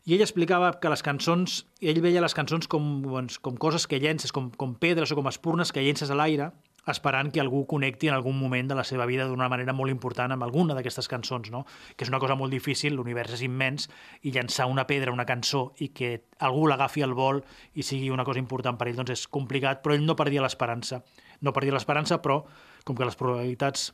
I 0.08 0.16
ell 0.16 0.26
explicava 0.26 0.72
que 0.80 0.92
les 0.92 1.04
cançons, 1.06 1.64
ell 1.82 2.02
veia 2.04 2.24
les 2.24 2.36
cançons 2.36 2.68
com, 2.72 2.90
doncs, 3.06 3.40
com 3.44 3.60
coses 3.60 3.88
que 3.88 4.00
llences, 4.00 4.34
com, 4.36 4.50
com 4.56 4.76
pedres 4.80 5.12
o 5.12 5.20
com 5.20 5.30
espurnes 5.30 5.74
que 5.76 5.84
llences 5.84 6.12
a 6.12 6.18
l'aire 6.18 6.52
esperant 6.92 7.32
que 7.34 7.42
algú 7.42 7.64
connecti 7.70 8.10
en 8.10 8.16
algun 8.16 8.38
moment 8.40 8.70
de 8.72 8.78
la 8.78 8.86
seva 8.88 9.06
vida 9.10 9.28
d'una 9.28 9.50
manera 9.52 9.74
molt 9.74 9.92
important 9.92 10.34
amb 10.36 10.46
alguna 10.46 10.76
d'aquestes 10.78 11.10
cançons, 11.12 11.52
no? 11.54 11.66
que 11.96 12.06
és 12.06 12.12
una 12.12 12.20
cosa 12.20 12.38
molt 12.40 12.54
difícil, 12.54 12.96
l'univers 12.96 13.34
és 13.38 13.44
immens, 13.48 13.90
i 14.24 14.34
llançar 14.36 14.70
una 14.72 14.88
pedra, 14.88 15.14
una 15.16 15.28
cançó, 15.30 15.70
i 15.80 15.90
que 15.96 16.12
algú 16.40 16.68
l'agafi 16.68 17.04
al 17.06 17.16
vol 17.18 17.44
i 17.76 17.84
sigui 17.84 18.10
una 18.14 18.26
cosa 18.28 18.42
important 18.42 18.78
per 18.78 18.90
ell, 18.90 19.00
doncs 19.00 19.16
és 19.16 19.28
complicat, 19.28 19.84
però 19.84 19.96
ell 19.96 20.06
no 20.06 20.18
perdia 20.20 20.44
l'esperança. 20.46 21.04
No 21.42 21.54
perdia 21.56 21.76
l'esperança, 21.76 22.20
però 22.22 22.42
com 22.84 22.98
que 22.98 23.08
les 23.08 23.20
probabilitats 23.20 23.92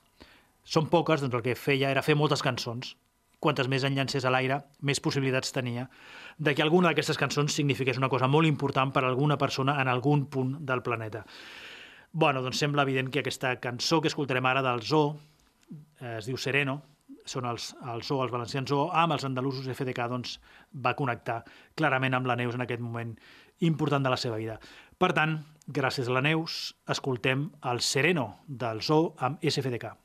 són 0.66 0.89
poques, 0.89 1.22
doncs 1.22 1.36
el 1.36 1.43
que 1.46 1.56
feia 1.60 1.91
era 1.93 2.04
fer 2.06 2.18
moltes 2.18 2.41
cançons. 2.46 2.96
Quantes 3.39 3.68
més 3.70 3.84
en 3.86 3.93
llancés 3.93 4.26
a 4.26 4.32
l'aire, 4.34 4.64
més 4.82 5.02
possibilitats 5.04 5.52
tenia 5.54 5.86
de 6.38 6.56
que 6.56 6.64
alguna 6.64 6.89
d'aquestes 6.89 7.20
cançons 7.20 7.54
signifiqués 7.54 8.00
una 8.02 8.10
cosa 8.10 8.28
molt 8.32 8.50
important 8.50 8.91
per 8.96 9.04
a 9.04 9.10
alguna 9.12 9.38
persona 9.38 9.78
en 9.82 9.91
algun 9.91 10.26
punt 10.32 10.58
del 10.66 10.82
planeta. 10.82 11.26
Bueno, 12.18 12.39
doncs 12.39 12.61
sembla 12.63 12.86
evident 12.86 13.09
que 13.11 13.20
aquesta 13.20 13.49
cançó 13.59 13.97
que 13.99 14.07
escoltarem 14.07 14.45
ara 14.47 14.61
del 14.63 14.80
Zoo, 14.88 15.18
eh, 15.99 16.13
es 16.13 16.30
diu 16.30 16.38
Sereno, 16.39 16.78
són 17.28 17.43
els, 17.49 17.74
els 17.91 18.07
Zoo, 18.07 18.22
els 18.24 18.32
valencians 18.32 18.72
Zoo, 18.72 18.86
amb 18.95 19.18
els 19.18 19.26
andalusos 19.28 19.68
FDK, 19.74 20.05
doncs 20.13 20.38
va 20.86 20.93
connectar 20.95 21.41
clarament 21.76 22.16
amb 22.16 22.32
la 22.32 22.38
Neus 22.39 22.55
en 22.55 22.63
aquest 22.63 22.80
moment 22.80 23.11
important 23.68 24.07
de 24.07 24.16
la 24.16 24.22
seva 24.24 24.39
vida. 24.39 24.55
Per 24.95 25.11
tant, 25.11 25.36
gràcies 25.68 26.07
a 26.07 26.16
la 26.16 26.24
Neus, 26.24 26.72
escoltem 26.88 27.49
el 27.68 27.84
Sereno 27.84 28.30
del 28.47 28.80
Zoo 28.80 29.11
amb 29.20 29.43
SFDK. 29.43 30.05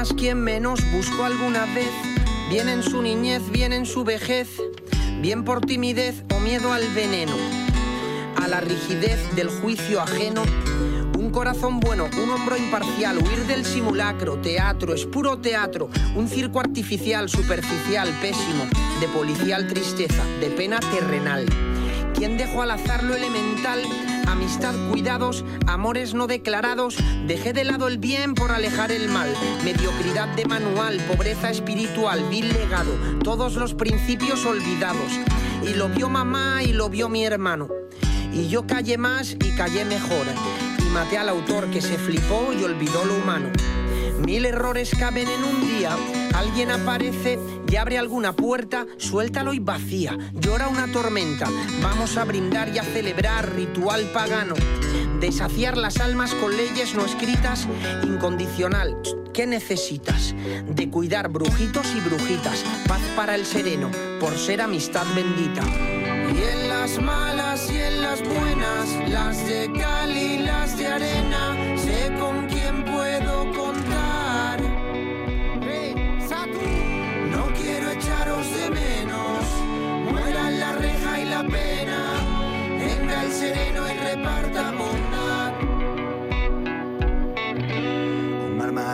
Más, 0.00 0.14
quien 0.14 0.40
menos 0.40 0.80
buscó 0.92 1.26
alguna 1.26 1.66
vez, 1.74 1.90
bien 2.48 2.70
en 2.70 2.82
su 2.82 3.02
niñez, 3.02 3.42
bien 3.50 3.74
en 3.74 3.84
su 3.84 4.02
vejez, 4.02 4.48
bien 5.20 5.44
por 5.44 5.60
timidez 5.60 6.24
o 6.34 6.40
miedo 6.40 6.72
al 6.72 6.88
veneno, 6.94 7.34
a 8.42 8.48
la 8.48 8.62
rigidez 8.62 9.18
del 9.36 9.50
juicio 9.50 10.00
ajeno. 10.00 10.42
Un 11.18 11.30
corazón 11.30 11.80
bueno, 11.80 12.08
un 12.22 12.30
hombro 12.30 12.56
imparcial, 12.56 13.18
huir 13.18 13.46
del 13.46 13.66
simulacro, 13.66 14.38
teatro, 14.38 14.94
es 14.94 15.04
puro 15.04 15.38
teatro, 15.38 15.90
un 16.16 16.28
circo 16.28 16.60
artificial, 16.60 17.28
superficial, 17.28 18.08
pésimo, 18.22 18.64
de 19.00 19.08
policial 19.08 19.66
tristeza, 19.66 20.24
de 20.40 20.46
pena 20.46 20.80
terrenal. 20.80 21.44
¿Quién 22.14 22.38
dejó 22.38 22.62
al 22.62 22.70
azar 22.70 23.02
lo 23.02 23.14
elemental? 23.14 23.82
Amistad, 24.30 24.74
cuidados, 24.90 25.44
amores 25.66 26.14
no 26.14 26.28
declarados. 26.28 26.96
Dejé 27.26 27.52
de 27.52 27.64
lado 27.64 27.88
el 27.88 27.98
bien 27.98 28.34
por 28.34 28.52
alejar 28.52 28.92
el 28.92 29.08
mal. 29.08 29.28
Mediocridad 29.64 30.28
de 30.36 30.46
manual, 30.46 30.98
pobreza 31.08 31.50
espiritual, 31.50 32.22
vil 32.30 32.48
legado. 32.52 32.92
Todos 33.24 33.54
los 33.56 33.74
principios 33.74 34.46
olvidados. 34.46 35.18
Y 35.68 35.74
lo 35.74 35.88
vio 35.88 36.08
mamá 36.08 36.62
y 36.62 36.72
lo 36.72 36.88
vio 36.88 37.08
mi 37.08 37.24
hermano. 37.24 37.68
Y 38.32 38.48
yo 38.48 38.68
callé 38.68 38.98
más 38.98 39.32
y 39.32 39.50
callé 39.56 39.84
mejor. 39.84 40.26
Y 40.78 40.90
maté 40.90 41.18
al 41.18 41.28
autor 41.28 41.68
que 41.70 41.82
se 41.82 41.98
flipó 41.98 42.52
y 42.52 42.62
olvidó 42.62 43.04
lo 43.04 43.16
humano. 43.16 43.48
Mil 44.24 44.46
errores 44.46 44.92
caben 44.96 45.28
en 45.28 45.44
un 45.44 45.60
día. 45.60 45.96
Alguien 46.34 46.70
aparece 46.70 47.38
y 47.68 47.76
abre 47.76 47.98
alguna 47.98 48.34
puerta, 48.34 48.86
suéltalo 48.96 49.52
y 49.52 49.58
vacía. 49.58 50.16
Llora 50.34 50.68
una 50.68 50.90
tormenta. 50.92 51.48
Vamos 51.82 52.16
a 52.16 52.24
brindar 52.24 52.68
y 52.74 52.78
a 52.78 52.84
celebrar 52.84 53.54
ritual 53.54 54.10
pagano. 54.12 54.54
De 55.20 55.32
saciar 55.32 55.76
las 55.76 55.98
almas 55.98 56.34
con 56.34 56.56
leyes 56.56 56.94
no 56.94 57.04
escritas, 57.04 57.68
incondicional. 58.04 58.96
¿Qué 59.32 59.46
necesitas? 59.46 60.34
De 60.66 60.90
cuidar 60.90 61.28
brujitos 61.28 61.86
y 61.94 62.00
brujitas. 62.00 62.64
Paz 62.88 63.00
para 63.14 63.34
el 63.34 63.46
sereno, 63.46 63.90
por 64.18 64.36
ser 64.36 64.60
amistad 64.60 65.04
bendita. 65.14 65.62
Y 65.62 66.42
en 66.42 66.68
las 66.68 67.00
malas 67.00 67.70
y 67.70 67.76
en 67.76 68.02
las 68.02 68.22
buenas, 68.22 69.10
las 69.10 69.46
de 69.46 69.70
cal 69.78 70.16
y 70.16 70.38
las 70.38 70.76
de 70.78 70.86
arena, 70.86 71.56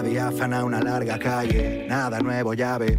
Diáfana, 0.02 0.64
una 0.64 0.80
larga 0.80 1.18
calle, 1.18 1.86
nada 1.88 2.20
nuevo, 2.20 2.54
llaves. 2.54 2.98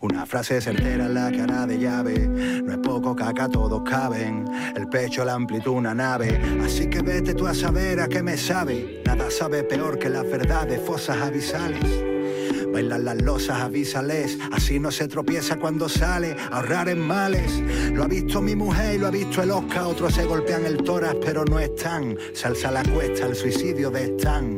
Una 0.00 0.26
frase 0.26 0.60
certera 0.60 1.06
en 1.06 1.14
la 1.14 1.30
cara 1.30 1.66
de 1.66 1.78
llave. 1.78 2.28
No 2.62 2.72
es 2.72 2.78
poco 2.78 3.14
caca, 3.14 3.48
todos 3.48 3.82
caben. 3.88 4.44
El 4.76 4.88
pecho, 4.88 5.24
la 5.24 5.34
amplitud, 5.34 5.72
una 5.72 5.94
nave. 5.94 6.40
Así 6.64 6.88
que 6.88 7.02
vete 7.02 7.34
tú 7.34 7.46
a 7.46 7.54
saber 7.54 8.00
a 8.00 8.08
qué 8.08 8.22
me 8.22 8.36
sabe. 8.36 9.02
Nada 9.04 9.30
sabe 9.30 9.64
peor 9.64 9.98
que 9.98 10.08
las 10.08 10.24
verdades, 10.24 10.80
fosas 10.80 11.18
abisales. 11.18 11.84
Bailan 12.72 13.04
las 13.04 13.22
losas, 13.22 13.60
avísales. 13.60 14.38
Así 14.52 14.78
no 14.78 14.90
se 14.90 15.08
tropieza 15.08 15.56
cuando 15.56 15.88
sale. 15.88 16.36
Ahorrar 16.50 16.88
en 16.88 17.00
males. 17.00 17.60
Lo 17.92 18.04
ha 18.04 18.08
visto 18.08 18.40
mi 18.40 18.54
mujer 18.54 18.96
y 18.96 18.98
lo 18.98 19.08
ha 19.08 19.10
visto 19.10 19.42
el 19.42 19.50
Oscar. 19.50 19.84
Otros 19.84 20.14
se 20.14 20.24
golpean 20.24 20.64
el 20.66 20.78
toras, 20.78 21.16
pero 21.24 21.44
no 21.44 21.58
están. 21.58 22.16
Se 22.34 22.46
alza 22.46 22.70
la 22.70 22.82
cuesta, 22.82 23.26
el 23.26 23.34
suicidio 23.34 23.90
de 23.90 24.04
Stan. 24.16 24.56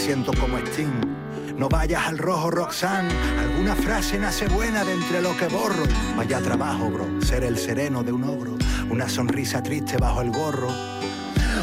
Siento 0.00 0.32
como 0.32 0.56
Sting. 0.56 1.58
No 1.58 1.68
vayas 1.68 2.08
al 2.08 2.16
rojo, 2.16 2.50
Roxanne. 2.50 3.12
Alguna 3.38 3.76
frase 3.76 4.18
nace 4.18 4.48
buena 4.48 4.82
de 4.82 4.94
entre 4.94 5.20
lo 5.20 5.36
que 5.36 5.46
borro. 5.46 5.84
Vaya 6.16 6.40
trabajo, 6.40 6.88
bro. 6.90 7.20
Ser 7.20 7.44
el 7.44 7.58
sereno 7.58 8.02
de 8.02 8.10
un 8.10 8.24
ogro. 8.24 8.56
Una 8.88 9.10
sonrisa 9.10 9.62
triste 9.62 9.98
bajo 9.98 10.22
el 10.22 10.30
gorro. 10.30 10.68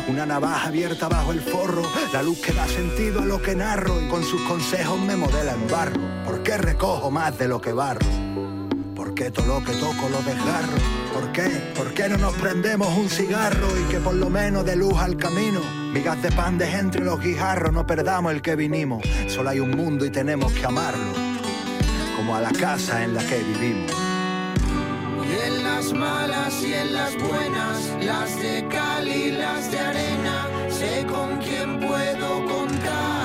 Una 0.07 0.27
navaja 0.27 0.67
abierta 0.67 1.09
bajo 1.09 1.31
el 1.31 1.41
forro, 1.41 1.81
la 2.13 2.21
luz 2.21 2.39
que 2.39 2.53
da 2.53 2.67
sentido 2.67 3.21
a 3.21 3.25
lo 3.25 3.41
que 3.41 3.55
narro 3.55 3.99
y 3.99 4.07
con 4.07 4.23
sus 4.23 4.41
consejos 4.43 4.99
me 4.99 5.15
modela 5.15 5.53
en 5.53 5.67
barro. 5.67 5.99
¿Por 6.23 6.43
qué 6.43 6.57
recojo 6.57 7.09
más 7.09 7.37
de 7.39 7.47
lo 7.47 7.59
que 7.59 7.73
barro? 7.73 8.26
¿Por 8.97 9.13
qué 9.13 9.29
todo 9.29 9.45
lo 9.45 9.63
que 9.63 9.73
toco 9.73 10.09
lo 10.09 10.23
desgarro? 10.23 10.75
¿Por 11.13 11.31
qué? 11.31 11.43
¿Por 11.75 11.93
qué 11.93 12.09
no 12.09 12.17
nos 12.17 12.33
prendemos 12.33 12.87
un 12.97 13.07
cigarro 13.07 13.67
y 13.79 13.83
que 13.91 13.99
por 13.99 14.15
lo 14.15 14.27
menos 14.31 14.65
de 14.65 14.75
luz 14.75 14.97
al 14.97 15.15
camino? 15.17 15.61
Migas 15.93 16.19
de 16.23 16.31
pan 16.31 16.57
de 16.57 16.67
entre 16.67 17.05
los 17.05 17.21
guijarros, 17.21 17.71
no 17.71 17.85
perdamos 17.85 18.33
el 18.33 18.41
que 18.41 18.55
vinimos. 18.55 19.03
Solo 19.27 19.51
hay 19.51 19.59
un 19.59 19.69
mundo 19.69 20.03
y 20.03 20.09
tenemos 20.09 20.51
que 20.51 20.65
amarlo, 20.65 21.13
como 22.15 22.35
a 22.35 22.41
la 22.41 22.51
casa 22.51 23.03
en 23.03 23.13
la 23.13 23.23
que 23.23 23.37
vivimos. 23.37 23.91
Y 25.29 25.47
en 25.47 25.63
las 25.63 25.93
malas 25.93 26.63
y 26.63 26.73
en 26.73 26.93
las 26.95 27.15
buenas, 27.19 28.03
las 28.03 28.41
de 28.41 28.67
cal 28.67 29.07
y 29.07 29.31
las 29.31 29.71
de 29.71 29.79
arena, 29.79 30.47
sé 30.71 31.05
con 31.05 31.37
quién 31.37 31.79
puedo 31.79 32.45
contar. 32.47 33.16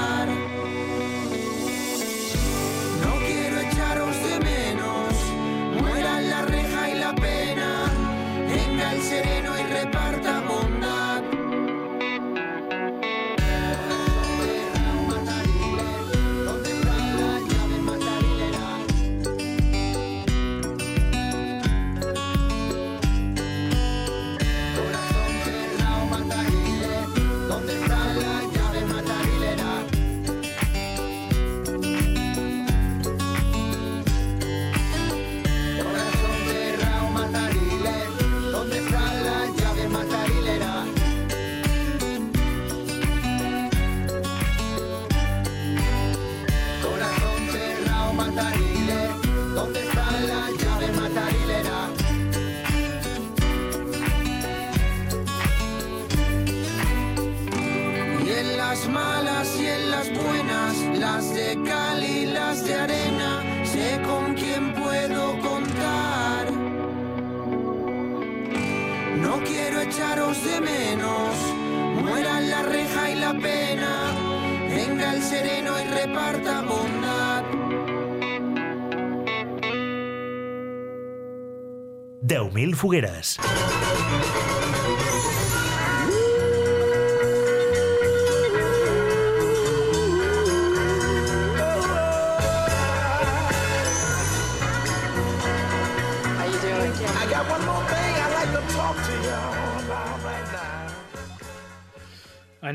Fogueres. 82.83 83.39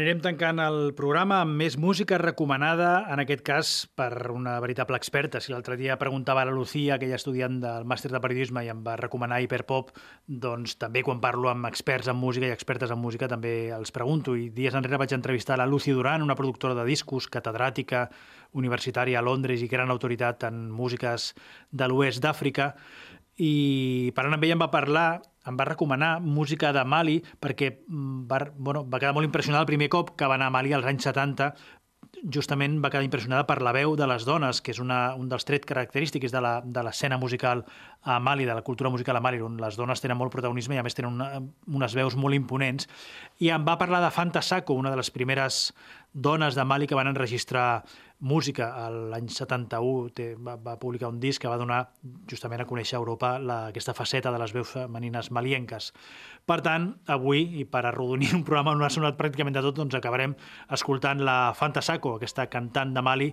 Anirem 0.07 0.21
tancant 0.23 0.61
el 0.63 0.93
programa 0.95 1.41
amb 1.43 1.57
més 1.59 1.73
música 1.75 2.15
recomanada, 2.21 3.01
en 3.11 3.19
aquest 3.19 3.41
cas 3.43 3.71
per 3.99 4.29
una 4.31 4.53
veritable 4.63 4.95
experta. 4.95 5.41
Si 5.43 5.51
l'altre 5.51 5.75
dia 5.75 5.97
preguntava 5.99 6.45
a 6.45 6.47
la 6.47 6.53
Lucía, 6.55 6.93
aquella 6.95 7.17
estudiant 7.19 7.57
del 7.59 7.83
màster 7.83 8.13
de 8.13 8.21
periodisme, 8.23 8.63
i 8.63 8.71
em 8.71 8.85
va 8.85 8.93
recomanar 8.95 9.41
Hiperpop, 9.43 9.91
doncs 10.45 10.77
també 10.79 11.01
quan 11.03 11.19
parlo 11.19 11.51
amb 11.51 11.67
experts 11.67 12.07
en 12.07 12.15
música 12.15 12.47
i 12.47 12.55
expertes 12.55 12.93
en 12.95 13.01
música 13.03 13.27
també 13.27 13.51
els 13.75 13.91
pregunto. 13.91 14.37
I 14.39 14.47
dies 14.47 14.79
enrere 14.79 15.01
vaig 15.01 15.11
entrevistar 15.17 15.59
la 15.59 15.67
Lucy 15.67 15.91
Duran, 15.91 16.23
una 16.23 16.39
productora 16.39 16.77
de 16.79 16.87
discos, 16.87 17.27
catedràtica, 17.27 18.05
universitària 18.55 19.19
a 19.19 19.27
Londres 19.27 19.59
i 19.59 19.67
gran 19.67 19.91
autoritat 19.91 20.47
en 20.47 20.69
músiques 20.71 21.33
de 21.75 21.91
l'oest 21.91 22.23
d'Àfrica, 22.23 22.77
i 23.37 24.11
parlant 24.17 24.37
amb 24.37 24.45
ella 24.47 24.57
em 24.57 24.61
va 24.61 24.71
parlar, 24.73 25.07
em 25.47 25.57
va 25.57 25.67
recomanar 25.69 26.17
música 26.21 26.73
de 26.75 26.83
Mali 26.83 27.17
perquè 27.39 27.71
mm, 27.87 28.27
va, 28.29 28.41
bueno, 28.57 28.85
va 28.89 28.99
quedar 28.99 29.13
molt 29.15 29.29
impressionada 29.29 29.65
el 29.65 29.71
primer 29.71 29.89
cop 29.93 30.15
que 30.17 30.29
va 30.29 30.39
anar 30.39 30.49
a 30.49 30.55
Mali 30.57 30.73
als 30.73 30.89
anys 30.89 31.09
70 31.11 31.51
justament 32.33 32.79
va 32.81 32.89
quedar 32.89 33.05
impressionada 33.05 33.45
per 33.47 33.59
la 33.61 33.73
veu 33.75 33.95
de 33.97 34.07
les 34.09 34.25
dones, 34.25 34.61
que 34.61 34.71
és 34.73 34.79
una, 34.81 35.13
un 35.19 35.29
dels 35.29 35.45
trets 35.45 35.67
característics 35.69 36.33
de 36.33 36.83
l'escena 36.85 37.17
musical 37.21 37.63
a 38.01 38.17
Mali, 38.19 38.45
de 38.45 38.55
la 38.57 38.63
cultura 38.65 38.89
musical 38.89 39.17
a 39.17 39.21
Mali, 39.21 39.41
on 39.43 39.59
les 39.61 39.77
dones 39.77 40.01
tenen 40.01 40.17
molt 40.17 40.33
protagonisme 40.33 40.75
i 40.75 40.81
a 40.81 40.85
més 40.85 40.97
tenen 40.97 41.13
una, 41.13 41.41
unes 41.67 41.95
veus 41.97 42.17
molt 42.17 42.37
imponents. 42.37 42.89
I 43.43 43.51
em 43.53 43.65
va 43.67 43.77
parlar 43.77 44.01
de 44.03 44.11
Fanta 44.13 44.41
Sako, 44.41 44.77
una 44.77 44.91
de 44.93 44.99
les 44.99 45.11
primeres 45.13 45.71
dones 46.13 46.55
de 46.57 46.65
Mali 46.65 46.87
que 46.87 46.97
van 46.97 47.11
enregistrar 47.11 47.83
música 48.19 48.71
a 48.73 48.87
l'any 48.89 49.27
71, 49.29 50.09
té, 50.17 50.31
va, 50.41 50.55
va 50.57 50.77
publicar 50.81 51.11
un 51.11 51.19
disc 51.21 51.41
que 51.41 51.51
va 51.51 51.59
donar 51.59 51.83
justament 52.29 52.63
a 52.63 52.67
conèixer 52.69 52.97
a 52.97 53.01
Europa 53.01 53.35
la, 53.37 53.59
aquesta 53.69 53.93
faceta 53.93 54.31
de 54.33 54.41
les 54.41 54.53
veus 54.55 54.71
femenines 54.73 55.29
malienques. 55.31 55.91
Per 56.47 56.59
tant, 56.65 56.89
avui, 57.13 57.43
i 57.61 57.67
per 57.69 57.85
arrodonir 57.85 58.33
un 58.33 58.43
programa 58.47 58.73
on 58.73 58.81
ha 58.81 58.91
sonat 58.93 59.19
pràcticament 59.19 59.57
de 59.57 59.65
tot, 59.67 59.77
doncs 59.77 59.99
acabarem 59.99 60.35
escoltant 60.73 61.21
la 61.21 61.53
Fanta 61.57 61.85
Sako, 61.85 62.17
aquesta 62.17 62.47
cantant 62.49 62.95
de 62.95 63.05
Mali, 63.05 63.31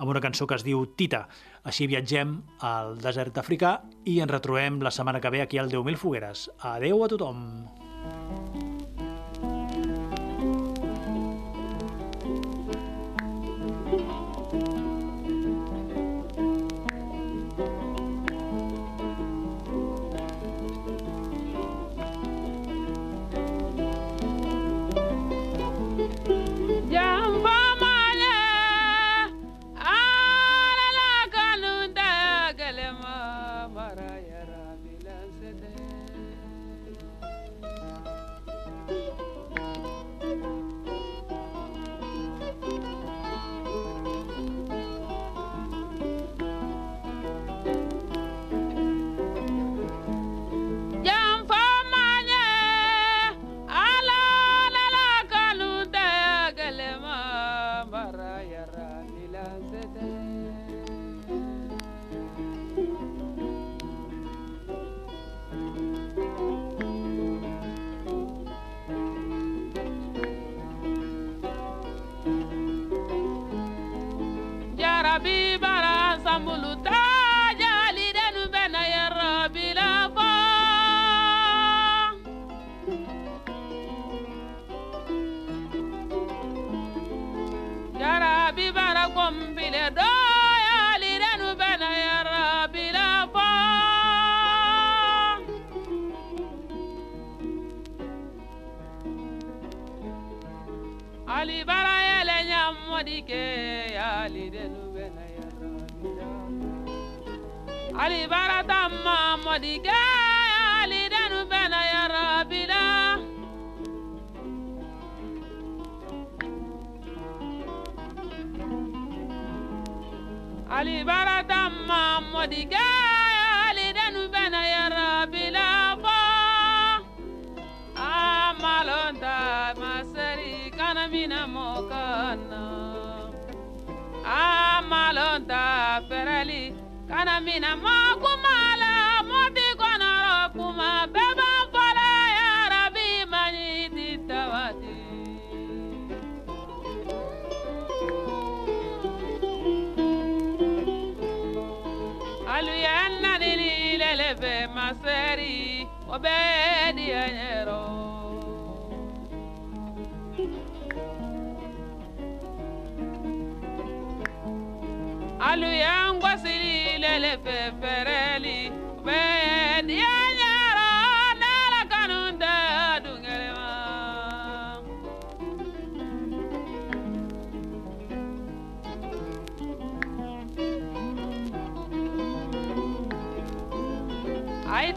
amb 0.00 0.14
una 0.14 0.22
cançó 0.22 0.46
que 0.46 0.56
es 0.56 0.64
diu 0.64 0.86
Tita. 0.96 1.26
Així 1.66 1.90
viatgem 1.90 2.38
al 2.64 2.96
desert 3.02 3.36
africà 3.42 3.80
i 4.06 4.20
ens 4.22 4.32
retrobem 4.32 4.80
la 4.80 4.94
setmana 4.94 5.20
que 5.20 5.34
ve 5.34 5.42
aquí 5.44 5.58
al 5.58 5.68
10.000 5.72 6.00
Fogueres. 6.00 6.48
Adeu 6.72 7.04
a 7.04 7.10
tothom! 7.10 7.89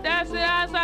That's 0.03 0.31
it. 0.31 0.82